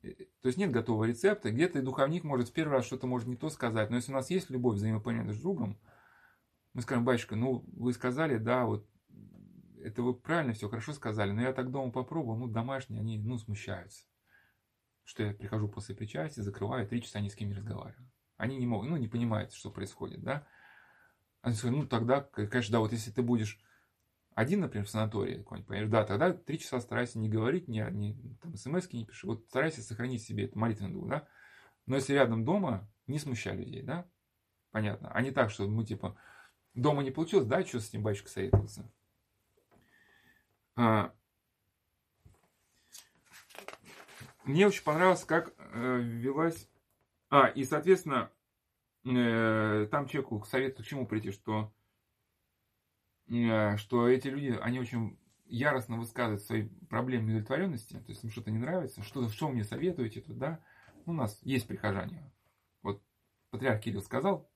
Э, 0.01 0.13
то 0.41 0.47
есть 0.47 0.57
нет 0.57 0.71
готового 0.71 1.05
рецепта, 1.05 1.51
где-то 1.51 1.79
и 1.79 1.81
духовник 1.81 2.23
может 2.23 2.49
в 2.49 2.53
первый 2.53 2.73
раз 2.73 2.85
что-то 2.85 3.07
может 3.07 3.27
не 3.27 3.35
то 3.35 3.49
сказать, 3.49 3.89
но 3.89 3.97
если 3.97 4.11
у 4.11 4.15
нас 4.15 4.29
есть 4.29 4.49
любовь, 4.49 4.75
взаимопонимание 4.75 5.33
с 5.33 5.39
другом, 5.39 5.79
мы 6.73 6.81
скажем, 6.81 7.05
батюшка, 7.05 7.35
ну 7.35 7.65
вы 7.75 7.93
сказали, 7.93 8.37
да, 8.37 8.65
вот 8.65 8.87
это 9.83 10.03
вы 10.03 10.13
правильно 10.13 10.53
все 10.53 10.69
хорошо 10.69 10.93
сказали, 10.93 11.31
но 11.31 11.41
я 11.41 11.53
так 11.53 11.71
дома 11.71 11.91
попробовал, 11.91 12.37
ну 12.37 12.47
домашние, 12.47 13.01
они, 13.01 13.17
ну, 13.17 13.37
смущаются. 13.37 14.05
Что 15.03 15.23
я 15.23 15.33
прихожу 15.33 15.67
после 15.67 15.95
причастия, 15.95 16.43
закрываю, 16.43 16.87
три 16.87 17.01
часа 17.01 17.19
ни 17.19 17.29
с 17.29 17.35
кем 17.35 17.49
не 17.49 17.55
разговариваю. 17.55 18.09
Они 18.37 18.57
не 18.57 18.67
могут, 18.67 18.89
ну, 18.89 18.97
не 18.97 19.07
понимают, 19.07 19.53
что 19.53 19.71
происходит, 19.71 20.21
да. 20.21 20.47
Они 21.41 21.55
говорят, 21.55 21.81
ну, 21.81 21.87
тогда, 21.87 22.21
конечно, 22.21 22.73
да, 22.73 22.79
вот 22.79 22.91
если 22.91 23.11
ты 23.11 23.21
будешь 23.21 23.59
один, 24.39 24.61
например, 24.61 24.85
в 24.85 24.89
санатории 24.89 25.39
какой-нибудь, 25.39 25.89
да, 25.89 26.05
тогда 26.05 26.31
три 26.31 26.59
часа 26.59 26.79
старайся 26.79 27.19
не 27.19 27.27
говорить, 27.27 27.67
не, 27.67 27.85
не 27.91 28.15
там, 28.41 28.55
смс 28.55 28.89
не 28.93 29.05
пиши, 29.05 29.27
вот 29.27 29.43
старайся 29.49 29.81
сохранить 29.81 30.23
себе 30.23 30.45
это 30.45 30.57
молитвенный 30.57 30.93
дух, 30.93 31.09
да. 31.09 31.27
Но 31.87 31.97
если 31.97 32.13
рядом 32.13 32.45
дома, 32.45 32.89
не 33.05 33.19
смущай 33.19 33.53
людей, 33.53 33.81
да, 33.81 34.07
понятно. 34.71 35.11
А 35.11 35.21
не 35.21 35.31
так, 35.31 35.51
что 35.51 35.67
мы, 35.67 35.83
типа, 35.83 36.17
дома 36.73 37.03
не 37.03 37.11
получилось, 37.11 37.47
да, 37.47 37.65
что 37.65 37.81
с 37.81 37.89
этим 37.89 38.01
батюшка 38.01 38.29
советовался. 38.29 38.89
А, 40.77 41.13
мне 44.45 44.67
очень 44.67 44.85
понравилось, 44.85 45.25
как 45.25 45.53
э, 45.57 45.99
велась... 45.99 46.69
А, 47.29 47.47
и, 47.47 47.65
соответственно, 47.65 48.31
э, 49.03 49.89
там 49.91 50.07
человеку 50.07 50.45
советую 50.45 50.85
к 50.85 50.87
чему 50.87 51.05
прийти, 51.05 51.31
что 51.31 51.73
что 53.77 54.07
эти 54.07 54.27
люди, 54.27 54.57
они 54.61 54.79
очень 54.79 55.19
яростно 55.45 55.97
высказывают 55.97 56.41
свои 56.41 56.67
проблемы 56.89 57.25
неудовлетворенности, 57.25 57.93
то 57.93 58.09
есть 58.11 58.23
им 58.23 58.31
что-то 58.31 58.51
не 58.51 58.59
нравится, 58.59 59.03
что, 59.03 59.27
что 59.29 59.49
мне 59.49 59.63
советуете 59.63 60.21
тут, 60.21 60.37
да, 60.37 60.59
у 61.05 61.13
нас 61.13 61.39
есть 61.43 61.67
прихожане. 61.67 62.31
Вот 62.81 63.03
патриарх 63.49 63.81
Кирилл 63.81 64.01
сказал, 64.01 64.49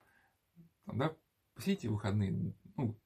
да, 0.86 1.15
посидите 1.55 1.89
выходные, 1.89 2.55
ну, 2.76 2.99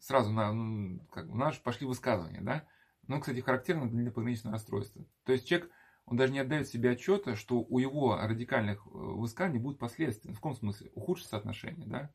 сразу 0.00 0.32
на, 0.32 0.52
ну, 0.52 1.00
как, 1.10 1.28
у 1.28 1.36
нас 1.36 1.56
пошли 1.56 1.86
высказывания, 1.86 2.40
да, 2.40 2.66
но, 3.08 3.20
кстати, 3.20 3.40
характерно 3.40 3.90
для 3.90 4.10
пограничного 4.10 4.54
расстройства. 4.54 5.04
То 5.24 5.32
есть 5.32 5.46
человек, 5.46 5.70
он 6.04 6.16
даже 6.16 6.32
не 6.32 6.40
отдает 6.40 6.68
себе 6.68 6.90
отчета, 6.90 7.36
что 7.36 7.60
у 7.62 7.78
его 7.78 8.16
радикальных 8.16 8.86
э, 8.86 8.90
высказаний 8.90 9.58
будут 9.58 9.78
последствия. 9.78 10.32
В 10.32 10.36
каком 10.36 10.54
смысле? 10.54 10.90
Ухудшится 10.94 11.36
отношения, 11.36 11.86
да? 11.86 12.12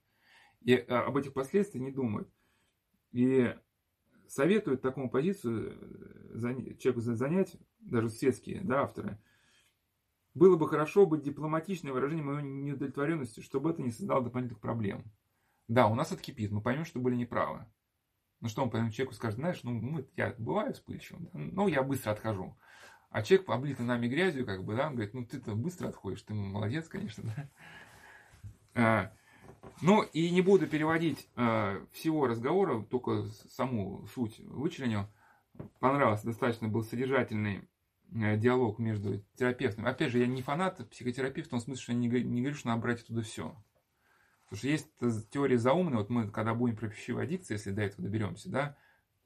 И 0.62 0.74
э, 0.74 0.86
об 0.86 1.16
этих 1.18 1.34
последствиях 1.34 1.84
не 1.84 1.92
думает. 1.92 2.30
И 3.12 3.56
советуют 4.28 4.82
такому 4.82 5.10
позицию 5.10 5.78
э, 6.34 6.76
человеку 6.78 7.02
занять, 7.02 7.58
даже 7.80 8.10
светские 8.10 8.62
да, 8.62 8.82
авторы, 8.82 9.18
было 10.34 10.56
бы 10.56 10.68
хорошо 10.68 11.06
быть 11.06 11.24
выражение 11.24 11.94
выражением 11.94 12.28
моей 12.28 12.48
неудовлетворенности, 12.48 13.40
чтобы 13.40 13.72
это 13.72 13.82
не 13.82 13.92
создало 13.92 14.24
дополнительных 14.24 14.62
проблем. 14.62 15.04
Да, 15.68 15.88
у 15.88 15.96
нас 15.96 16.12
откипит, 16.12 16.52
мы 16.52 16.62
поймем, 16.62 16.86
что 16.86 17.00
были 17.00 17.16
неправы. 17.16 17.66
Ну 18.40 18.50
что 18.50 18.64
он 18.64 18.70
поймет, 18.70 18.94
человеку 18.94 19.16
скажет, 19.16 19.40
знаешь, 19.40 19.64
ну 19.64 19.72
мы, 19.72 20.08
я 20.16 20.36
бываю 20.38 20.74
вспыльчивым, 20.74 21.26
да? 21.26 21.32
ну 21.34 21.68
я 21.68 21.82
быстро 21.82 22.12
отхожу. 22.12 22.56
А 23.10 23.24
человек, 23.24 23.50
облитый 23.50 23.86
нами 23.86 24.08
грязью, 24.08 24.46
как 24.46 24.64
бы, 24.64 24.76
да, 24.76 24.88
он 24.88 24.94
говорит, 24.94 25.14
ну 25.14 25.26
ты-то 25.26 25.56
быстро 25.56 25.88
отходишь, 25.88 26.22
ты 26.22 26.34
молодец, 26.34 26.88
конечно, 26.88 27.50
да. 28.76 29.14
Ну 29.82 30.02
и 30.02 30.30
не 30.32 30.42
буду 30.42 30.68
переводить 30.68 31.28
э, 31.36 31.86
всего 31.92 32.28
разговора, 32.28 32.82
только 32.84 33.30
саму 33.50 34.08
суть 34.14 34.40
вычленю. 34.40 35.08
Понравился, 35.80 36.26
достаточно 36.26 36.68
был 36.68 36.84
содержательный 36.84 37.68
э, 38.14 38.38
диалог 38.38 38.80
между 38.80 39.24
терапевтом. 39.36 39.86
Опять 39.86 40.12
же, 40.12 40.20
я 40.20 40.28
не 40.28 40.42
фанат 40.42 40.88
психотерапевта, 40.90 41.50
в 41.50 41.52
том 41.52 41.60
смысле, 41.60 41.82
что 41.82 41.92
я 41.94 41.98
не, 41.98 42.08
не 42.08 42.42
говорю, 42.42 42.56
что 42.56 42.68
надо 42.68 42.82
брать 42.82 43.02
оттуда 43.02 43.22
все. 43.22 43.56
Потому 44.46 44.58
что 44.60 44.68
есть 44.68 44.88
теория 45.30 45.58
заумная, 45.58 45.98
вот 45.98 46.10
мы, 46.10 46.30
когда 46.30 46.54
будем 46.54 46.78
про 46.78 46.88
пищевую 46.88 47.24
аддикцию, 47.24 47.58
если 47.58 47.72
до 47.72 47.82
этого 47.82 48.04
доберемся, 48.04 48.50
да, 48.50 48.78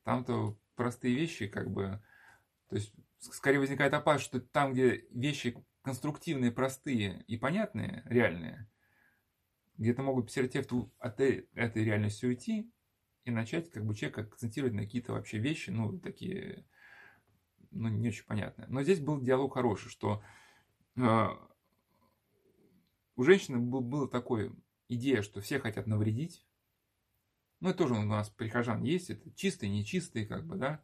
там-то 0.04 0.58
простые 0.76 1.16
вещи, 1.16 1.48
как 1.48 1.70
бы, 1.70 2.02
то 2.70 2.76
есть, 2.76 2.92
скорее 3.20 3.60
возникает 3.60 3.94
опасность, 3.94 4.26
что 4.26 4.40
там, 4.40 4.74
где 4.74 5.06
вещи 5.12 5.64
конструктивные, 5.84 6.52
простые 6.52 7.24
и 7.28 7.38
понятные, 7.38 8.04
реальные, 8.06 8.68
где-то 9.78 10.02
могут 10.02 10.28
психотерапевту 10.28 10.94
от 11.00 11.20
этой 11.20 11.84
реальности 11.84 12.26
уйти 12.26 12.72
и 13.24 13.32
начать 13.32 13.70
как 13.72 13.86
бы 13.86 13.96
человек 13.96 14.20
акцентировать 14.20 14.74
на 14.74 14.84
какие-то 14.84 15.14
вообще 15.14 15.38
вещи, 15.38 15.70
ну, 15.70 16.00
такие, 16.00 16.66
ну, 17.72 17.90
не 17.90 18.10
очень 18.10 18.26
понятные. 18.26 18.68
Но 18.68 18.84
здесь 18.84 19.00
был 19.00 19.22
диалог 19.22 19.54
хороший, 19.54 19.90
что 19.90 20.24
э, 20.96 21.28
у 23.16 23.24
женщины 23.24 23.60
был, 23.60 23.82
была 23.82 24.08
такая 24.08 24.52
идея, 24.88 25.22
что 25.22 25.42
все 25.42 25.60
хотят 25.60 25.88
навредить. 25.88 26.46
Ну, 27.60 27.70
это 27.70 27.80
тоже 27.80 27.94
у 27.94 28.04
нас 28.04 28.30
прихожан 28.30 28.84
есть, 28.84 29.12
это 29.12 29.32
чистые, 29.36 29.70
нечистые, 29.70 30.26
как 30.26 30.46
бы, 30.46 30.56
да, 30.56 30.84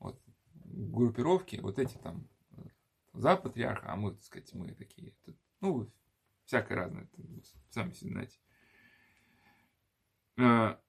вот, 0.00 0.20
группировки, 0.64 1.56
вот 1.56 1.78
эти 1.78 1.96
там 1.96 2.28
за 3.12 3.36
патриарха, 3.36 3.92
а 3.92 3.96
мы, 3.96 4.12
так 4.12 4.22
сказать, 4.22 4.52
мы 4.54 4.74
такие, 4.74 5.14
ну, 5.60 5.90
Всякое 6.44 6.74
разное, 6.76 7.08
сами 7.70 7.92
себе 7.92 8.10
знаете. 8.10 8.38
А, 10.38 10.80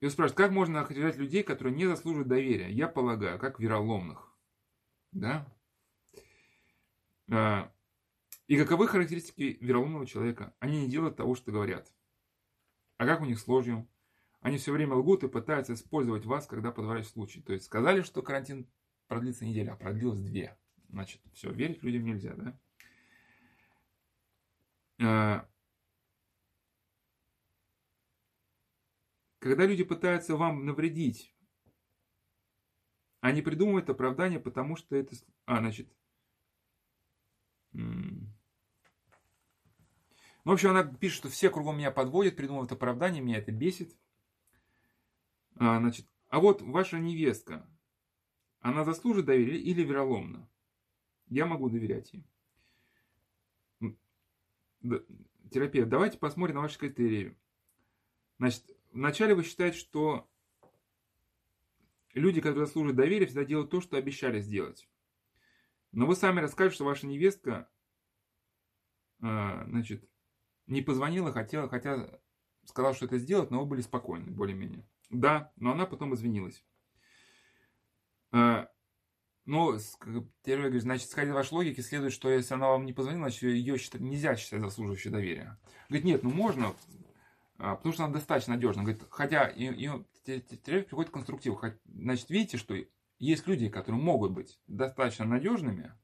и 0.00 0.04
он 0.04 0.10
спрашивает, 0.10 0.36
как 0.36 0.52
можно 0.52 0.80
охранять 0.80 1.16
людей, 1.16 1.42
которые 1.42 1.74
не 1.74 1.86
заслуживают 1.86 2.28
доверия? 2.28 2.70
Я 2.70 2.88
полагаю, 2.88 3.38
как 3.38 3.58
вероломных. 3.58 4.32
Да? 5.12 5.46
А, 7.30 7.72
и 8.46 8.56
каковы 8.56 8.86
характеристики 8.86 9.58
вероломного 9.60 10.06
человека? 10.06 10.54
Они 10.60 10.82
не 10.82 10.88
делают 10.88 11.16
того, 11.16 11.34
что 11.34 11.52
говорят. 11.52 11.92
А 12.96 13.06
как 13.06 13.20
у 13.20 13.24
них 13.24 13.38
с 13.38 13.48
ложью? 13.48 13.88
Они 14.40 14.56
все 14.56 14.72
время 14.72 14.94
лгут 14.94 15.24
и 15.24 15.28
пытаются 15.28 15.74
использовать 15.74 16.24
вас, 16.24 16.46
когда 16.46 16.70
подворачивают 16.70 17.12
случай. 17.12 17.42
То 17.42 17.52
есть 17.52 17.64
сказали, 17.64 18.02
что 18.02 18.22
карантин 18.22 18.68
продлится 19.08 19.44
неделю, 19.44 19.72
а 19.72 19.76
продлилось 19.76 20.20
две. 20.20 20.56
Значит, 20.88 21.20
все, 21.32 21.50
верить 21.50 21.82
людям 21.82 22.04
нельзя, 22.04 22.34
да? 22.34 22.58
А, 25.00 25.48
когда 29.38 29.66
люди 29.66 29.84
пытаются 29.84 30.36
вам 30.36 30.66
навредить, 30.66 31.34
они 33.20 33.42
придумывают 33.42 33.88
оправдание, 33.90 34.40
потому 34.40 34.76
что 34.76 34.96
это... 34.96 35.14
А, 35.46 35.58
значит... 35.58 35.88
В 40.44 40.50
общем, 40.50 40.70
она 40.70 40.82
пишет, 40.82 41.18
что 41.18 41.28
все 41.28 41.50
кругом 41.50 41.76
меня 41.76 41.90
подводят, 41.90 42.36
придумывают 42.36 42.72
оправдание, 42.72 43.22
меня 43.22 43.38
это 43.38 43.52
бесит. 43.52 43.94
А, 45.56 45.78
значит, 45.78 46.08
а 46.28 46.40
вот 46.40 46.62
ваша 46.62 46.98
невестка, 46.98 47.68
она 48.60 48.84
заслужит 48.84 49.26
доверия 49.26 49.60
или 49.60 49.82
вероломна? 49.82 50.48
Я 51.26 51.44
могу 51.44 51.68
доверять 51.68 52.12
ей 52.14 52.24
терапевт, 55.50 55.88
давайте 55.88 56.18
посмотрим 56.18 56.56
на 56.56 56.62
ваши 56.62 56.78
критерии. 56.78 57.36
Значит, 58.38 58.64
вначале 58.92 59.34
вы 59.34 59.44
считаете, 59.44 59.78
что 59.78 60.28
люди, 62.14 62.40
которые 62.40 62.66
заслуживают 62.66 62.96
доверия, 62.96 63.26
всегда 63.26 63.44
делают 63.44 63.70
то, 63.70 63.80
что 63.80 63.96
обещали 63.96 64.40
сделать. 64.40 64.88
Но 65.92 66.06
вы 66.06 66.14
сами 66.14 66.40
расскажете, 66.40 66.76
что 66.76 66.84
ваша 66.84 67.06
невестка, 67.06 67.68
а, 69.20 69.64
значит, 69.66 70.08
не 70.66 70.82
позвонила, 70.82 71.32
хотела, 71.32 71.68
хотя 71.68 72.20
сказала, 72.64 72.94
что 72.94 73.06
это 73.06 73.18
сделать, 73.18 73.50
но 73.50 73.60
вы 73.60 73.66
были 73.66 73.80
спокойны, 73.80 74.30
более-менее. 74.30 74.86
Да, 75.10 75.52
но 75.56 75.72
она 75.72 75.86
потом 75.86 76.14
извинилась. 76.14 76.62
Ну, 79.48 79.78
теперь 80.42 80.58
говорит, 80.58 80.82
значит, 80.82 81.08
сходя 81.08 81.32
вашей 81.32 81.54
логике, 81.54 81.80
следует, 81.80 82.12
что 82.12 82.28
если 82.28 82.52
она 82.52 82.68
вам 82.68 82.84
не 82.84 82.92
позвонила, 82.92 83.30
значит, 83.30 83.44
ее 83.44 83.78
считать, 83.78 84.02
нельзя 84.02 84.36
считать 84.36 84.60
заслуживающей 84.60 85.10
доверия. 85.10 85.58
Говорит, 85.88 86.04
нет, 86.04 86.22
ну 86.22 86.28
можно, 86.28 86.74
а, 87.56 87.76
потому 87.76 87.94
что 87.94 88.04
она 88.04 88.12
достаточно 88.12 88.56
надежна. 88.56 88.82
Говорит, 88.82 89.04
хотя 89.08 89.48
и, 89.48 89.72
и, 89.72 89.88
терапевт 90.26 90.88
приходит 90.88 91.10
к 91.10 91.14
конструктиву. 91.14 91.58
Значит, 91.86 92.28
видите, 92.28 92.58
что 92.58 92.76
есть 93.18 93.46
люди, 93.46 93.70
которые 93.70 93.98
могут 93.98 94.32
быть 94.32 94.60
достаточно 94.66 95.24
надежными, 95.24 95.94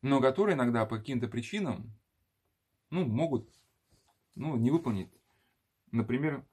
но 0.00 0.20
которые 0.20 0.56
иногда 0.56 0.84
по 0.84 0.98
каким-то 0.98 1.28
причинам, 1.28 1.96
ну, 2.90 3.06
могут, 3.06 3.48
ну, 4.34 4.56
не 4.56 4.72
выполнить, 4.72 5.14
например, 5.92 6.44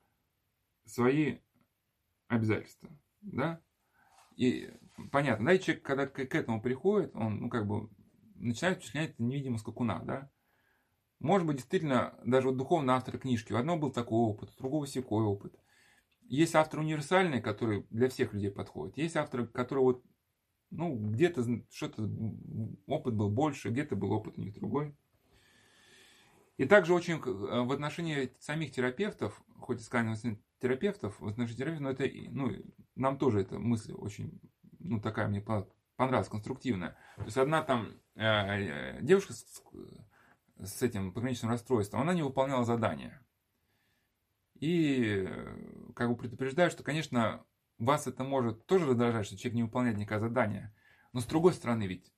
свои 0.86 1.40
обязательства, 2.28 2.96
да, 3.22 3.60
и 4.36 4.72
понятно, 5.12 5.48
да, 5.48 5.54
и 5.54 5.60
человек, 5.60 5.84
когда 5.84 6.08
к, 6.08 6.26
к 6.26 6.36
этому 6.36 6.62
приходит, 6.62 7.16
он, 7.16 7.40
ну, 7.42 7.50
как 7.50 7.68
бы, 7.68 7.90
начинает 8.36 8.78
вычислять 8.78 9.20
невидимо 9.20 9.58
скакуна, 9.58 10.00
да, 10.00 10.32
может 11.20 11.46
быть, 11.46 11.58
действительно, 11.58 12.18
даже 12.26 12.48
вот 12.48 12.58
духовный 12.58 12.94
автор 12.94 13.18
книжки, 13.18 13.52
у 13.52 13.58
одного 13.58 13.80
был 13.80 13.92
такой 13.92 14.20
опыт, 14.20 14.52
у 14.56 14.58
другого 14.58 14.88
секой 14.88 15.24
опыт. 15.26 15.54
Есть 16.22 16.56
автор 16.56 16.80
универсальный, 16.80 17.42
который 17.42 17.86
для 17.90 18.08
всех 18.08 18.34
людей 18.34 18.52
подходит. 18.52 18.98
Есть 18.98 19.18
автор, 19.18 19.46
который 19.48 19.84
вот, 19.84 20.06
ну, 20.70 20.96
где-то 20.96 21.44
что-то, 21.70 22.10
опыт 22.88 23.16
был 23.16 23.30
больше, 23.30 23.70
где-то 23.70 23.96
был 23.98 24.12
опыт 24.12 24.38
у 24.38 24.42
них 24.42 24.54
другой. 24.54 24.96
И 26.58 26.66
также 26.66 26.94
очень 26.94 27.16
э, 27.16 27.20
в 27.64 27.72
отношении 27.72 28.34
самих 28.40 28.72
терапевтов, 28.72 29.42
хоть 29.60 29.82
и 29.82 29.84
сказано 29.84 30.16
терапевтов, 30.60 31.20
в 31.20 31.28
отношении 31.28 31.58
терапевтов, 31.58 31.82
но 31.82 31.90
это, 31.90 32.06
ну, 32.32 32.52
нам 32.96 33.18
тоже 33.18 33.42
эта 33.42 33.58
мысль 33.60 33.94
очень, 33.94 34.40
ну, 34.80 35.00
такая 35.00 35.28
мне 35.28 35.42
понравилась, 35.96 36.30
конструктивная. 36.30 36.98
То 37.18 37.26
есть 37.26 37.38
одна 37.38 37.62
там 37.62 37.94
э, 38.16 38.24
э 38.24 39.00
девушка 39.02 39.34
с, 39.34 39.64
с 40.58 40.82
этим 40.82 41.14
пограничным 41.14 41.52
расстройством, 41.52 42.02
она 42.02 42.14
не 42.14 42.24
выполняла 42.24 42.66
задания. 42.66 43.22
И 44.60 45.26
э, 45.28 45.92
как 45.96 46.10
бы 46.10 46.18
предупреждаю, 46.18 46.70
что, 46.70 46.84
конечно, 46.84 47.46
вас 47.78 48.08
это 48.08 48.24
может 48.24 48.66
тоже 48.66 48.88
раздражать, 48.88 49.26
что 49.26 49.38
человек 49.38 49.56
не 49.56 49.64
выполняет 49.64 49.98
никакое 49.98 50.20
задание. 50.20 50.76
Но 51.14 51.22
с 51.22 51.26
другой 51.26 51.54
стороны, 51.54 51.88
ведь 51.88 52.12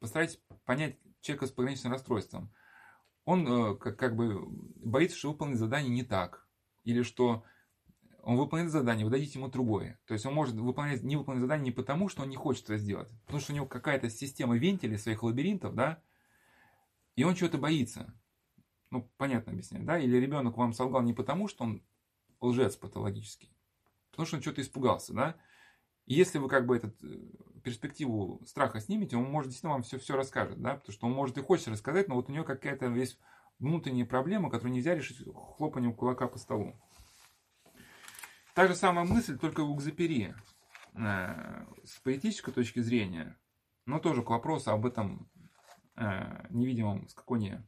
постарайтесь 0.00 0.40
понять 0.64 0.98
человека 1.20 1.46
с 1.46 1.50
пограничным 1.52 1.92
расстройством. 1.92 2.52
Он 3.24 3.46
э, 3.46 3.76
как, 3.76 3.98
как 3.98 4.16
бы 4.16 4.44
боится, 4.46 5.16
что 5.16 5.32
выполнит 5.32 5.58
задание 5.58 5.90
не 5.90 6.04
так. 6.04 6.46
Или 6.84 7.02
что 7.02 7.44
он 8.26 8.36
выполняет 8.38 8.72
задание, 8.72 9.04
вы 9.04 9.12
дадите 9.12 9.38
ему 9.38 9.46
другое. 9.46 10.00
То 10.04 10.12
есть 10.12 10.26
он 10.26 10.34
может 10.34 10.56
выполнять, 10.56 11.04
не 11.04 11.14
выполнять 11.14 11.42
задание 11.42 11.66
не 11.66 11.70
потому, 11.70 12.08
что 12.08 12.22
он 12.22 12.28
не 12.28 12.34
хочет 12.34 12.64
это 12.64 12.76
сделать, 12.76 13.08
потому 13.24 13.38
что 13.40 13.52
у 13.52 13.54
него 13.54 13.66
какая-то 13.66 14.10
система 14.10 14.56
вентилей, 14.56 14.98
своих 14.98 15.22
лабиринтов, 15.22 15.76
да, 15.76 16.02
и 17.14 17.22
он 17.22 17.36
чего-то 17.36 17.56
боится. 17.56 18.12
Ну, 18.90 19.08
понятно 19.16 19.52
объясняю, 19.52 19.84
да? 19.84 19.96
Или 19.96 20.16
ребенок 20.16 20.56
вам 20.56 20.72
солгал 20.72 21.02
не 21.02 21.14
потому, 21.14 21.46
что 21.46 21.62
он 21.62 21.84
лжец 22.40 22.74
патологический, 22.74 23.56
потому 24.10 24.26
что 24.26 24.36
он 24.36 24.42
что-то 24.42 24.60
испугался, 24.60 25.14
да? 25.14 25.36
И 26.06 26.14
если 26.14 26.38
вы 26.38 26.48
как 26.48 26.66
бы 26.66 26.76
эту 26.76 26.88
э, 27.04 27.60
перспективу 27.62 28.42
страха 28.44 28.80
снимете, 28.80 29.16
он 29.16 29.30
может 29.30 29.50
действительно 29.50 29.74
вам 29.74 29.82
все, 29.84 30.00
все 30.00 30.16
расскажет, 30.16 30.60
да? 30.60 30.74
Потому 30.74 30.92
что 30.92 31.06
он 31.06 31.12
может 31.12 31.38
и 31.38 31.42
хочет 31.42 31.68
рассказать, 31.68 32.08
но 32.08 32.16
вот 32.16 32.28
у 32.28 32.32
него 32.32 32.44
какая-то 32.44 32.86
есть 32.86 33.20
внутренняя 33.60 34.04
проблема, 34.04 34.50
которую 34.50 34.74
нельзя 34.74 34.96
решить 34.96 35.24
хлопанием 35.56 35.94
кулака 35.94 36.26
по 36.26 36.38
столу. 36.38 36.74
Та 38.56 38.68
же 38.68 38.74
самая 38.74 39.04
мысль, 39.04 39.38
только 39.38 39.62
в 39.62 39.76
Экзапери. 39.76 40.34
Э, 40.94 41.66
с 41.84 42.00
поэтической 42.00 42.54
точки 42.54 42.80
зрения, 42.80 43.38
но 43.84 43.98
тоже 43.98 44.22
к 44.22 44.30
вопросу 44.30 44.70
об 44.70 44.86
этом 44.86 45.28
э, 45.94 46.46
невидимом 46.48 47.06
скакуне 47.10 47.62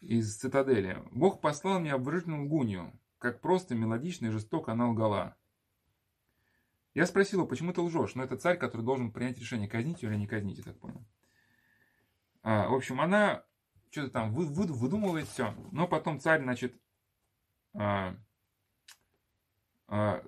из 0.00 0.38
цитадели. 0.38 1.02
Бог 1.10 1.42
послал 1.42 1.80
мне 1.80 1.92
обворожительную 1.92 2.46
лгунью, 2.46 2.98
как 3.18 3.42
просто 3.42 3.74
мелодично 3.74 4.28
и 4.28 4.30
жестоко 4.30 4.72
она 4.72 4.88
лгала. 4.88 5.36
Я 6.94 7.04
спросила, 7.04 7.44
почему 7.44 7.74
ты 7.74 7.82
лжешь? 7.82 8.14
Но 8.14 8.24
это 8.24 8.38
царь, 8.38 8.56
который 8.56 8.86
должен 8.86 9.12
принять 9.12 9.38
решение, 9.38 9.68
казнить 9.68 10.02
ее 10.02 10.12
или 10.12 10.20
не 10.20 10.26
казнить, 10.28 10.56
я 10.56 10.64
так 10.64 10.80
понял. 10.80 11.04
А, 12.42 12.70
в 12.70 12.74
общем, 12.74 13.02
она 13.02 13.44
что-то 13.90 14.12
там 14.12 14.32
вы, 14.32 14.46
вы, 14.46 14.64
выдумывает 14.64 15.28
все. 15.28 15.54
Но 15.72 15.86
потом 15.86 16.20
царь, 16.20 16.40
значит, 16.40 16.74
а, 17.74 18.16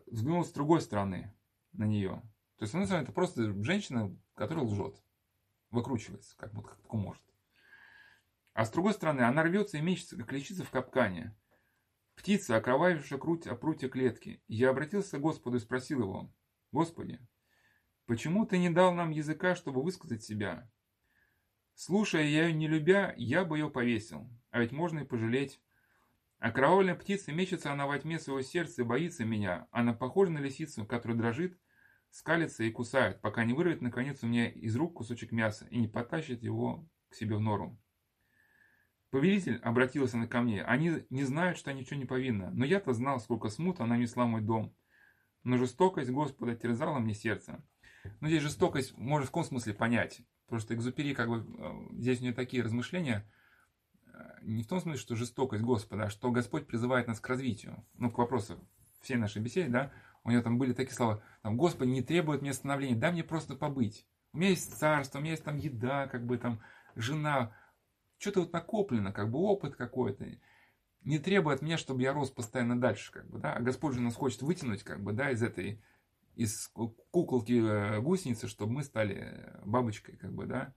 взглянул 0.07 0.45
с 0.45 0.53
другой 0.53 0.81
стороны 0.81 1.33
на 1.73 1.85
нее. 1.85 2.23
То 2.57 2.65
есть, 2.65 2.75
одной 2.75 2.87
стороны, 2.87 3.05
это 3.05 3.13
просто 3.13 3.53
женщина, 3.63 4.17
которая 4.35 4.65
лжет. 4.65 5.03
Выкручивается, 5.71 6.37
как, 6.37 6.53
вот, 6.53 6.67
как 6.67 6.93
может. 6.93 7.23
А 8.53 8.65
с 8.65 8.71
другой 8.71 8.93
стороны, 8.93 9.23
она 9.23 9.43
рвется 9.43 9.79
и 9.79 9.81
мечется, 9.81 10.17
как 10.17 10.33
лечится 10.33 10.65
в 10.65 10.71
капкане. 10.71 11.35
Птица, 12.15 12.57
окровавившая 12.57 13.19
круть 13.19 13.47
о 13.47 13.55
прутье 13.55 13.89
клетки. 13.89 14.43
Я 14.49 14.71
обратился 14.71 15.19
к 15.19 15.23
Господу 15.23 15.57
и 15.57 15.61
спросил 15.61 16.01
его, 16.01 16.35
«Господи, 16.73 17.27
почему 18.07 18.45
ты 18.45 18.59
не 18.59 18.69
дал 18.69 18.93
нам 18.93 19.11
языка, 19.11 19.55
чтобы 19.55 19.83
высказать 19.83 20.23
себя? 20.23 20.71
Слушая 21.75 22.25
я 22.25 22.47
ее 22.47 22.53
не 22.53 22.69
любя, 22.69 23.15
я 23.17 23.45
бы 23.45 23.57
ее 23.57 23.71
повесил, 23.71 24.29
а 24.51 24.61
ведь 24.61 24.73
можно 24.73 25.01
и 25.01 25.05
пожалеть. 25.05 25.61
Окровавленная 26.43 26.97
птица 26.97 27.31
мечется 27.31 27.71
она 27.71 27.87
во 27.87 27.97
тьме 27.97 28.19
своего 28.19 28.43
сердца 28.43 28.83
и 28.83 28.85
боится 28.85 29.25
меня. 29.25 29.69
Она 29.71 29.93
похожа 29.93 30.33
на 30.33 30.39
лисицу, 30.39 30.85
которая 30.85 31.17
дрожит, 31.17 31.57
скалится 32.11 32.65
и 32.65 32.71
кусает, 32.73 33.21
пока 33.21 33.45
не 33.45 33.53
вырвет 33.53 33.81
наконец 33.81 34.25
у 34.25 34.27
меня 34.27 34.51
из 34.51 34.75
рук 34.75 34.95
кусочек 34.95 35.31
мяса 35.31 35.69
и 35.71 35.79
не 35.79 35.87
потащит 35.87 36.43
его 36.43 36.85
к 37.11 37.15
себе 37.15 37.37
в 37.37 37.41
нору. 37.41 37.81
Повелитель 39.11 39.59
обратился 39.59 40.17
на 40.17 40.27
ко 40.27 40.41
мне. 40.41 40.65
Они 40.65 41.05
не 41.11 41.23
знают, 41.23 41.59
что 41.59 41.71
я 41.71 41.77
ничего 41.77 42.01
не 42.01 42.07
повинна. 42.07 42.51
Но 42.51 42.65
я-то 42.65 42.93
знал, 42.93 43.21
сколько 43.21 43.49
смут 43.49 43.81
она 43.81 43.97
несла 43.97 44.27
мой 44.27 44.41
дом. 44.41 44.75
Но 45.45 45.59
жестокость 45.59 46.11
Господа 46.11 46.57
терзала 46.57 46.99
мне 46.99 47.15
сердце. 47.15 47.65
Но 48.19 48.27
здесь 48.27 48.43
жестокость 48.43 48.99
можно 48.99 49.27
в 49.27 49.29
каком 49.29 49.45
смысле 49.45 49.75
понять. 49.75 50.23
Что 50.59 50.75
Экзупери, 50.75 51.15
как 51.15 51.29
бы, 51.29 51.47
э, 51.47 52.01
здесь 52.01 52.19
у 52.19 52.25
нее 52.25 52.35
такие 52.35 52.65
размышления, 52.65 53.31
не 54.43 54.63
в 54.63 54.67
том 54.67 54.81
смысле, 54.81 55.01
что 55.01 55.17
жестокость 55.17 55.63
Господа, 55.63 56.05
а 56.05 56.11
что 56.11 56.31
Господь 56.31 56.67
призывает 56.67 57.07
нас 57.09 57.21
к 57.21 57.29
развитию. 57.29 57.85
Ну, 57.95 58.11
к 58.11 58.19
вопросу 58.19 58.59
всей 59.01 59.17
нашей 59.17 59.43
беседы, 59.43 59.71
да, 59.71 59.93
у 60.25 60.31
нее 60.31 60.43
там 60.43 60.59
были 60.59 60.73
такие 60.73 60.95
слова, 60.95 61.23
там, 61.43 61.57
Господи, 61.57 61.91
не 61.91 62.03
требует 62.03 62.43
мне 62.43 62.53
становления, 62.53 62.97
дай 62.97 63.13
мне 63.13 63.25
просто 63.25 63.57
побыть. 63.57 64.07
У 64.33 64.39
меня 64.39 64.51
есть 64.51 64.75
царство, 64.79 65.19
у 65.19 65.23
меня 65.23 65.33
есть 65.33 65.45
там 65.45 65.57
еда, 65.57 66.07
как 66.07 66.25
бы 66.25 66.39
там, 66.39 66.61
жена, 66.95 67.55
что-то 68.19 68.41
вот 68.41 68.53
накоплено, 68.53 69.13
как 69.13 69.31
бы 69.31 69.39
опыт 69.41 69.77
какой-то. 69.77 70.27
Не 71.03 71.19
требует 71.19 71.63
меня, 71.63 71.77
чтобы 71.77 72.03
я 72.03 72.13
рос 72.13 72.31
постоянно 72.31 72.81
дальше, 72.81 73.13
как 73.13 73.29
бы, 73.29 73.39
да. 73.39 73.55
А 73.55 73.61
Господь 73.61 73.95
же 73.95 74.01
нас 74.01 74.15
хочет 74.15 74.43
вытянуть, 74.43 74.85
как 74.85 75.03
бы, 75.03 75.13
да, 75.13 75.31
из 75.33 75.43
этой, 75.43 75.83
из 76.37 76.69
куколки 76.69 77.61
э, 77.61 78.01
гусеницы, 78.01 78.47
чтобы 78.47 78.73
мы 78.73 78.85
стали 78.85 79.53
бабочкой, 79.65 80.17
как 80.17 80.33
бы, 80.33 80.47
да. 80.47 80.73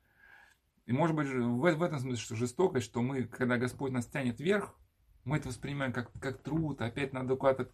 И 0.85 0.93
может 0.93 1.15
быть 1.15 1.27
в, 1.27 1.57
в 1.57 1.83
этом 1.83 1.99
смысле, 1.99 2.23
что 2.23 2.35
жестокость, 2.35 2.85
что 2.85 3.01
мы, 3.01 3.23
когда 3.23 3.57
Господь 3.57 3.91
нас 3.91 4.05
тянет 4.05 4.39
вверх, 4.39 4.75
мы 5.23 5.37
это 5.37 5.47
воспринимаем 5.49 5.91
как, 5.91 6.11
как 6.19 6.43
труд, 6.43 6.81
опять 6.81 7.11
надо 7.11 7.35
куда-то 7.35 7.71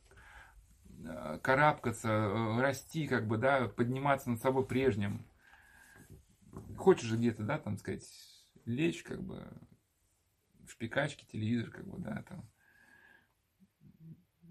э, 1.04 1.40
карабкаться, 1.44 2.08
э, 2.08 2.62
расти, 2.62 3.08
как 3.08 3.28
бы, 3.28 3.38
да, 3.38 3.68
подниматься 3.68 4.30
над 4.30 4.42
собой 4.42 4.66
прежним. 4.66 5.26
Хочешь 6.78 7.08
же 7.08 7.18
где-то, 7.18 7.44
да, 7.44 7.60
там 7.60 7.78
сказать, 7.78 8.08
лечь, 8.66 9.04
как 9.04 9.22
бы, 9.22 9.46
в 10.66 10.72
шпикачке, 10.72 11.26
телевизор, 11.26 11.70
как 11.70 11.86
бы, 11.86 11.98
да, 12.00 12.24
там. 12.30 12.50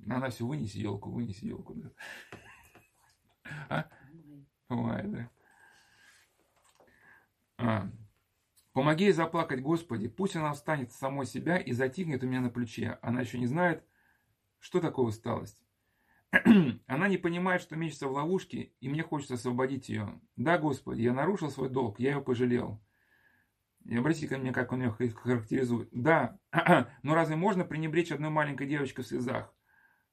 Но 0.04 0.16
она 0.16 0.28
все 0.28 0.46
вынеси 0.46 0.78
елку, 0.78 1.10
вынеси 1.10 1.46
елку, 1.46 1.74
да. 1.74 1.90
А? 3.70 3.88
Бывает, 4.68 5.10
да. 5.10 5.30
А. 7.56 7.90
Помоги 8.80 9.04
ей 9.04 9.12
заплакать, 9.12 9.60
Господи, 9.60 10.08
пусть 10.08 10.36
она 10.36 10.54
встанет 10.54 10.90
самой 10.90 11.26
себя 11.26 11.58
и 11.58 11.72
затихнет 11.72 12.24
у 12.24 12.26
меня 12.26 12.40
на 12.40 12.48
плече. 12.48 12.98
Она 13.02 13.20
еще 13.20 13.38
не 13.38 13.46
знает, 13.46 13.84
что 14.58 14.80
такое 14.80 15.04
усталость. 15.04 15.62
Она 16.86 17.08
не 17.08 17.18
понимает, 17.18 17.60
что 17.60 17.76
мечется 17.76 18.08
в 18.08 18.12
ловушке, 18.12 18.72
и 18.80 18.88
мне 18.88 19.02
хочется 19.02 19.34
освободить 19.34 19.90
ее. 19.90 20.18
Да, 20.36 20.56
Господи, 20.56 21.02
я 21.02 21.12
нарушил 21.12 21.50
свой 21.50 21.68
долг, 21.68 22.00
я 22.00 22.12
ее 22.12 22.22
пожалел. 22.22 22.82
И 23.84 23.94
обратите 23.98 24.28
ко 24.28 24.38
мне, 24.38 24.50
как 24.50 24.72
он 24.72 24.80
ее 24.80 24.92
характеризует. 24.92 25.90
Да, 25.92 26.38
но 27.02 27.14
разве 27.14 27.36
можно 27.36 27.66
пренебречь 27.66 28.12
одной 28.12 28.30
маленькой 28.30 28.66
девочкой 28.66 29.04
в 29.04 29.08
слезах? 29.08 29.54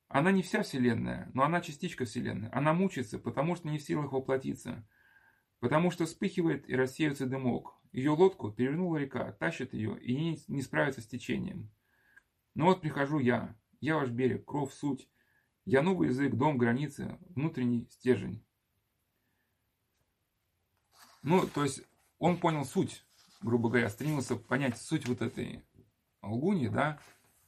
Она 0.09 0.34
не 0.34 0.41
вся 0.41 0.63
Вселенная, 0.63 1.32
но 1.34 1.43
она 1.43 1.61
частичка 1.61 2.03
Вселенной. 2.03 2.49
Она 2.49 2.74
мучается, 2.74 3.18
потому 3.18 3.55
что 3.55 3.70
не 3.70 3.78
в 3.78 3.84
силах 3.84 4.11
воплотиться. 4.11 4.86
Потому 5.61 5.89
что 5.89 6.05
вспыхивает 6.05 6.70
и 6.70 6.76
рассеивается 6.76 7.28
дымок. 7.28 7.76
Ее 7.91 8.11
лодку 8.11 8.51
перевернула 8.51 8.97
река, 8.97 9.31
тащит 9.33 9.73
ее 9.73 9.99
и 9.99 10.15
не, 10.15 10.39
не 10.47 10.61
справится 10.61 11.01
с 11.01 11.07
течением. 11.07 11.69
Но 12.53 12.65
вот 12.65 12.81
прихожу 12.81 13.19
я. 13.19 13.55
Я 13.79 13.95
ваш 13.95 14.09
берег, 14.09 14.45
кровь, 14.45 14.73
суть. 14.73 15.09
Я 15.65 15.81
новый 15.81 16.09
язык, 16.09 16.33
дом, 16.33 16.57
границы, 16.57 17.17
внутренний 17.29 17.88
стержень. 17.91 18.43
Ну, 21.23 21.47
то 21.47 21.63
есть 21.63 21.83
он 22.19 22.38
понял 22.38 22.65
суть 22.65 23.03
грубо 23.41 23.69
говоря, 23.69 23.89
стремился 23.89 24.35
понять 24.35 24.77
суть 24.77 25.07
вот 25.07 25.21
этой 25.21 25.63
лгуни, 26.21 26.67
да, 26.67 26.99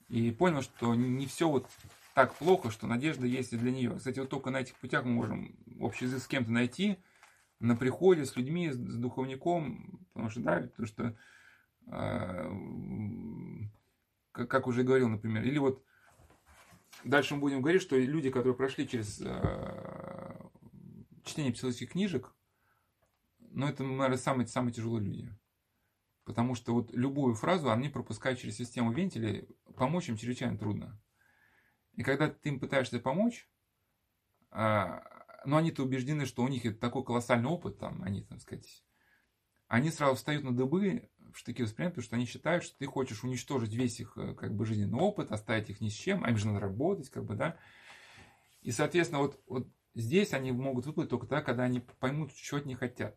и 0.08 0.32
понял, 0.32 0.62
что 0.62 0.96
не 0.96 1.26
все 1.28 1.50
вот 1.50 1.70
так 2.14 2.34
плохо, 2.36 2.72
что 2.72 2.88
надежда 2.88 3.26
есть 3.26 3.54
и 3.54 3.58
для 3.58 3.72
нее. 3.72 3.96
Кстати, 3.98 4.20
вот 4.20 4.30
только 4.30 4.50
на 4.50 4.58
этих 4.58 4.76
путях 4.76 5.06
мы 5.06 5.12
можем 5.12 5.56
общий 5.80 6.06
язык 6.06 6.22
с 6.22 6.28
кем-то 6.28 6.52
найти, 6.52 6.98
на 7.60 7.76
приходе, 7.76 8.26
с 8.26 8.36
людьми, 8.36 8.72
с 8.72 8.78
духовником, 8.78 10.06
потому 10.14 10.30
что, 10.30 10.42
да, 10.42 10.62
потому 10.62 10.88
что, 10.88 11.18
э, 11.88 12.50
как 14.32 14.68
уже 14.68 14.84
говорил, 14.84 15.10
например, 15.10 15.44
или 15.44 15.58
вот 15.58 15.84
дальше 17.04 17.36
мы 17.36 17.42
будем 17.42 17.62
говорить, 17.62 17.82
что 17.82 17.98
люди, 17.98 18.30
которые 18.30 18.56
прошли 18.56 18.88
через 18.88 19.22
э, 19.22 20.50
чтение 21.24 21.52
психологических 21.52 21.92
книжек, 21.92 22.34
ну, 23.52 23.68
это, 23.68 23.84
наверное, 23.84 24.18
самые, 24.18 24.48
самые 24.48 24.74
тяжелые 24.74 25.04
люди. 25.04 25.36
Потому 26.24 26.54
что 26.56 26.74
вот 26.74 26.94
любую 26.94 27.34
фразу 27.34 27.72
они 27.72 27.90
пропускают 27.90 28.40
через 28.40 28.56
систему 28.56 28.92
вентилей, 28.92 29.48
помочь 29.76 30.10
им 30.10 30.16
чрезвычайно 30.16 30.58
трудно. 30.58 31.02
И 31.96 32.04
когда 32.04 32.30
ты 32.30 32.50
им 32.50 32.60
пытаешься 32.60 33.00
помочь, 33.00 33.50
а, 34.52 35.19
но 35.46 35.58
они-то 35.58 35.84
убеждены, 35.84 36.26
что 36.26 36.44
у 36.44 36.48
них 36.48 36.66
это 36.66 36.80
такой 36.80 37.04
колоссальный 37.04 37.50
опыт, 37.50 37.80
там, 37.80 38.04
они, 38.04 38.24
так 38.24 38.42
сказать, 38.42 38.84
они 39.68 39.92
сразу 39.92 40.16
встают 40.16 40.44
на 40.44 40.56
дыбы, 40.56 41.10
в 41.32 41.38
штыки 41.38 41.62
воспринимают, 41.62 41.94
потому 41.94 42.06
что 42.06 42.16
они 42.16 42.26
считают, 42.26 42.64
что 42.64 42.78
ты 42.78 42.86
хочешь 42.88 43.24
уничтожить 43.24 43.74
весь 43.74 44.00
их 44.00 44.18
э, 44.18 44.34
как 44.34 44.56
бы 44.56 44.66
жизненный 44.66 45.00
опыт, 45.00 45.32
оставить 45.32 45.70
их 45.70 45.80
ни 45.80 45.90
с 45.90 45.94
чем, 45.94 46.24
а 46.24 46.30
им 46.30 46.38
же 46.38 46.48
надо 46.48 46.60
работать, 46.60 47.10
как 47.10 47.26
бы, 47.26 47.36
да. 47.36 47.58
И, 48.62 48.72
соответственно, 48.72 49.22
вот, 49.22 49.40
вот 49.48 49.68
здесь 49.94 50.34
они 50.34 50.52
могут 50.52 50.86
выплыть 50.86 51.10
только 51.10 51.28
тогда, 51.28 51.44
когда 51.44 51.64
они 51.64 51.82
поймут, 52.00 52.32
что 52.36 52.58
от 52.58 52.66
них 52.66 52.80
хотят. 52.80 53.16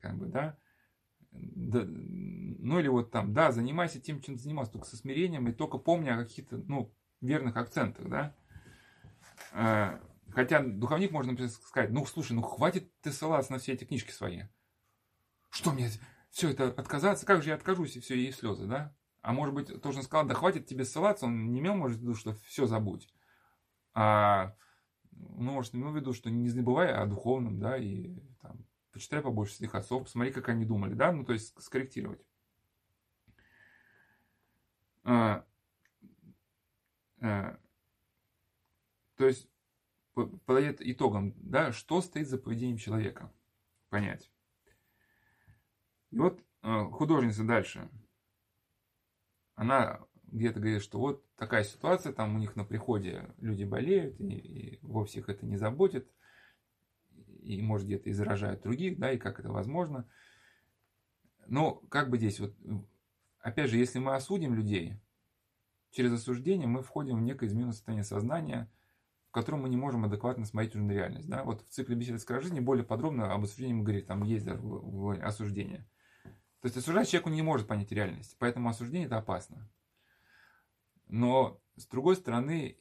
Как 0.00 0.16
бы, 0.16 0.26
да. 0.26 0.58
да. 1.30 1.84
Ну 1.84 2.80
или 2.80 2.88
вот 2.88 3.10
там, 3.10 3.32
да, 3.34 3.52
занимайся 3.52 4.00
тем, 4.00 4.20
чем 4.20 4.38
занимался, 4.38 4.72
только 4.72 4.86
со 4.86 4.96
смирением, 4.96 5.46
и 5.48 5.52
только 5.52 5.78
помни 5.78 6.08
о 6.08 6.16
каких-то, 6.16 6.56
ну, 6.56 6.94
верных 7.20 7.56
акцентах, 7.56 8.08
да. 8.08 8.34
Хотя 10.36 10.62
духовник 10.62 11.12
можно 11.12 11.48
сказать, 11.48 11.90
ну, 11.90 12.04
слушай, 12.04 12.32
ну, 12.32 12.42
хватит 12.42 12.92
ты 13.00 13.10
ссылаться 13.10 13.52
на 13.52 13.58
все 13.58 13.72
эти 13.72 13.84
книжки 13.84 14.10
свои. 14.10 14.42
Что 15.48 15.72
мне 15.72 15.88
все 16.28 16.50
это 16.50 16.66
отказаться, 16.66 17.24
как 17.24 17.42
же 17.42 17.48
я 17.48 17.54
откажусь, 17.54 17.96
и 17.96 18.00
все, 18.00 18.16
и 18.16 18.30
слезы, 18.32 18.66
да? 18.66 18.94
А 19.22 19.32
может 19.32 19.54
быть, 19.54 19.80
тоже 19.80 20.02
сказал, 20.02 20.26
да 20.26 20.34
хватит 20.34 20.66
тебе 20.66 20.84
ссылаться, 20.84 21.24
он 21.24 21.52
не 21.52 21.60
имел, 21.60 21.74
может, 21.74 21.96
в 21.96 22.02
виду, 22.02 22.14
что 22.14 22.34
все 22.48 22.66
забудь. 22.66 23.08
А, 23.94 24.54
ну, 25.10 25.52
может, 25.52 25.74
имел 25.74 25.90
в 25.90 25.96
виду, 25.96 26.12
что 26.12 26.28
не 26.28 26.50
забывай 26.50 26.92
о 26.92 27.06
духовном, 27.06 27.58
да, 27.58 27.78
и 27.78 28.20
там, 28.42 28.66
почитай 28.92 29.22
побольше 29.22 29.54
своих 29.54 29.74
отцов, 29.74 30.02
посмотри, 30.02 30.34
как 30.34 30.50
они 30.50 30.66
думали, 30.66 30.92
да, 30.92 31.12
ну, 31.12 31.24
то 31.24 31.32
есть 31.32 31.58
скорректировать. 31.62 32.20
А, 35.02 35.46
а, 37.22 37.58
то 39.16 39.26
есть, 39.26 39.48
подает 40.24 40.80
итогом, 40.80 41.34
да, 41.36 41.72
что 41.72 42.00
стоит 42.00 42.28
за 42.28 42.38
поведением 42.38 42.78
человека, 42.78 43.32
понять. 43.90 44.30
И 46.10 46.18
вот 46.18 46.40
э, 46.62 46.84
художница 46.92 47.44
дальше, 47.44 47.90
она 49.54 50.00
где-то 50.24 50.60
говорит, 50.60 50.82
что 50.82 50.98
вот 50.98 51.24
такая 51.36 51.64
ситуация, 51.64 52.12
там 52.12 52.34
у 52.34 52.38
них 52.38 52.56
на 52.56 52.64
приходе 52.64 53.34
люди 53.38 53.64
болеют, 53.64 54.18
и, 54.20 54.34
и 54.34 54.78
вовсе 54.82 55.20
их 55.20 55.28
это 55.28 55.44
не 55.46 55.56
заботит, 55.56 56.10
и, 57.42 57.60
может, 57.62 57.86
где-то 57.86 58.08
и 58.10 58.12
заражают 58.12 58.62
других, 58.62 58.98
да, 58.98 59.12
и 59.12 59.18
как 59.18 59.38
это 59.38 59.50
возможно. 59.50 60.08
Но 61.46 61.76
как 61.90 62.10
бы 62.10 62.16
здесь, 62.16 62.40
вот, 62.40 62.56
опять 63.38 63.70
же, 63.70 63.76
если 63.76 63.98
мы 63.98 64.14
осудим 64.14 64.54
людей, 64.54 64.98
через 65.90 66.12
осуждение 66.12 66.66
мы 66.66 66.82
входим 66.82 67.18
в 67.18 67.22
некое 67.22 67.46
измененное 67.46 67.72
состояние 67.72 68.04
сознания, 68.04 68.70
котором 69.36 69.60
мы 69.60 69.68
не 69.68 69.76
можем 69.76 70.02
адекватно 70.02 70.46
смотреть 70.46 70.74
уже 70.74 70.84
на 70.84 70.92
реальность. 70.92 71.28
Да? 71.28 71.44
Вот 71.44 71.60
в 71.60 71.68
цикле 71.68 71.94
беседы 71.94 72.18
с 72.18 72.26
жизни 72.26 72.58
более 72.58 72.86
подробно 72.86 73.34
об 73.34 73.44
осуждении 73.44 73.74
мы 73.74 73.82
говорим, 73.82 74.06
там 74.06 74.22
есть 74.22 74.46
даже 74.46 74.62
осуждение. 75.22 75.86
То 76.62 76.68
есть 76.68 76.76
осуждающий 76.78 77.12
человек 77.12 77.26
он 77.26 77.32
не 77.34 77.42
может 77.42 77.68
понять 77.68 77.92
реальность, 77.92 78.34
поэтому 78.38 78.70
осуждение 78.70 79.06
это 79.06 79.18
опасно. 79.18 79.70
Но 81.06 81.60
с 81.76 81.86
другой 81.86 82.16
стороны, 82.16 82.78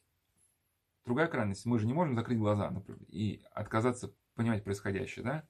другая 1.05 1.27
крайность, 1.27 1.65
мы 1.65 1.77
же 1.77 1.87
не 1.87 1.93
можем 1.93 2.15
закрыть 2.15 2.39
глаза 2.39 2.71
например, 2.71 3.01
и 3.09 3.43
отказаться 3.51 4.15
понимать 4.35 4.63
происходящее, 4.63 5.25
да? 5.25 5.47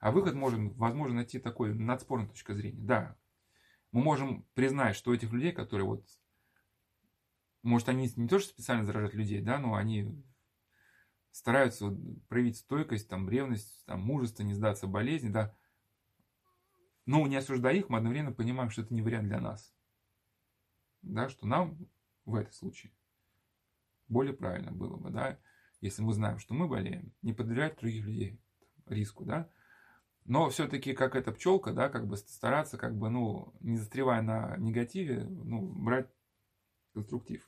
А 0.00 0.10
выход 0.10 0.34
можем, 0.34 0.70
возможно, 0.70 1.14
найти 1.14 1.38
такой 1.38 1.72
надспорной 1.72 2.26
точкой 2.26 2.56
зрения. 2.56 2.82
Да, 2.82 3.16
мы 3.92 4.02
можем 4.02 4.44
признать, 4.54 4.96
что 4.96 5.14
этих 5.14 5.30
людей, 5.30 5.52
которые 5.52 5.86
вот, 5.86 6.04
может, 7.62 7.88
они 7.88 8.10
не 8.16 8.28
то, 8.28 8.38
что 8.38 8.50
специально 8.50 8.84
заражают 8.84 9.14
людей, 9.14 9.40
да, 9.40 9.58
но 9.58 9.74
они 9.74 10.22
стараются 11.30 11.94
проявить 12.28 12.58
стойкость, 12.58 13.08
там, 13.08 13.28
ревность, 13.28 13.84
там, 13.86 14.00
мужество, 14.00 14.42
не 14.42 14.54
сдаться 14.54 14.86
болезни, 14.86 15.28
да, 15.28 15.54
но 17.04 17.26
не 17.26 17.36
осуждая 17.36 17.74
их, 17.74 17.88
мы 17.88 17.98
одновременно 17.98 18.32
понимаем, 18.32 18.70
что 18.70 18.82
это 18.82 18.94
не 18.94 19.02
вариант 19.02 19.28
для 19.28 19.40
нас. 19.40 19.72
Да, 21.02 21.28
что 21.28 21.46
нам 21.46 21.78
в 22.24 22.34
этом 22.34 22.52
случае 22.52 22.92
более 24.08 24.34
правильно 24.34 24.72
было 24.72 24.96
бы, 24.96 25.10
да, 25.10 25.38
если 25.80 26.02
мы 26.02 26.14
знаем, 26.14 26.38
что 26.38 26.54
мы 26.54 26.68
болеем, 26.68 27.12
не 27.22 27.32
подвергать 27.32 27.78
других 27.78 28.06
людей 28.06 28.40
риску, 28.86 29.24
да, 29.24 29.48
но 30.24 30.48
все-таки, 30.48 30.92
как 30.92 31.14
эта 31.14 31.30
пчелка, 31.30 31.72
да, 31.72 31.88
как 31.88 32.08
бы 32.08 32.16
стараться, 32.16 32.76
как 32.78 32.96
бы, 32.96 33.10
ну, 33.10 33.54
не 33.60 33.76
застревая 33.76 34.22
на 34.22 34.56
негативе, 34.56 35.22
ну, 35.24 35.60
брать 35.60 36.08
конструктив. 36.96 37.46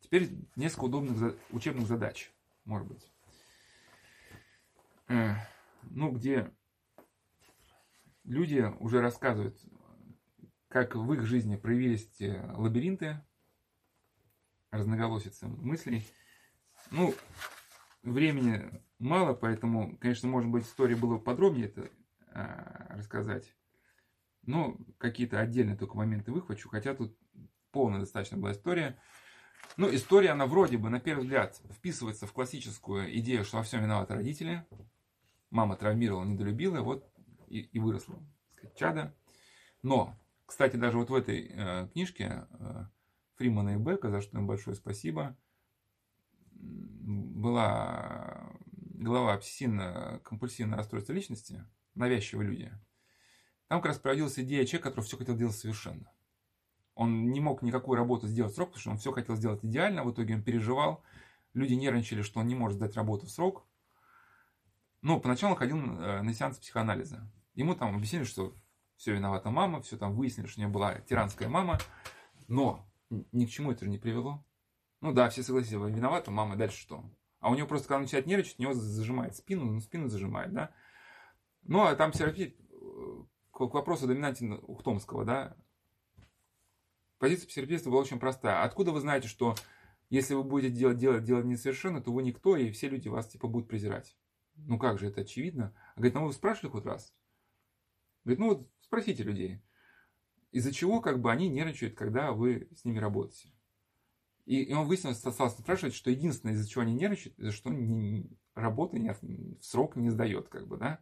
Теперь 0.00 0.28
несколько 0.56 0.86
удобных 0.86 1.36
учебных 1.50 1.86
задач, 1.86 2.32
может 2.64 2.88
быть. 2.88 3.12
Э, 5.06 5.34
ну, 5.82 6.10
где 6.10 6.52
люди 8.24 8.68
уже 8.80 9.00
рассказывают, 9.00 9.56
как 10.66 10.96
в 10.96 11.12
их 11.12 11.22
жизни 11.22 11.54
проявились 11.54 12.10
эти 12.12 12.36
лабиринты, 12.56 13.24
разноголосицы 14.72 15.46
мыслей. 15.46 16.04
Ну, 16.90 17.14
времени 18.02 18.82
мало, 18.98 19.32
поэтому, 19.32 19.96
конечно, 19.98 20.28
может 20.28 20.50
быть, 20.50 20.64
истории 20.64 20.96
было 20.96 21.18
подробнее 21.18 21.66
это 21.66 21.88
а, 22.32 22.96
рассказать. 22.96 23.54
Но 24.42 24.76
какие-то 24.98 25.38
отдельные 25.38 25.76
только 25.76 25.96
моменты 25.96 26.32
выхвачу, 26.32 26.68
хотя 26.68 26.96
тут 26.96 27.16
полная 27.72 28.00
достаточно 28.00 28.36
была 28.36 28.52
история. 28.52 28.98
Ну, 29.76 29.92
история, 29.92 30.30
она 30.30 30.46
вроде 30.46 30.76
бы, 30.76 30.90
на 30.90 31.00
первый 31.00 31.22
взгляд, 31.22 31.60
вписывается 31.70 32.26
в 32.26 32.32
классическую 32.32 33.16
идею, 33.18 33.44
что 33.44 33.56
во 33.56 33.62
всем 33.62 33.82
виноваты 33.82 34.14
родители. 34.14 34.66
Мама 35.50 35.76
травмировала, 35.76 36.24
недолюбила, 36.24 36.80
вот 36.80 37.10
и, 37.48 37.60
и 37.60 37.78
выросло 37.78 38.22
сказать, 38.52 38.76
чадо. 38.76 39.14
Но, 39.82 40.16
кстати, 40.46 40.76
даже 40.76 40.98
вот 40.98 41.10
в 41.10 41.14
этой 41.14 41.50
э, 41.52 41.88
книжке 41.92 42.46
э, 42.50 42.84
Фримана 43.36 43.74
и 43.74 43.76
Бека, 43.76 44.10
за 44.10 44.20
что 44.20 44.38
им 44.38 44.46
большое 44.46 44.76
спасибо, 44.76 45.36
была 46.52 48.52
глава 49.02 49.36
обсессивно-компульсивное 49.36 50.76
расстройство 50.76 51.12
личности, 51.12 51.64
навязчивые 51.94 52.48
люди. 52.48 52.72
Там 53.68 53.80
как 53.80 53.88
раз 53.88 53.98
проводилась 53.98 54.38
идея 54.38 54.64
человека, 54.64 54.90
который 54.90 55.04
все 55.04 55.16
хотел 55.16 55.36
делать 55.36 55.56
совершенно. 55.56 56.10
Он 56.94 57.30
не 57.30 57.40
мог 57.40 57.62
никакую 57.62 57.96
работу 57.96 58.26
сделать 58.26 58.52
в 58.52 58.54
срок, 58.54 58.68
потому 58.70 58.80
что 58.80 58.90
он 58.90 58.98
все 58.98 59.12
хотел 59.12 59.36
сделать 59.36 59.64
идеально, 59.64 60.04
в 60.04 60.12
итоге 60.12 60.34
он 60.34 60.42
переживал. 60.42 61.02
Люди 61.54 61.74
нервничали, 61.74 62.22
что 62.22 62.40
он 62.40 62.46
не 62.46 62.54
может 62.54 62.76
сдать 62.76 62.96
работу 62.96 63.26
в 63.26 63.30
срок. 63.30 63.66
Ну, 65.00 65.20
поначалу 65.20 65.52
он 65.52 65.58
ходил 65.58 65.78
э, 65.78 66.22
на 66.22 66.32
сеанс 66.32 66.58
психоанализа. 66.58 67.30
Ему 67.54 67.74
там 67.74 67.96
объяснили, 67.96 68.24
что 68.24 68.54
все 68.96 69.14
виновата 69.14 69.50
мама, 69.50 69.82
все 69.82 69.96
там 69.96 70.14
выяснили, 70.14 70.46
что 70.46 70.60
у 70.60 70.64
нее 70.64 70.72
была 70.72 71.00
тиранская 71.00 71.48
мама, 71.48 71.78
но 72.46 72.86
ни 73.10 73.46
к 73.46 73.50
чему 73.50 73.72
это 73.72 73.84
же 73.84 73.90
не 73.90 73.98
привело. 73.98 74.44
Ну 75.00 75.12
да, 75.12 75.28
все 75.28 75.42
согласились, 75.42 75.72
виновата 75.72 76.30
мама, 76.30 76.56
дальше 76.56 76.80
что? 76.80 77.04
А 77.40 77.50
у 77.50 77.56
него 77.56 77.66
просто, 77.66 77.88
когда 77.88 77.96
он 77.96 78.02
начинает 78.02 78.26
нервничать, 78.26 78.60
у 78.60 78.62
него 78.62 78.74
зажимает 78.74 79.34
спину, 79.34 79.64
ну 79.64 79.80
спину 79.80 80.08
зажимает, 80.08 80.52
да? 80.52 80.72
Ну, 81.62 81.82
а 81.82 81.94
там 81.96 82.12
Серафит, 82.12 82.56
э, 82.70 83.24
к 83.50 83.60
вопросу 83.60 84.06
доминанте 84.06 84.46
Ухтомского, 84.46 85.24
да, 85.24 85.56
позиция 87.22 87.46
психотерапевта 87.46 87.88
была 87.88 88.00
очень 88.00 88.18
простая. 88.18 88.64
Откуда 88.64 88.90
вы 88.90 88.98
знаете, 88.98 89.28
что 89.28 89.54
если 90.10 90.34
вы 90.34 90.42
будете 90.42 90.74
делать, 90.74 90.98
делать, 90.98 91.22
делать 91.22 91.44
несовершенно, 91.44 92.02
то 92.02 92.12
вы 92.12 92.24
никто, 92.24 92.56
и 92.56 92.72
все 92.72 92.88
люди 92.88 93.06
вас 93.06 93.28
типа 93.28 93.46
будут 93.46 93.68
презирать? 93.68 94.16
Ну 94.56 94.76
как 94.76 94.98
же, 94.98 95.06
это 95.06 95.20
очевидно. 95.20 95.72
А 95.94 96.00
говорит, 96.00 96.14
ну 96.14 96.26
вы 96.26 96.32
спрашивали 96.32 96.72
хоть 96.72 96.84
раз? 96.84 97.14
Говорит, 98.24 98.40
ну 98.40 98.48
вот 98.48 98.68
спросите 98.80 99.22
людей, 99.22 99.62
из-за 100.50 100.72
чего 100.72 101.00
как 101.00 101.20
бы 101.20 101.30
они 101.30 101.48
нервничают, 101.48 101.94
когда 101.94 102.32
вы 102.32 102.68
с 102.74 102.84
ними 102.84 102.98
работаете. 102.98 103.54
И, 104.44 104.60
и 104.60 104.74
он 104.74 104.88
выяснил, 104.88 105.14
стал 105.14 105.48
спрашивать, 105.48 105.94
что 105.94 106.10
единственное, 106.10 106.54
из-за 106.54 106.68
чего 106.68 106.82
они 106.82 106.94
нервничают, 106.94 107.38
из-за 107.38 107.52
что 107.52 107.70
не, 107.70 108.36
работы 108.56 108.98
не, 108.98 109.12
в 109.12 109.64
срок 109.64 109.94
не 109.94 110.10
сдает, 110.10 110.48
как 110.48 110.66
бы, 110.66 110.76
да. 110.76 110.98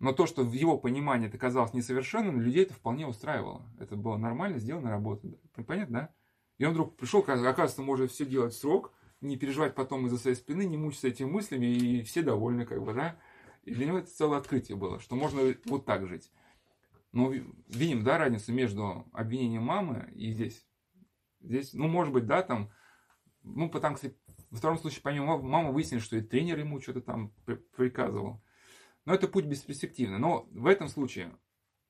Но 0.00 0.12
то, 0.12 0.26
что 0.26 0.42
в 0.42 0.52
его 0.52 0.78
понимании 0.78 1.28
это 1.28 1.38
казалось 1.38 1.74
несовершенным, 1.74 2.40
людей 2.40 2.64
это 2.64 2.74
вполне 2.74 3.06
устраивало. 3.06 3.62
Это 3.78 3.96
было 3.96 4.16
нормально, 4.16 4.58
сделана 4.58 4.90
работа. 4.90 5.28
Понятно, 5.66 6.00
да? 6.00 6.14
И 6.56 6.64
он 6.64 6.72
вдруг 6.72 6.96
пришел, 6.96 7.20
оказывается, 7.20 7.82
может 7.82 8.10
все 8.10 8.26
делать 8.26 8.54
в 8.54 8.58
срок, 8.58 8.92
не 9.20 9.36
переживать 9.36 9.74
потом 9.74 10.06
из-за 10.06 10.18
своей 10.18 10.36
спины, 10.36 10.64
не 10.64 10.78
мучиться 10.78 11.08
этими 11.08 11.30
мыслями, 11.30 11.66
и 11.66 12.02
все 12.02 12.22
довольны, 12.22 12.64
как 12.64 12.82
бы, 12.82 12.94
да? 12.94 13.18
И 13.64 13.74
для 13.74 13.86
него 13.86 13.98
это 13.98 14.10
целое 14.10 14.38
открытие 14.38 14.76
было, 14.76 15.00
что 15.00 15.16
можно 15.16 15.54
вот 15.66 15.84
так 15.84 16.08
жить. 16.08 16.32
Но 17.12 17.30
видим, 17.68 18.02
да, 18.02 18.16
разницу 18.18 18.52
между 18.52 19.06
обвинением 19.12 19.64
мамы 19.64 20.10
и 20.14 20.32
здесь. 20.32 20.66
Здесь, 21.40 21.74
ну, 21.74 21.88
может 21.88 22.12
быть, 22.12 22.26
да, 22.26 22.42
там 22.42 22.70
Ну, 23.42 23.68
потому 23.68 23.96
что 23.96 24.12
во 24.50 24.58
втором 24.58 24.78
случае, 24.78 25.00
помимо 25.02 25.38
мамы, 25.38 25.72
выяснили, 25.72 26.00
что 26.00 26.16
и 26.16 26.22
тренер 26.22 26.58
ему 26.58 26.80
что-то 26.80 27.00
там 27.00 27.32
приказывал. 27.76 28.42
Но 29.04 29.14
это 29.14 29.28
путь 29.28 29.46
бесперспективный. 29.46 30.18
Но 30.18 30.48
в 30.52 30.66
этом 30.66 30.88
случае 30.88 31.36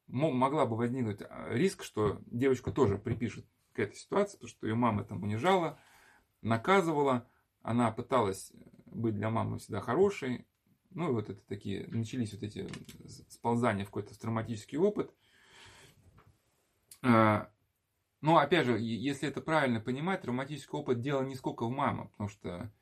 могла 0.06 0.66
бы 0.66 0.76
возникнуть 0.76 1.22
а, 1.22 1.48
риск, 1.50 1.84
что 1.84 2.20
девочка 2.26 2.72
тоже 2.72 2.98
припишет 2.98 3.46
к 3.72 3.78
этой 3.78 3.96
ситуации, 3.96 4.38
то, 4.38 4.48
что 4.48 4.66
ее 4.66 4.74
мама 4.74 5.04
там 5.04 5.22
унижала, 5.22 5.78
наказывала, 6.42 7.28
она 7.62 7.90
пыталась 7.92 8.52
быть 8.86 9.14
для 9.14 9.30
мамы 9.30 9.58
всегда 9.58 9.80
хорошей. 9.80 10.46
Ну 10.90 11.11
и 11.11 11.12
вот 11.12 11.30
это 11.30 11.40
такие, 11.46 11.86
начались 11.86 12.32
вот 12.32 12.42
эти 12.42 12.68
сползания 13.28 13.84
в 13.84 13.88
какой-то 13.88 14.18
травматический 14.18 14.78
опыт. 14.78 15.14
А, 17.02 17.50
но 18.20 18.38
опять 18.38 18.66
же, 18.66 18.78
если 18.78 19.28
это 19.28 19.40
правильно 19.40 19.80
понимать, 19.80 20.22
травматический 20.22 20.76
опыт 20.76 21.00
дело 21.00 21.22
не 21.22 21.36
сколько 21.36 21.64
в 21.64 21.70
маме, 21.70 22.08
потому 22.12 22.28
что 22.28 22.72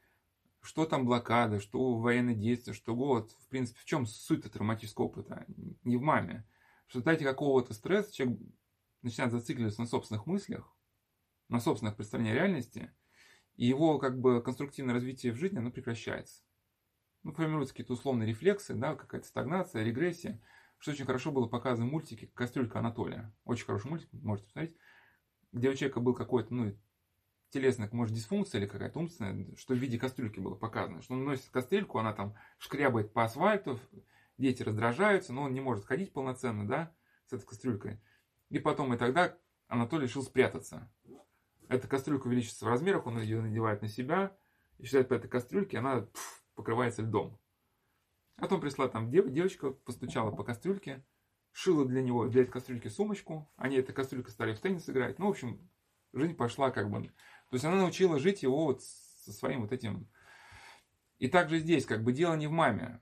что 0.61 0.87
там 0.87 1.07
блокада, 1.07 1.61
что 1.61 1.99
военные 1.99 2.37
действия, 2.37 2.73
что 2.73 2.95
голод, 2.95 3.31
в 3.31 3.49
принципе, 3.49 3.81
в 3.81 3.85
чем 3.85 4.07
суть 4.07 4.51
травматического 4.51 5.07
опыта? 5.07 5.47
Не 5.85 5.97
в 5.97 6.03
маме. 6.03 6.47
В 6.87 6.95
результате 6.95 7.25
какого-то 7.25 7.75
стресса 7.75 8.13
человек 8.13 8.41
начинает 9.03 9.33
зацикливаться 9.33 9.81
на 9.81 9.87
собственных 9.87 10.27
мыслях, 10.27 10.77
на 11.49 11.61
собственных 11.61 11.97
представлениях 11.97 12.37
реальности, 12.37 12.93
и 13.57 13.67
его 13.67 13.99
как 13.99 14.21
бы 14.21 14.43
конструктивное 14.43 14.95
развитие 14.95 15.33
в 15.33 15.37
жизни, 15.37 15.59
оно 15.59 15.71
прекращается. 15.71 16.43
Ну, 17.23 17.33
формируются 17.33 17.75
какие-то 17.75 17.95
условные 17.95 18.29
рефлексы, 18.29 18.75
да, 18.75 18.95
какая-то 18.95 19.27
стагнация, 19.27 19.83
регрессия, 19.83 20.41
что 20.79 20.93
очень 20.93 21.05
хорошо 21.05 21.33
было 21.33 21.47
показано 21.47 21.89
в 21.89 21.93
мультике 21.93 22.29
«Кастрюлька 22.29 22.79
Анатолия». 22.79 23.35
Очень 23.45 23.67
хороший 23.67 23.91
мультик, 23.91 24.09
можете 24.13 24.47
посмотреть, 24.47 24.77
где 25.53 25.71
у 25.71 25.75
человека 25.75 26.01
был 26.01 26.15
какой-то, 26.15 26.55
ну, 26.55 26.79
телесная, 27.51 27.89
может, 27.93 28.15
дисфункция 28.15 28.61
или 28.61 28.69
какая-то 28.69 28.99
умственная, 28.99 29.47
что 29.57 29.75
в 29.75 29.79
виде 29.79 29.99
кастрюльки 29.99 30.41
было 30.41 30.55
показано, 30.55 31.03
что 31.03 31.15
он 31.15 31.25
носит 31.25 31.49
кастрюльку, 31.51 31.99
она 31.99 32.13
там 32.13 32.35
шкрябает 32.59 33.13
по 33.13 33.25
асфальту, 33.25 33.79
дети 34.37 34.63
раздражаются, 34.63 35.33
но 35.33 35.43
он 35.43 35.53
не 35.53 35.61
может 35.61 35.85
ходить 35.85 36.13
полноценно, 36.13 36.67
да, 36.67 36.95
с 37.27 37.33
этой 37.33 37.47
кастрюлькой. 37.47 38.01
И 38.51 38.59
потом, 38.59 38.95
и 38.95 38.97
тогда 38.97 39.37
Анатолий 39.67 40.07
решил 40.07 40.23
спрятаться. 40.23 40.91
Эта 41.69 41.87
кастрюлька 41.87 42.27
увеличится 42.27 42.65
в 42.65 42.69
размерах, 42.69 43.07
он 43.07 43.21
ее 43.21 43.43
надевает 43.43 43.83
на 43.83 43.89
себя, 43.89 44.37
и 44.79 44.85
считает 44.85 45.09
по 45.09 45.15
этой 45.15 45.29
кастрюльке, 45.29 45.79
она 45.79 46.03
пфф, 46.03 46.45
покрывается 46.55 47.03
льдом. 47.03 47.39
А 48.37 48.43
потом 48.43 48.61
пришла 48.61 48.89
там 48.89 49.11
дев, 49.11 49.29
девочка, 49.31 49.71
постучала 49.71 50.31
по 50.31 50.45
кастрюльке, 50.45 51.05
шила 51.53 51.85
для 51.85 52.03
него, 52.03 52.29
для 52.29 52.43
этой 52.43 52.53
кастрюльки 52.53 52.89
сумочку, 52.89 53.51
они 53.57 53.77
этой 53.77 53.93
кастрюлькой 53.93 54.33
стали 54.33 54.55
в 54.55 54.61
теннис 54.61 54.89
играть. 54.89 55.19
Ну, 55.19 55.27
в 55.27 55.31
общем, 55.31 55.69
жизнь 56.19 56.35
пошла 56.35 56.71
как 56.71 56.91
бы... 56.91 57.03
То 57.03 57.55
есть 57.55 57.65
она 57.65 57.77
научила 57.77 58.19
жить 58.19 58.43
его 58.43 58.65
вот 58.65 58.83
со 58.83 59.33
своим 59.33 59.63
вот 59.63 59.73
этим... 59.73 60.09
И 61.19 61.29
также 61.29 61.59
здесь, 61.59 61.85
как 61.85 62.05
бы 62.05 62.13
дело 62.13 62.35
не 62.35 62.47
в 62.47 62.53
маме. 62.53 63.01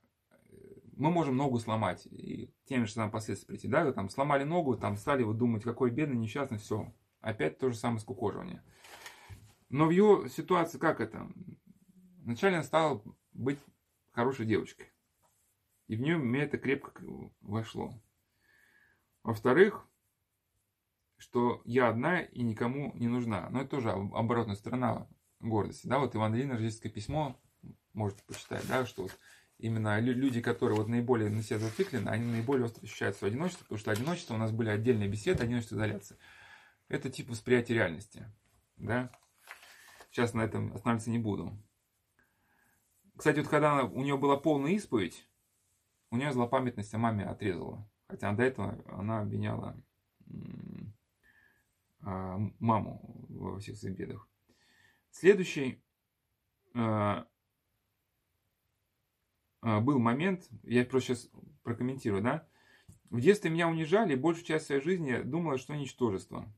Мы 0.93 1.11
можем 1.11 1.37
ногу 1.37 1.59
сломать, 1.59 2.07
и 2.07 2.51
теми 2.65 2.85
же 2.85 2.93
самым 2.93 3.11
последствия 3.11 3.47
прийти, 3.47 3.67
да, 3.67 3.91
там 3.91 4.09
сломали 4.09 4.43
ногу, 4.43 4.75
там 4.75 4.97
стали 4.97 5.21
вот 5.21 5.37
думать, 5.37 5.63
какой 5.63 5.91
бедный, 5.91 6.17
несчастный, 6.17 6.57
все, 6.57 6.91
Опять 7.21 7.57
то 7.57 7.69
же 7.69 7.75
самое 7.75 7.99
скукоживание. 7.99 8.63
Но 9.69 9.87
в 9.87 9.89
ее 9.89 10.29
ситуации 10.29 10.77
как 10.77 11.01
это? 11.01 11.29
Вначале 12.23 12.55
она 12.55 12.63
стала 12.63 13.03
быть 13.33 13.59
хорошей 14.11 14.45
девочкой. 14.45 14.91
И 15.87 15.95
в 15.95 16.01
нее 16.01 16.17
мне 16.17 16.41
это 16.41 16.57
крепко 16.57 17.03
вошло. 17.41 18.01
Во-вторых, 19.23 19.85
что 21.17 21.61
я 21.65 21.89
одна 21.89 22.21
и 22.21 22.41
никому 22.41 22.93
не 22.95 23.07
нужна. 23.07 23.49
Но 23.49 23.61
это 23.61 23.71
тоже 23.71 23.91
оборотная 23.91 24.55
сторона 24.55 25.07
гордости. 25.39 25.87
Да, 25.87 25.99
вот 25.99 26.13
Евангелина 26.13 26.53
Рождественское 26.53 26.91
письмо, 26.91 27.39
можете 27.93 28.23
почитать, 28.23 28.67
да, 28.67 28.85
что 28.85 29.03
вот 29.03 29.17
именно 29.57 29.99
люди, 29.99 30.41
которые 30.41 30.77
вот 30.77 30.87
наиболее 30.87 31.29
на 31.29 31.41
себя 31.41 31.59
зациклены, 31.59 32.09
они 32.09 32.25
наиболее 32.25 32.65
остро 32.65 32.83
ощущают 32.83 33.17
свое 33.17 33.31
одиночество, 33.31 33.63
потому 33.63 33.79
что 33.79 33.91
одиночество 33.91 34.35
у 34.35 34.37
нас 34.37 34.51
были 34.51 34.69
отдельные 34.69 35.09
беседы, 35.09 35.43
одиночество 35.43 35.75
изоляция. 35.75 36.17
Это 36.87 37.09
тип 37.09 37.29
восприятия 37.29 37.73
реальности. 37.73 38.25
Да? 38.77 39.11
Сейчас 40.11 40.33
на 40.33 40.41
этом 40.41 40.73
останавливаться 40.73 41.09
не 41.09 41.19
буду. 41.19 41.51
Кстати, 43.15 43.39
вот 43.39 43.47
когда 43.47 43.83
у 43.83 44.03
нее 44.03 44.17
была 44.17 44.37
полная 44.37 44.71
исповедь, 44.73 45.27
у 46.11 46.17
нее 46.17 46.31
злопамятность 46.31 46.93
о 46.93 46.99
маме 46.99 47.25
отрезала. 47.25 47.89
Хотя 48.07 48.31
до 48.31 48.43
этого 48.43 48.79
она 48.87 49.19
обвиняла 49.21 49.75
маму 52.59 53.25
во 53.29 53.59
всех 53.59 53.77
своих 53.77 53.97
бедах. 53.97 54.27
Следующий 55.11 55.83
а, 56.73 57.27
а, 59.61 59.81
был 59.81 59.99
момент, 59.99 60.47
я 60.63 60.85
просто 60.85 61.15
сейчас 61.15 61.29
прокомментирую, 61.63 62.21
да. 62.21 62.47
В 63.09 63.19
детстве 63.19 63.49
меня 63.49 63.67
унижали, 63.67 64.13
и 64.13 64.17
большую 64.17 64.45
часть 64.45 64.67
своей 64.67 64.81
жизни 64.81 65.21
думала, 65.21 65.57
что 65.57 65.75
ничтожество. 65.75 66.53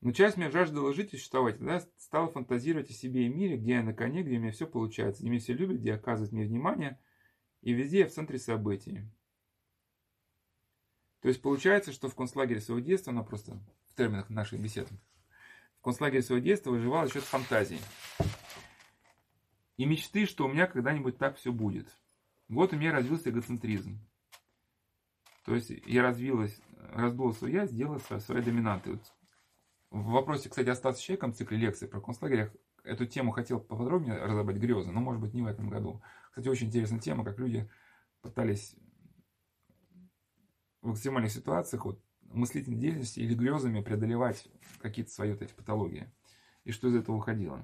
Но 0.00 0.12
часть 0.12 0.36
меня 0.36 0.50
жаждала 0.50 0.92
жить 0.92 1.14
и 1.14 1.16
существовать, 1.16 1.58
тогда 1.58 1.80
стала 1.98 2.28
фантазировать 2.28 2.90
о 2.90 2.92
себе 2.92 3.26
и 3.26 3.28
мире, 3.28 3.56
где 3.56 3.72
я 3.72 3.82
на 3.82 3.94
коне, 3.94 4.22
где 4.22 4.36
у 4.36 4.40
меня 4.40 4.52
все 4.52 4.66
получается, 4.66 5.22
где 5.22 5.30
меня 5.30 5.40
все 5.40 5.54
любят, 5.54 5.80
где 5.80 5.94
оказывают 5.94 6.32
мне 6.32 6.44
внимание, 6.44 7.00
и 7.62 7.72
везде 7.72 8.00
я 8.00 8.06
в 8.06 8.12
центре 8.12 8.38
событий. 8.38 9.02
То 11.20 11.28
есть 11.28 11.40
получается, 11.40 11.90
что 11.90 12.08
в 12.08 12.14
концлагере 12.14 12.60
своего 12.60 12.84
детства, 12.84 13.12
она 13.12 13.22
просто 13.22 13.58
терминах 13.94 14.30
нашей 14.30 14.58
беседы, 14.58 14.90
в 15.80 15.82
концлагере 15.82 16.22
своего 16.22 16.44
детства 16.44 16.70
выживала 16.70 17.08
счет 17.08 17.24
фантазии. 17.24 17.78
И 19.76 19.84
мечты, 19.84 20.26
что 20.26 20.46
у 20.46 20.48
меня 20.48 20.66
когда-нибудь 20.66 21.18
так 21.18 21.36
все 21.36 21.52
будет. 21.52 21.88
Вот 22.48 22.72
у 22.72 22.76
меня 22.76 22.92
развился 22.92 23.30
эгоцентризм. 23.30 23.98
То 25.44 25.54
есть 25.54 25.70
я 25.86 26.02
развилась, 26.02 26.58
раздула 26.92 27.32
свою 27.32 27.54
я, 27.54 27.66
сделала 27.66 27.98
своей 27.98 28.42
доминантой. 28.42 28.94
Вот 28.94 29.12
в 29.94 30.10
вопросе, 30.10 30.48
кстати, 30.48 30.68
остаться 30.68 31.02
человеком 31.02 31.32
в 31.32 31.36
цикле 31.36 31.56
лекций 31.56 31.86
про 31.86 32.00
концлагерях 32.00 32.50
эту 32.82 33.06
тему 33.06 33.30
хотел 33.30 33.60
поподробнее 33.60 34.16
разобрать 34.16 34.56
грезы, 34.56 34.90
но 34.90 35.00
может 35.00 35.20
быть 35.20 35.34
не 35.34 35.42
в 35.42 35.46
этом 35.46 35.70
году. 35.70 36.02
Кстати, 36.30 36.48
очень 36.48 36.66
интересная 36.66 36.98
тема, 36.98 37.24
как 37.24 37.38
люди 37.38 37.70
пытались 38.20 38.74
в 40.82 40.92
экстремальных 40.92 41.32
ситуациях 41.32 41.84
вот, 41.84 42.03
мыслительной 42.34 42.78
деятельности 42.78 43.20
или 43.20 43.34
грезами 43.34 43.82
преодолевать 43.82 44.48
какие-то 44.80 45.10
свои 45.10 45.32
вот 45.32 45.42
эти 45.42 45.52
патологии. 45.52 46.12
И 46.64 46.72
что 46.72 46.88
из 46.88 46.96
этого 46.96 47.16
выходило. 47.16 47.62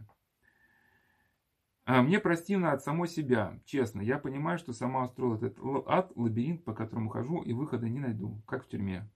А 1.84 2.02
мне 2.02 2.20
простивно 2.20 2.72
от 2.72 2.84
самой 2.84 3.08
себя, 3.08 3.58
честно. 3.64 4.00
Я 4.00 4.18
понимаю, 4.18 4.58
что 4.58 4.72
сама 4.72 5.04
устроила 5.04 5.36
этот 5.36 5.58
ад, 5.86 6.12
лабиринт, 6.14 6.64
по 6.64 6.72
которому 6.72 7.08
хожу, 7.08 7.42
и 7.42 7.52
выхода 7.52 7.88
не 7.88 7.98
найду, 7.98 8.42
как 8.46 8.64
в 8.64 8.68
тюрьме. 8.68 9.10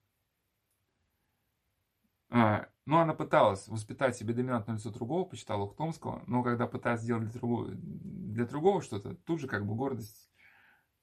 А, 2.31 2.67
ну, 2.85 2.99
она 2.99 3.15
пыталась 3.15 3.69
воспитать 3.69 4.17
себе 4.17 4.35
доминантное 4.35 4.77
лицо 4.77 4.91
другого, 4.91 5.25
почитала 5.25 5.63
Ухтомского, 5.63 6.25
но 6.27 6.43
когда 6.43 6.67
пыталась 6.67 7.03
сделать 7.03 7.25
для 7.25 7.33
другого, 7.39 7.69
для 7.71 8.45
другого 8.45 8.83
что-то, 8.83 9.15
тут 9.15 9.41
же 9.41 9.47
как 9.47 9.65
бы 9.67 9.77
гордость 9.77 10.33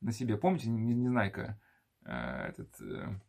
на 0.01 0.11
себе. 0.11 0.37
Помните, 0.37 0.69
не, 0.69 0.93
Незнайка, 0.93 1.57
э, 2.03 2.47
этот, 2.49 2.81
э, 2.81 3.19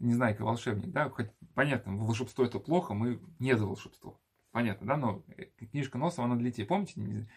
Незнайка 0.00 0.44
волшебник, 0.44 0.92
да? 0.92 1.08
Хоть, 1.08 1.30
понятно, 1.54 1.96
волшебство 1.96 2.44
это 2.44 2.58
плохо, 2.58 2.94
мы 2.94 3.20
не 3.38 3.56
за 3.56 3.66
волшебство. 3.66 4.20
Понятно, 4.50 4.86
да? 4.86 4.96
Но 4.96 5.24
книжка 5.70 5.98
Носова, 5.98 6.26
она 6.26 6.36
для 6.36 6.50
детей. 6.50 6.64
Помните, 6.64 7.28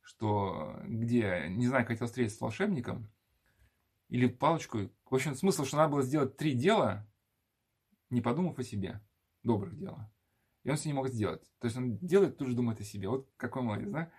что 0.00 0.80
где 0.84 1.46
Незнайка 1.48 1.88
хотел 1.88 2.06
встретиться 2.06 2.38
с 2.38 2.40
волшебником 2.40 3.10
или 4.08 4.26
палочку. 4.26 4.90
В 5.10 5.14
общем, 5.14 5.34
смысл, 5.34 5.64
что 5.64 5.76
надо 5.76 5.92
было 5.92 6.02
сделать 6.02 6.36
три 6.36 6.54
дела, 6.54 7.06
не 8.10 8.20
подумав 8.20 8.58
о 8.58 8.62
себе, 8.62 9.00
добрых 9.42 9.76
дела. 9.76 10.12
И 10.62 10.70
он 10.70 10.76
все 10.76 10.88
не 10.88 10.94
мог 10.94 11.08
сделать. 11.08 11.42
То 11.60 11.66
есть 11.66 11.76
он 11.76 11.98
делает, 11.98 12.38
тут 12.38 12.48
же 12.48 12.54
думает 12.54 12.80
о 12.80 12.84
себе. 12.84 13.08
Вот 13.08 13.28
какой 13.36 13.62
молодец, 13.62 13.90
да? 13.90 14.10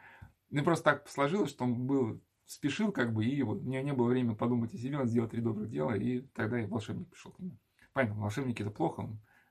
Ну, 0.50 0.64
просто 0.64 0.86
так 0.86 1.10
сложилось, 1.10 1.50
что 1.50 1.66
он 1.66 1.86
был, 1.86 2.22
спешил 2.46 2.92
как 2.92 3.14
бы, 3.14 3.26
и 3.26 3.42
вот 3.44 3.60
у 3.60 3.66
него 3.68 3.84
не 3.84 3.94
было 3.94 4.08
времени 4.08 4.34
подумать 4.34 4.74
о 4.74 4.78
себе, 4.78 4.98
он 4.98 5.08
сделал 5.08 5.28
три 5.28 5.42
добрых 5.42 5.70
дела, 5.70 5.94
и 5.96 6.22
тогда 6.22 6.62
и 6.62 6.66
волшебник 6.66 7.10
пришел 7.10 7.32
к 7.34 7.40
нему. 7.40 7.58
Понятно, 7.98 8.22
волшебники 8.22 8.62
это 8.62 8.70
плохо, 8.70 9.10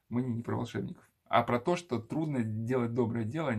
мы 0.09 0.23
не 0.23 0.41
про 0.41 0.55
волшебников. 0.55 1.05
А 1.25 1.43
про 1.43 1.59
то, 1.59 1.75
что 1.75 1.99
трудно 1.99 2.45
делать 2.45 2.95
доброе 2.95 3.25
дело, 3.25 3.53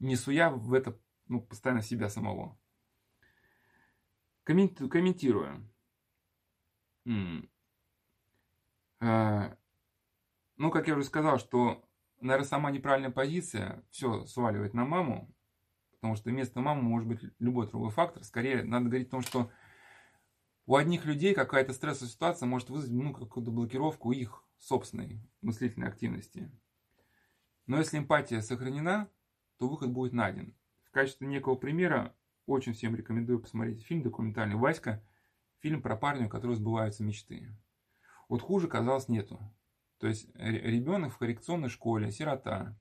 не 0.00 0.16
суя 0.16 0.50
в 0.50 0.72
это 0.72 0.98
ну, 1.28 1.40
постоянно 1.40 1.80
себя 1.80 2.08
самого. 2.08 2.58
Комментирую. 4.42 5.70
Ну, 7.04 7.48
как 10.72 10.88
я 10.88 10.94
уже 10.94 11.04
сказал, 11.04 11.38
что, 11.38 11.88
наверное, 12.20 12.48
сама 12.48 12.72
неправильная 12.72 13.12
позиция 13.12 13.84
все 13.90 14.26
сваливает 14.26 14.74
на 14.74 14.84
маму, 14.84 15.32
потому 15.92 16.16
что 16.16 16.30
вместо 16.30 16.58
мамы 16.60 16.82
может 16.82 17.06
быть 17.06 17.20
любой 17.38 17.68
другой 17.68 17.90
фактор. 17.90 18.24
Скорее, 18.24 18.64
надо 18.64 18.86
говорить 18.86 19.06
о 19.06 19.12
том, 19.12 19.22
что 19.22 19.52
у 20.70 20.76
одних 20.76 21.04
людей 21.04 21.34
какая-то 21.34 21.72
стрессовая 21.72 22.12
ситуация 22.12 22.46
может 22.46 22.70
вызвать 22.70 22.92
ну, 22.92 23.12
какую-то 23.12 23.50
блокировку 23.50 24.12
их 24.12 24.44
собственной 24.60 25.20
мыслительной 25.40 25.88
активности. 25.88 26.48
Но 27.66 27.78
если 27.78 27.98
эмпатия 27.98 28.40
сохранена, 28.40 29.10
то 29.58 29.68
выход 29.68 29.90
будет 29.90 30.12
найден. 30.12 30.54
В 30.84 30.92
качестве 30.92 31.26
некого 31.26 31.56
примера 31.56 32.14
очень 32.46 32.72
всем 32.72 32.94
рекомендую 32.94 33.40
посмотреть 33.40 33.82
фильм 33.82 34.02
документальный 34.02 34.54
«Васька», 34.54 35.04
фильм 35.58 35.82
про 35.82 35.96
парня, 35.96 36.26
у 36.26 36.30
которого 36.30 36.54
сбываются 36.54 37.02
мечты. 37.02 37.52
Вот 38.28 38.40
хуже, 38.40 38.68
казалось, 38.68 39.08
нету. 39.08 39.40
То 39.98 40.06
есть 40.06 40.30
ребенок 40.36 41.12
в 41.12 41.18
коррекционной 41.18 41.68
школе, 41.68 42.12
сирота, 42.12 42.78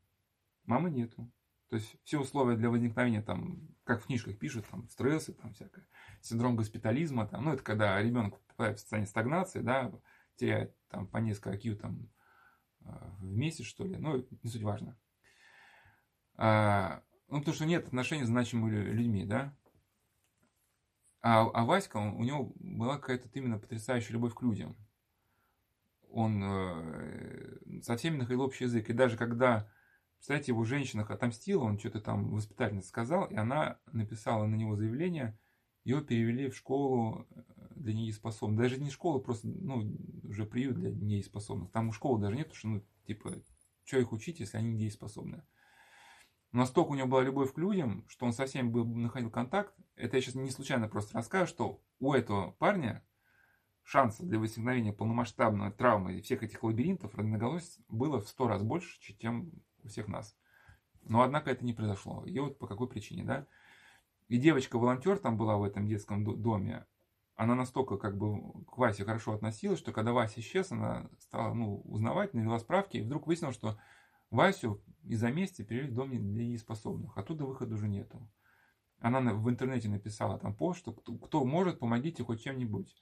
мамы 0.64 0.92
нету. 0.92 1.32
То 1.70 1.76
есть 1.76 1.98
все 2.04 2.20
условия 2.20 2.58
для 2.58 2.70
возникновения, 2.70 3.22
там, 3.22 3.70
как 3.84 4.02
в 4.02 4.08
книжках 4.08 4.38
пишут, 4.38 4.66
там, 4.70 4.88
стрессы, 4.90 5.34
там, 5.34 5.54
всякое, 5.54 5.88
синдром 6.22 6.56
госпитализма, 6.56 7.28
там, 7.28 7.46
ну, 7.46 7.54
это 7.54 7.64
когда 7.64 8.02
ребенок 8.02 8.40
попадает 8.42 8.78
в 8.78 8.82
состояние 8.82 9.08
стагнации, 9.08 9.62
да, 9.62 9.92
теряет 10.36 10.76
там 10.88 11.08
по 11.08 11.18
несколько 11.18 11.52
IQ 11.52 11.76
там 11.76 12.10
э, 12.82 12.90
в 13.20 13.36
месяц, 13.36 13.66
что 13.66 13.86
ли, 13.86 13.98
ну, 13.98 14.26
не 14.44 14.50
суть 14.50 14.64
важно. 14.64 14.98
А, 16.36 17.04
ну, 17.28 17.40
потому 17.40 17.54
что 17.54 17.66
нет 17.66 17.86
отношений 17.86 18.24
с 18.24 18.28
значимыми 18.28 18.92
людьми, 18.92 19.26
да. 19.26 19.56
А, 21.22 21.42
а 21.42 21.66
Васька, 21.66 21.98
он, 21.98 22.16
у 22.16 22.24
него 22.24 22.54
была 22.56 22.98
какая-то 22.98 23.30
именно 23.34 23.60
потрясающая 23.60 24.14
любовь 24.14 24.34
к 24.34 24.42
людям. 24.42 24.76
Он 26.10 26.42
э, 26.44 27.82
со 27.84 27.98
всеми 27.98 28.18
находил 28.18 28.42
общий 28.42 28.64
язык. 28.64 28.90
И 28.90 28.94
даже 28.94 29.18
когда, 29.18 29.72
представляете, 30.20 30.52
его 30.52 30.66
женщина 30.66 31.04
отомстила, 31.04 31.64
он 31.64 31.80
что-то 31.80 32.02
там 32.02 32.30
воспитательно 32.30 32.82
сказал, 32.82 33.26
и 33.26 33.36
она 33.36 33.80
написала 33.92 34.46
на 34.46 34.56
него 34.56 34.76
заявление, 34.76 35.40
ее 35.86 36.02
перевели 36.02 36.50
в 36.50 36.56
школу 36.58 37.26
э, 37.30 37.42
для 37.76 37.94
недееспособных. 37.94 38.60
Даже 38.60 38.82
не 38.82 38.90
школа, 38.90 39.20
просто, 39.20 39.48
ну, 39.48 39.96
уже 40.24 40.46
приют 40.46 40.76
для 40.76 40.92
недееспособных. 40.92 41.72
Там 41.72 41.90
у 41.90 41.92
школы 41.94 42.22
даже 42.22 42.36
нет, 42.36 42.48
потому 42.48 42.60
что, 42.60 42.68
ну, 42.68 42.84
типа, 43.08 43.42
что 43.86 43.98
их 43.98 44.12
учить, 44.12 44.42
если 44.42 44.58
они 44.58 44.74
недееспособны. 44.74 45.44
Настолько 46.52 46.92
у 46.92 46.96
него 46.96 47.08
была 47.08 47.22
любовь 47.24 47.54
к 47.54 47.58
людям, 47.58 48.06
что 48.10 48.26
он 48.26 48.34
со 48.34 48.46
всеми 48.46 48.68
был, 48.68 48.86
находил 48.86 49.30
контакт. 49.30 49.74
Это 49.96 50.18
я 50.18 50.22
сейчас 50.22 50.36
не 50.36 50.52
случайно 50.52 50.90
просто 50.90 51.14
рассказываю, 51.16 51.48
что 51.48 51.82
у 52.00 52.14
этого 52.14 52.52
парня 52.52 53.06
шансов 53.84 54.28
для 54.28 54.38
возникновения 54.38 54.92
полномасштабной 54.92 55.72
травмы 55.72 56.22
всех 56.22 56.44
этих 56.44 56.62
лабиринтов 56.62 57.16
разноголосиц 57.16 57.80
было 57.88 58.20
в 58.20 58.28
сто 58.28 58.48
раз 58.48 58.62
больше, 58.64 59.00
чем 59.18 59.52
у 59.84 59.88
всех 59.88 60.08
нас. 60.08 60.36
Но, 61.04 61.22
однако, 61.22 61.52
это 61.52 61.66
не 61.66 61.74
произошло. 61.74 62.24
И 62.26 62.38
вот 62.40 62.58
по 62.60 62.68
какой 62.68 62.88
причине, 62.88 63.24
да? 63.24 63.48
И 64.28 64.38
девочка-волонтер 64.38 65.18
там 65.18 65.38
была 65.38 65.58
в 65.58 65.64
этом 65.64 65.88
детском 65.88 66.24
доме, 66.24 66.86
она 67.40 67.56
настолько 67.56 67.98
как 67.98 68.18
бы 68.18 68.66
к 68.66 68.78
Васе 68.78 69.06
хорошо 69.06 69.32
относилась, 69.32 69.80
что 69.80 69.94
когда 69.94 70.12
Вася 70.12 70.42
исчез, 70.42 70.74
она 70.74 71.10
стала 71.20 71.54
ну, 71.54 71.80
узнавать, 71.86 72.34
навела 72.34 72.60
справки, 72.60 72.98
и 72.98 73.02
вдруг 73.02 73.28
выяснилось, 73.28 73.56
что 73.56 73.80
Васю 74.30 74.84
из-за 75.06 75.32
мести 75.32 75.62
перевели 75.62 75.90
в 75.90 75.94
дом 75.94 76.10
для 76.12 76.46
неспособных. 76.46 77.18
Оттуда 77.18 77.46
выхода 77.46 77.76
уже 77.76 77.88
нету. 77.88 78.30
Она 79.00 79.22
в 79.34 79.50
интернете 79.50 79.88
написала 79.88 80.38
там 80.38 80.54
пост, 80.54 80.80
что 80.80 80.92
кто, 80.92 81.46
может, 81.46 81.80
помогите 81.80 82.26
хоть 82.26 82.44
чем-нибудь. 82.44 82.94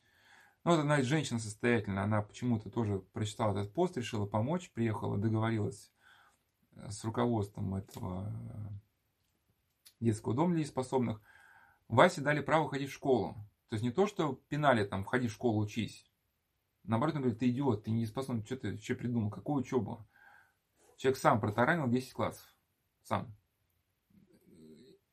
Ну, 0.63 0.71
вот 0.71 0.81
одна 0.81 1.01
женщина 1.01 1.39
состоятельная, 1.39 2.03
она 2.03 2.21
почему-то 2.21 2.69
тоже 2.69 2.99
прочитала 2.99 3.57
этот 3.57 3.73
пост, 3.73 3.97
решила 3.97 4.27
помочь, 4.27 4.69
приехала, 4.71 5.17
договорилась 5.17 5.91
с 6.89 7.03
руководством 7.03 7.75
этого 7.75 8.29
э, 8.29 8.77
детского 9.99 10.33
дома 10.33 10.53
для 10.53 10.61
неспособных. 10.61 11.21
Васе 11.87 12.21
дали 12.21 12.41
право 12.41 12.69
ходить 12.69 12.89
в 12.89 12.93
школу. 12.93 13.35
То 13.69 13.75
есть 13.75 13.83
не 13.83 13.91
то, 13.91 14.07
что 14.07 14.33
пинали 14.49 14.85
там, 14.85 15.03
входи 15.03 15.27
в 15.27 15.33
школу, 15.33 15.59
учись. 15.59 16.09
Наоборот, 16.83 17.15
он 17.15 17.21
говорит, 17.21 17.39
ты 17.39 17.49
идиот, 17.49 17.83
ты 17.83 17.91
не 17.91 18.05
способен, 18.05 18.45
что 18.45 18.55
ты 18.55 18.77
что 18.77 18.95
придумал, 18.95 19.29
какую 19.29 19.61
учебу? 19.61 20.07
Человек 20.95 21.19
сам 21.19 21.39
протаранил 21.41 21.87
10 21.87 22.13
классов. 22.13 22.47
Сам. 23.03 23.35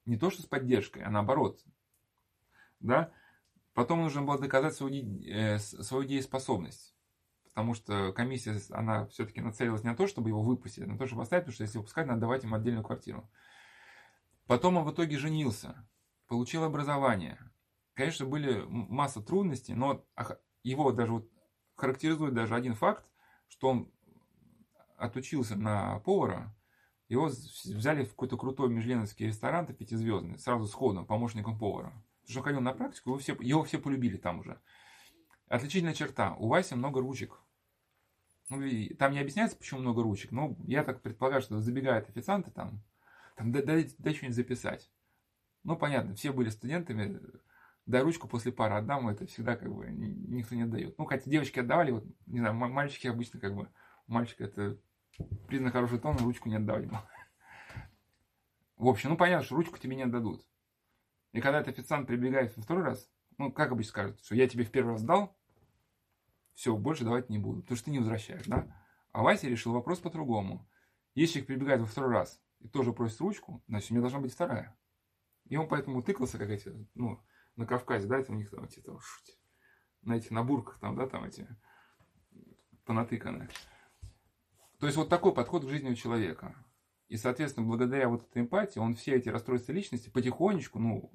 Не 0.05 0.17
то, 0.17 0.31
что 0.31 0.43
с 0.43 0.47
поддержкой, 0.47 1.03
а 1.03 1.11
наоборот. 1.11 1.61
Да? 2.81 3.13
Потом 3.73 4.03
нужно 4.03 4.23
было 4.23 4.39
доказать 4.39 4.75
свою, 4.75 5.21
э, 5.25 5.59
свою 5.59 6.05
дееспособность. 6.05 6.94
Потому 7.55 7.75
что 7.75 8.13
комиссия, 8.13 8.61
она 8.71 9.07
все-таки 9.07 9.41
нацелилась 9.41 9.85
не 9.85 9.91
на 9.91 9.97
то, 9.97 10.09
чтобы 10.09 10.29
его 10.29 10.43
выпустить, 10.43 10.83
а 10.83 10.87
на 10.87 10.99
то, 10.99 11.07
чтобы 11.07 11.23
оставить, 11.23 11.45
потому 11.45 11.55
что 11.55 11.63
если 11.63 11.79
выпускать, 11.79 12.09
надо 12.09 12.23
давать 12.23 12.43
ему 12.43 12.57
отдельную 12.57 12.85
квартиру. 12.85 13.31
Потом 14.49 14.77
он 14.77 14.85
в 14.85 14.93
итоге 14.93 15.17
женился, 15.17 15.89
получил 16.27 16.65
образование. 16.65 17.39
Конечно, 17.95 18.27
были 18.27 18.65
масса 18.69 19.23
трудностей, 19.23 19.75
но 19.75 20.05
его 20.65 20.91
даже 20.91 21.13
вот 21.13 21.31
характеризует 21.77 22.35
даже 22.35 22.57
один 22.57 22.75
факт, 22.75 23.07
что 23.47 23.69
он 23.69 23.93
отучился 24.97 25.55
на 25.55 26.01
повара, 26.01 26.53
его 27.09 27.27
взяли 27.27 28.05
в 28.05 28.11
какой-то 28.11 28.37
крутой 28.37 28.69
межленовский 28.71 29.27
ресторан, 29.27 29.67
пятизвездный, 29.67 30.39
сразу 30.39 30.67
сходу, 30.67 31.05
помощником 31.05 31.57
повара. 31.57 31.93
Потому 32.23 32.31
что 32.31 32.39
он 32.41 32.45
ходил 32.45 32.61
на 32.63 32.73
практику, 32.73 33.11
его 33.11 33.19
все, 33.19 33.37
его 33.41 33.63
все 33.63 33.79
полюбили 33.79 34.17
там 34.17 34.41
уже. 34.41 34.61
Отличительная 35.47 35.95
черта. 35.95 36.35
У 36.35 36.49
Васи 36.49 36.75
много 36.75 37.01
ручек. 37.01 37.39
Ну, 38.51 38.61
там 38.99 39.13
не 39.13 39.21
объясняется, 39.21 39.57
почему 39.57 39.81
много 39.81 40.03
ручек, 40.03 40.31
но 40.31 40.57
я 40.67 40.85
так 40.85 41.01
предполагаю, 41.01 41.41
что 41.41 41.61
забегают 41.61 42.09
официанты 42.09 42.51
там, 42.51 42.83
там 43.37 43.53
дай, 43.53 43.63
дай, 43.63 43.91
дай 43.99 44.15
что-нибудь 44.15 44.37
записать. 44.37 44.91
Ну, 45.63 45.77
понятно, 45.77 46.15
все 46.15 46.31
были 46.31 46.51
студентами, 46.51 47.21
дай 47.87 48.03
ручку 48.03 48.29
после 48.29 48.53
пары 48.53 48.75
отдам, 48.75 49.09
это 49.09 49.27
всегда 49.27 49.57
как 49.57 49.75
бы 49.75 49.87
никто 49.91 50.55
не 50.55 50.63
отдает. 50.63 50.99
Ну, 50.99 51.07
хотя 51.07 51.31
девочки 51.31 51.59
отдавали, 51.59 51.93
вот, 51.93 52.05
не 52.27 52.41
знаю, 52.41 52.55
мальчики 52.55 53.07
обычно 53.07 53.41
как 53.41 53.55
бы, 53.55 53.69
мальчик 54.07 54.43
это 54.43 54.79
признак 55.49 55.73
хорошего 55.73 56.01
тона, 56.01 56.19
ручку 56.19 56.49
не 56.51 56.57
отдавать 56.57 56.85
ему. 56.85 56.99
В 58.77 58.89
общем, 58.89 59.11
ну 59.11 59.17
понятно, 59.17 59.45
что 59.45 59.57
ручку 59.57 59.79
тебе 59.79 59.97
не 59.97 60.03
отдадут. 60.03 60.47
И 61.33 61.41
когда 61.41 61.61
этот 61.61 61.79
официант 61.79 62.07
прибегает 62.07 62.57
во 62.57 62.63
второй 62.63 62.85
раз, 62.85 63.09
ну, 63.39 63.51
как 63.51 63.73
обычно 63.73 63.91
скажут, 63.91 64.25
что 64.25 64.35
я 64.35 64.49
тебе 64.49 64.65
в 64.65 64.71
первый 64.71 64.93
раз 64.93 65.03
дал, 65.03 65.37
все, 66.55 66.77
больше 66.77 67.05
давать 67.05 67.31
не 67.31 67.39
буду, 67.39 67.63
потому 67.63 67.77
что 67.77 67.87
ты 67.87 67.91
не 67.91 67.99
возвращаешь, 67.99 68.47
да? 68.47 68.75
А 69.13 69.23
Вася 69.23 69.49
решил 69.49 69.73
вопрос 69.73 70.01
по-другому. 70.01 70.69
Если 71.15 71.35
человек 71.35 71.47
прибегает 71.49 71.81
во 71.81 71.87
второй 71.87 72.13
раз 72.13 72.41
и 72.61 72.69
тоже 72.69 72.93
просит 72.93 73.21
ручку, 73.21 73.63
значит, 73.69 73.91
у 73.91 73.95
меня 73.95 74.03
должна 74.03 74.21
быть 74.21 74.33
вторая. 74.33 74.77
И 75.45 75.57
он 75.57 75.69
поэтому 75.69 76.03
тыкался, 76.03 76.39
как 76.39 76.49
эти, 76.51 76.73
ну, 76.95 77.21
на 77.57 77.67
Кавказе, 77.67 78.09
да, 78.09 78.19
это 78.19 78.33
у 78.33 78.35
них 78.35 78.51
там 78.51 78.65
эти, 78.65 78.81
там, 78.81 78.99
на 80.03 80.15
этих 80.15 80.31
набурках 80.31 80.79
там, 80.81 80.97
да, 80.97 81.07
там 81.07 81.25
эти 81.25 81.47
понатыканы. 82.85 83.49
То 84.79 84.87
есть 84.87 84.97
вот 84.97 85.09
такой 85.09 85.33
подход 85.33 85.65
к 85.65 85.69
жизни 85.69 85.91
у 85.91 85.95
человека. 85.95 86.55
И, 87.09 87.17
соответственно, 87.17 87.67
благодаря 87.67 88.09
вот 88.09 88.23
этой 88.23 88.43
эмпатии 88.43 88.79
он 88.79 88.95
все 88.95 89.15
эти 89.15 89.29
расстройства 89.29 89.73
личности 89.73 90.09
потихонечку, 90.09 90.79
ну, 90.79 91.13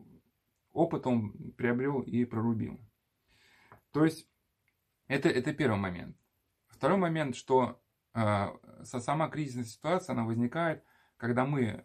опыт 0.72 1.06
он 1.08 1.54
приобрел 1.54 2.02
и 2.02 2.26
прорубил. 2.26 2.80
То 3.92 4.06
есть 4.06 4.29
это, 5.10 5.28
это 5.28 5.54
первый 5.54 5.78
момент. 5.78 6.16
Второй 6.68 6.98
момент, 6.98 7.36
что 7.36 7.82
э, 8.14 8.48
сама 8.84 9.28
кризисная 9.28 9.66
ситуация, 9.66 10.14
она 10.14 10.24
возникает, 10.24 10.84
когда 11.18 11.46
мы 11.46 11.84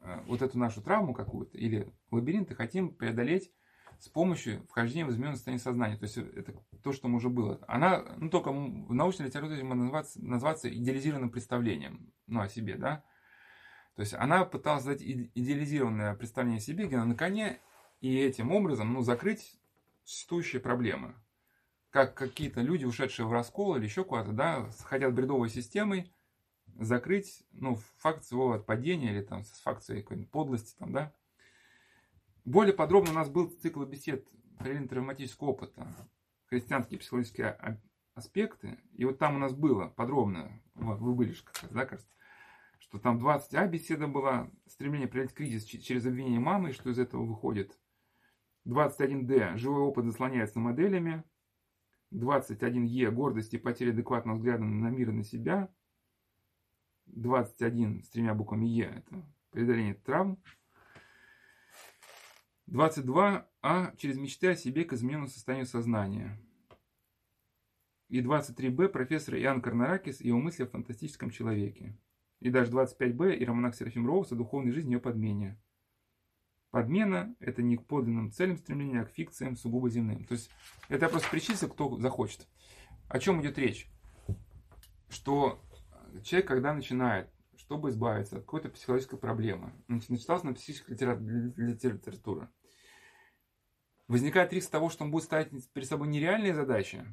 э, 0.00 0.20
вот 0.26 0.42
эту 0.42 0.58
нашу 0.58 0.82
травму 0.82 1.14
какую-то 1.14 1.56
или 1.56 1.92
лабиринты 2.10 2.54
хотим 2.54 2.94
преодолеть 2.94 3.50
с 3.98 4.08
помощью 4.08 4.66
вхождения 4.66 5.06
в 5.06 5.10
измененное 5.10 5.36
состояние 5.36 5.64
сознания. 5.64 5.96
То 5.96 6.04
есть 6.04 6.18
это 6.18 6.54
то, 6.82 6.92
что 6.92 7.08
уже 7.08 7.30
было. 7.30 7.58
Она, 7.66 8.04
ну 8.18 8.28
только 8.28 8.52
в 8.52 8.92
научной 8.92 9.26
литературе 9.26 9.64
можно 9.64 9.84
назваться, 9.84 10.22
назваться 10.22 10.68
идеализированным 10.68 11.30
представлением 11.30 12.12
ну, 12.26 12.42
о 12.42 12.48
себе, 12.48 12.76
да. 12.76 13.02
То 13.96 14.00
есть 14.02 14.12
она 14.12 14.44
пыталась 14.44 14.84
дать 14.84 15.02
идеализированное 15.02 16.14
представление 16.16 16.58
о 16.58 16.60
себе 16.60 16.86
где 16.86 16.98
на 16.98 17.14
коне 17.14 17.60
и 18.00 18.18
этим 18.18 18.52
образом 18.52 18.92
ну, 18.92 19.00
закрыть 19.00 19.58
существующие 20.04 20.60
проблемы. 20.60 21.14
Как 21.92 22.14
какие-то 22.14 22.60
люди, 22.62 22.84
ушедшие 22.84 23.26
в 23.26 23.32
раскол 23.32 23.76
или 23.76 23.84
еще 23.84 24.04
куда-то, 24.04 24.32
да, 24.32 24.68
хотят 24.84 25.14
бредовой 25.14 25.50
системой 25.50 26.12
закрыть 26.78 27.44
ну, 27.52 27.76
факт 27.98 28.24
своего 28.24 28.54
отпадения 28.54 29.12
или 29.12 29.22
там, 29.22 29.44
факт 29.62 29.84
своей 29.84 30.02
подлости, 30.02 30.74
там, 30.78 30.92
да, 30.92 31.12
более 32.44 32.74
подробно 32.74 33.12
у 33.12 33.14
нас 33.14 33.28
был 33.28 33.48
цикл 33.48 33.84
бесед 33.84 34.26
про 34.58 34.74
травматического 34.86 35.48
опыта, 35.48 35.86
христианские 36.46 36.98
психологические 36.98 37.78
аспекты. 38.14 38.78
И 38.94 39.04
вот 39.04 39.18
там 39.18 39.36
у 39.36 39.38
нас 39.38 39.52
было 39.52 39.88
подробно, 39.88 40.60
вы 40.74 41.14
были 41.14 41.32
же 41.32 41.44
как 41.44 41.70
да, 41.70 41.86
кажется, 41.86 42.12
что 42.80 42.98
там 42.98 43.18
20А 43.18 43.68
беседа 43.68 44.08
была, 44.08 44.50
стремление 44.66 45.08
преодолеть 45.08 45.34
кризис 45.34 45.64
через 45.64 46.04
обвинение 46.04 46.40
мамы, 46.40 46.72
что 46.72 46.90
из 46.90 46.98
этого 46.98 47.24
выходит. 47.24 47.78
21D, 48.66 49.56
живой 49.56 49.82
опыт 49.82 50.04
заслоняется 50.04 50.58
моделями. 50.58 51.24
21Е, 52.12 53.10
гордость 53.10 53.54
и 53.54 53.58
потеря 53.58 53.90
адекватного 53.90 54.36
взгляда 54.36 54.64
на 54.64 54.88
мир 54.88 55.10
и 55.10 55.12
на 55.12 55.24
себя. 55.24 55.68
21 57.06 58.02
с 58.04 58.08
тремя 58.10 58.34
буквами 58.34 58.66
Е, 58.66 59.04
это 59.06 59.22
преодоление 59.50 59.94
травм. 59.94 60.38
22а 62.68 63.96
через 63.96 64.16
мечты 64.16 64.48
о 64.48 64.56
себе 64.56 64.84
к 64.84 64.92
измененному 64.92 65.28
состоянию 65.28 65.66
сознания. 65.66 66.40
И 68.08 68.20
23б 68.20 68.88
профессор 68.88 69.36
Иоанн 69.36 69.60
Карнаракис 69.60 70.20
и 70.20 70.28
его 70.28 70.38
мысли 70.38 70.64
о 70.64 70.66
фантастическом 70.66 71.30
человеке. 71.30 71.98
и 72.42 72.50
даже 72.50 72.72
25Б 72.72 73.36
и 73.36 73.44
романах 73.44 73.74
Серафим 73.74 74.06
Роуз 74.06 74.32
о 74.32 74.34
духовной 74.34 74.72
жизни 74.72 74.96
о 74.96 75.00
подмене. 75.00 75.60
Подмена– 76.72 77.36
это 77.38 77.60
не 77.62 77.76
к 77.76 77.84
подлинным 77.84 78.32
целям 78.32 78.56
стремления, 78.56 79.02
а 79.02 79.04
к 79.04 79.10
фикциям 79.10 79.56
сугубо 79.56 79.90
земным. 79.90 80.24
То 80.24 80.32
есть 80.32 80.50
это 80.88 81.04
я 81.04 81.10
просто 81.10 81.30
перечислил, 81.30 81.68
кто 81.68 82.00
захочет. 82.00 82.48
О 83.10 83.18
чем 83.18 83.42
идет 83.42 83.58
речь? 83.58 83.90
Что 85.10 85.60
человек, 86.24 86.48
когда 86.48 86.72
начинает, 86.72 87.28
чтобы 87.56 87.90
избавиться 87.90 88.36
от 88.38 88.44
какой-то 88.44 88.70
психологической 88.70 89.18
проблемы, 89.18 89.74
начитался 89.86 90.46
на 90.46 90.54
психической 90.54 90.96
литературе, 90.96 92.48
возникает 94.08 94.54
риск 94.54 94.70
того, 94.70 94.88
что 94.88 95.04
он 95.04 95.10
будет 95.10 95.24
ставить 95.24 95.70
перед 95.72 95.86
собой 95.86 96.08
нереальные 96.08 96.54
задачи, 96.54 97.04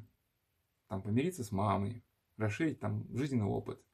там, 0.88 1.02
помириться 1.02 1.44
с 1.44 1.52
мамой, 1.52 2.02
расширить 2.38 2.80
там 2.80 3.06
жизненный 3.14 3.44
опыт, 3.44 3.84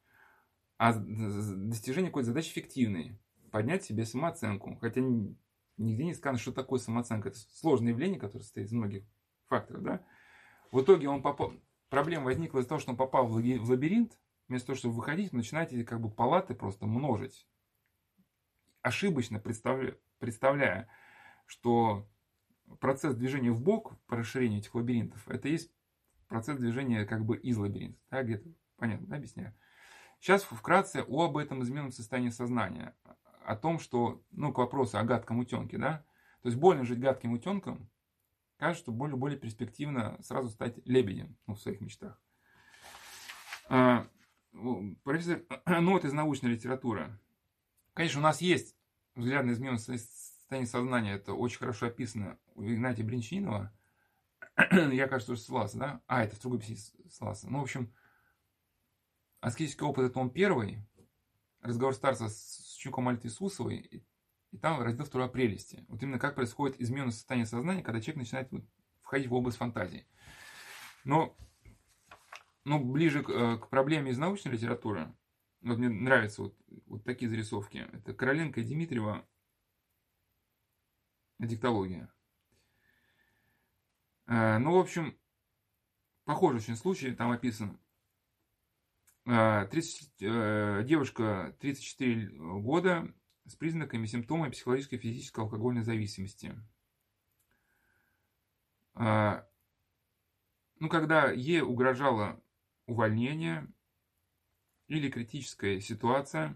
а 0.77 0.93
достижение 0.93 2.09
какой-то 2.09 2.27
задачи 2.27 2.53
фиктивной, 2.53 3.19
поднять 3.51 3.83
себе 3.83 4.05
самооценку, 4.05 4.77
хотя 4.79 5.01
нигде 5.77 6.05
не 6.05 6.13
сказано, 6.13 6.39
что 6.39 6.51
такое 6.51 6.79
самооценка. 6.79 7.29
Это 7.29 7.37
сложное 7.37 7.91
явление, 7.91 8.19
которое 8.19 8.43
состоит 8.43 8.67
из 8.67 8.73
многих 8.73 9.05
факторов, 9.45 9.83
да. 9.83 10.05
В 10.71 10.81
итоге 10.81 11.09
он 11.09 11.21
попал, 11.21 11.53
проблема 11.89 12.25
возникла 12.25 12.59
из-за 12.59 12.69
того, 12.69 12.79
что 12.79 12.91
он 12.91 12.97
попал 12.97 13.27
в 13.27 13.33
лабиринт, 13.33 14.19
вместо 14.47 14.67
того, 14.67 14.77
чтобы 14.77 14.95
выходить, 14.95 15.31
вы 15.31 15.37
начинаете 15.37 15.83
как 15.83 16.01
бы 16.01 16.09
палаты 16.09 16.55
просто 16.55 16.85
множить. 16.85 17.47
Ошибочно 18.81 19.39
представляя, 19.39 19.97
представляя 20.19 20.89
что 21.47 22.07
процесс 22.79 23.15
движения 23.15 23.51
в 23.51 23.61
бок 23.61 23.97
по 24.05 24.17
расширению 24.17 24.59
этих 24.59 24.75
лабиринтов, 24.75 25.27
это 25.29 25.47
есть 25.47 25.71
процесс 26.27 26.57
движения 26.57 27.05
как 27.05 27.25
бы 27.25 27.37
из 27.37 27.57
лабиринта. 27.57 27.99
Да, 28.11 28.23
где-то 28.23 28.49
понятно, 28.75 29.07
да, 29.07 29.15
объясняю. 29.15 29.53
Сейчас 30.19 30.43
вкратце 30.43 31.05
об 31.07 31.37
этом 31.37 31.63
измененном 31.63 31.91
состоянии 31.91 32.29
сознания. 32.29 32.95
О 33.47 33.55
том, 33.55 33.79
что, 33.79 34.21
ну, 34.31 34.51
к 34.51 34.57
вопросу 34.57 34.97
о 34.97 35.03
гадком 35.03 35.39
утенке, 35.39 35.77
да. 35.77 36.03
То 36.41 36.49
есть 36.49 36.59
больно 36.59 36.83
жить 36.83 36.99
гадким 36.99 37.31
утенком, 37.31 37.89
кажется, 38.57 38.83
что 38.83 38.91
более, 38.91 39.15
более 39.15 39.39
перспективно 39.39 40.17
сразу 40.21 40.49
стать 40.49 40.85
лебедем 40.85 41.37
ну, 41.47 41.55
в 41.55 41.61
своих 41.61 41.79
мечтах. 41.79 42.21
А, 43.69 44.05
профессор, 45.05 45.43
ну 45.65 45.93
вот 45.93 46.03
из 46.03 46.11
научной 46.11 46.49
литературы. 46.49 47.17
Конечно, 47.93 48.19
у 48.19 48.23
нас 48.23 48.41
есть 48.41 48.75
взгляд 49.15 49.45
на 49.45 49.51
измененное 49.51 49.79
состояние 49.79 50.67
сознания. 50.67 51.13
Это 51.13 51.31
очень 51.33 51.59
хорошо 51.59 51.85
описано 51.85 52.37
у 52.55 52.65
Игнатия 52.65 53.05
Бринчинова. 53.05 53.71
Я, 54.91 55.07
кажется, 55.07 55.31
уже 55.31 55.41
ссылался, 55.41 55.77
да? 55.77 56.01
А, 56.07 56.21
это 56.21 56.35
в 56.35 56.41
другой 56.41 56.59
песне 56.59 56.75
ссылался. 57.09 57.49
Ну, 57.49 57.59
в 57.59 57.63
общем, 57.63 57.93
аскетический 59.39 59.85
опыт 59.85 60.11
это 60.11 60.19
он 60.19 60.31
первый. 60.31 60.85
Разговор 61.67 61.93
старца 61.93 62.29
с 62.29 62.75
Чуком 62.79 63.09
Альтисусовой. 63.09 63.77
И, 63.77 64.03
и 64.51 64.57
там 64.57 64.81
раздел 64.81 65.05
второй 65.05 65.29
прелести. 65.29 65.83
Вот 65.89 66.01
именно 66.01 66.17
как 66.17 66.35
происходит 66.35 66.79
измененное 66.79 67.11
состояние 67.11 67.45
сознания, 67.45 67.83
когда 67.83 67.99
человек 67.99 68.17
начинает 68.17 68.51
вот, 68.51 68.63
входить 69.01 69.27
в 69.27 69.33
область 69.33 69.57
фантазии. 69.57 70.07
Но 71.03 71.35
ну, 72.63 72.83
ближе 72.83 73.23
к, 73.23 73.29
э, 73.29 73.57
к 73.57 73.69
проблеме 73.69 74.11
из 74.11 74.17
научной 74.17 74.51
литературы, 74.51 75.13
вот 75.61 75.77
мне 75.77 75.89
нравятся 75.89 76.43
вот, 76.43 76.57
вот 76.85 77.03
такие 77.03 77.29
зарисовки. 77.29 77.87
Это 77.91 78.13
Короленко 78.13 78.61
и 78.61 78.63
Дмитриева 78.63 79.25
диктология. 81.39 82.13
Э, 84.27 84.57
ну, 84.57 84.73
в 84.75 84.79
общем, 84.79 85.17
похожий 86.23 86.59
очень 86.59 86.75
случай, 86.77 87.13
там 87.13 87.31
описан. 87.31 87.77
30, 89.27 90.21
э, 90.21 90.83
девушка 90.85 91.53
34 91.59 92.61
года 92.61 93.13
с 93.45 93.55
признаками, 93.55 94.05
симптомами 94.05 94.51
психологической, 94.51 94.99
физической, 94.99 95.41
алкогольной 95.41 95.83
зависимости. 95.83 96.55
Ну, 98.95 99.43
когда 100.89 101.29
ей 101.31 101.61
угрожало 101.61 102.41
увольнение 102.85 103.67
или 104.87 105.09
критическая 105.09 105.81
ситуация, 105.81 106.55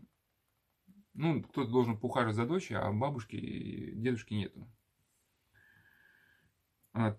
ну, 1.14 1.44
кто-то 1.44 1.70
должен 1.70 2.00
поухаживать 2.00 2.36
за 2.36 2.46
дочерью, 2.46 2.86
а 2.86 2.92
бабушки 2.94 3.36
и 3.36 3.96
дедушки 3.96 4.34
нету, 4.34 4.72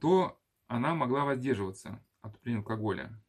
то 0.01 0.43
она 0.67 0.95
могла 0.95 1.25
воздерживаться 1.25 2.03
от 2.23 2.33
употребления 2.33 2.61
алкоголя. 2.61 3.22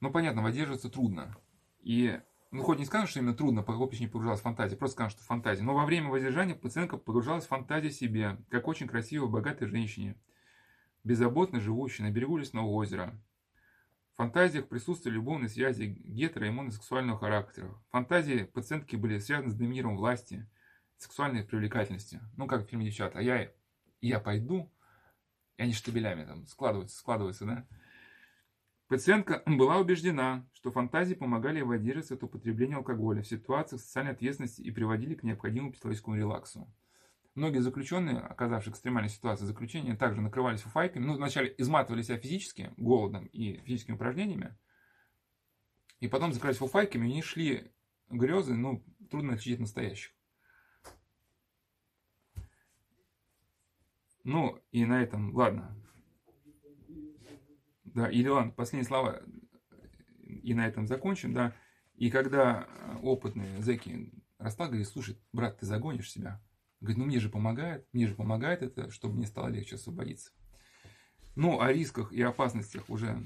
Ну, 0.00 0.10
понятно, 0.10 0.42
воздерживаться 0.42 0.88
трудно. 0.88 1.36
И, 1.80 2.20
ну, 2.50 2.62
хоть 2.62 2.78
не 2.78 2.84
скажем, 2.84 3.08
что 3.08 3.20
именно 3.20 3.34
трудно, 3.34 3.62
по 3.62 3.72
какой 3.72 3.88
причине 3.88 4.08
погружалась 4.08 4.40
в 4.40 4.44
фантазию, 4.44 4.78
просто 4.78 4.94
скажем, 4.94 5.10
что 5.10 5.24
фантазия. 5.24 5.62
Но 5.62 5.74
во 5.74 5.84
время 5.84 6.08
воздержания 6.08 6.54
пациентка 6.54 6.96
погружалась 6.96 7.44
в 7.44 7.48
фантазию 7.48 7.92
себе, 7.92 8.38
как 8.48 8.68
очень 8.68 8.86
красивой, 8.86 9.28
богатой 9.28 9.68
женщине, 9.68 10.16
беззаботно 11.04 11.60
живущей 11.60 12.04
на 12.04 12.10
берегу 12.10 12.36
лесного 12.36 12.66
озера, 12.66 13.18
в 14.14 14.16
фантазиях 14.18 14.66
присутствовали 14.68 15.14
любовные 15.14 15.48
связи 15.48 15.96
гетеро- 16.04 16.48
и 16.48 16.50
моносексуального 16.50 17.18
характера. 17.18 17.72
Фантазии 17.90 18.42
пациентки 18.42 18.96
были 18.96 19.18
связаны 19.18 19.52
с 19.52 19.54
доминиром 19.54 19.96
власти, 19.96 20.44
сексуальной 20.96 21.44
привлекательностью. 21.44 22.20
Ну, 22.36 22.48
как 22.48 22.64
в 22.64 22.68
фильме 22.68 22.86
«Девчата». 22.86 23.20
А 23.20 23.22
я, 23.22 23.48
я 24.00 24.18
пойду, 24.18 24.72
и 25.56 25.62
они 25.62 25.72
штабелями 25.72 26.24
там 26.24 26.46
складываются, 26.48 26.98
складываются, 26.98 27.44
да. 27.44 27.66
Пациентка 28.88 29.42
была 29.44 29.78
убеждена, 29.78 30.48
что 30.54 30.70
фантазии 30.70 31.14
помогали 31.14 31.60
воздерживаться 31.60 32.14
от 32.14 32.22
употребления 32.22 32.76
алкоголя 32.76 33.22
в 33.22 33.28
ситуациях 33.28 33.82
социальной 33.82 34.12
ответственности 34.12 34.62
и 34.62 34.70
приводили 34.70 35.14
к 35.14 35.22
необходимому 35.22 35.72
психологическому 35.72 36.16
релаксу. 36.16 36.72
Многие 37.34 37.60
заключенные, 37.60 38.18
оказавшись 38.18 38.72
в 38.72 38.74
экстремальной 38.74 39.10
ситуации 39.10 39.44
заключения, 39.44 39.94
также 39.94 40.22
накрывались 40.22 40.62
фуфайками. 40.62 41.04
Ну, 41.04 41.14
вначале 41.14 41.54
изматывали 41.58 42.00
себя 42.00 42.16
физически, 42.16 42.72
голодом 42.78 43.26
и 43.26 43.58
физическими 43.58 43.94
упражнениями. 43.94 44.56
И 46.00 46.08
потом 46.08 46.32
закрывались 46.32 46.58
фуфайками, 46.58 47.08
и 47.08 47.14
них 47.14 47.26
шли 47.26 47.70
грезы, 48.08 48.54
ну, 48.54 48.82
трудно 49.10 49.34
отличить 49.34 49.54
от 49.56 49.60
настоящих. 49.60 50.12
Ну, 54.24 54.58
и 54.72 54.86
на 54.86 55.02
этом, 55.02 55.34
ладно. 55.34 55.76
Да, 57.98 58.08
или 58.08 58.28
ладно, 58.28 58.52
последние 58.52 58.86
слова, 58.86 59.20
и 60.22 60.54
на 60.54 60.68
этом 60.68 60.86
закончим, 60.86 61.34
да. 61.34 61.52
И 61.96 62.10
когда 62.10 62.68
опытные 63.02 63.60
зэки 63.60 64.12
расстал, 64.38 64.68
говорит, 64.68 64.86
слушай, 64.86 65.20
брат, 65.32 65.58
ты 65.58 65.66
загонишь 65.66 66.12
себя. 66.12 66.40
Говорит, 66.80 66.98
ну 66.98 67.06
мне 67.06 67.18
же 67.18 67.28
помогает, 67.28 67.88
мне 67.92 68.06
же 68.06 68.14
помогает 68.14 68.62
это, 68.62 68.92
чтобы 68.92 69.16
мне 69.16 69.26
стало 69.26 69.48
легче 69.48 69.74
освободиться. 69.74 70.30
Ну, 71.34 71.60
о 71.60 71.72
рисках 71.72 72.12
и 72.12 72.22
опасностях 72.22 72.88
уже 72.88 73.20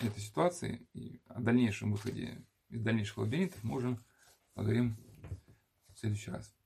этой 0.00 0.20
ситуации 0.20 0.86
и 0.92 1.20
о 1.26 1.40
дальнейшем 1.40 1.90
выходе 1.90 2.46
из 2.68 2.80
дальнейших 2.80 3.18
лабиринтов 3.18 3.64
мы 3.64 3.78
уже 3.78 3.98
поговорим 4.54 4.96
в 5.94 5.98
следующий 5.98 6.30
раз. 6.30 6.57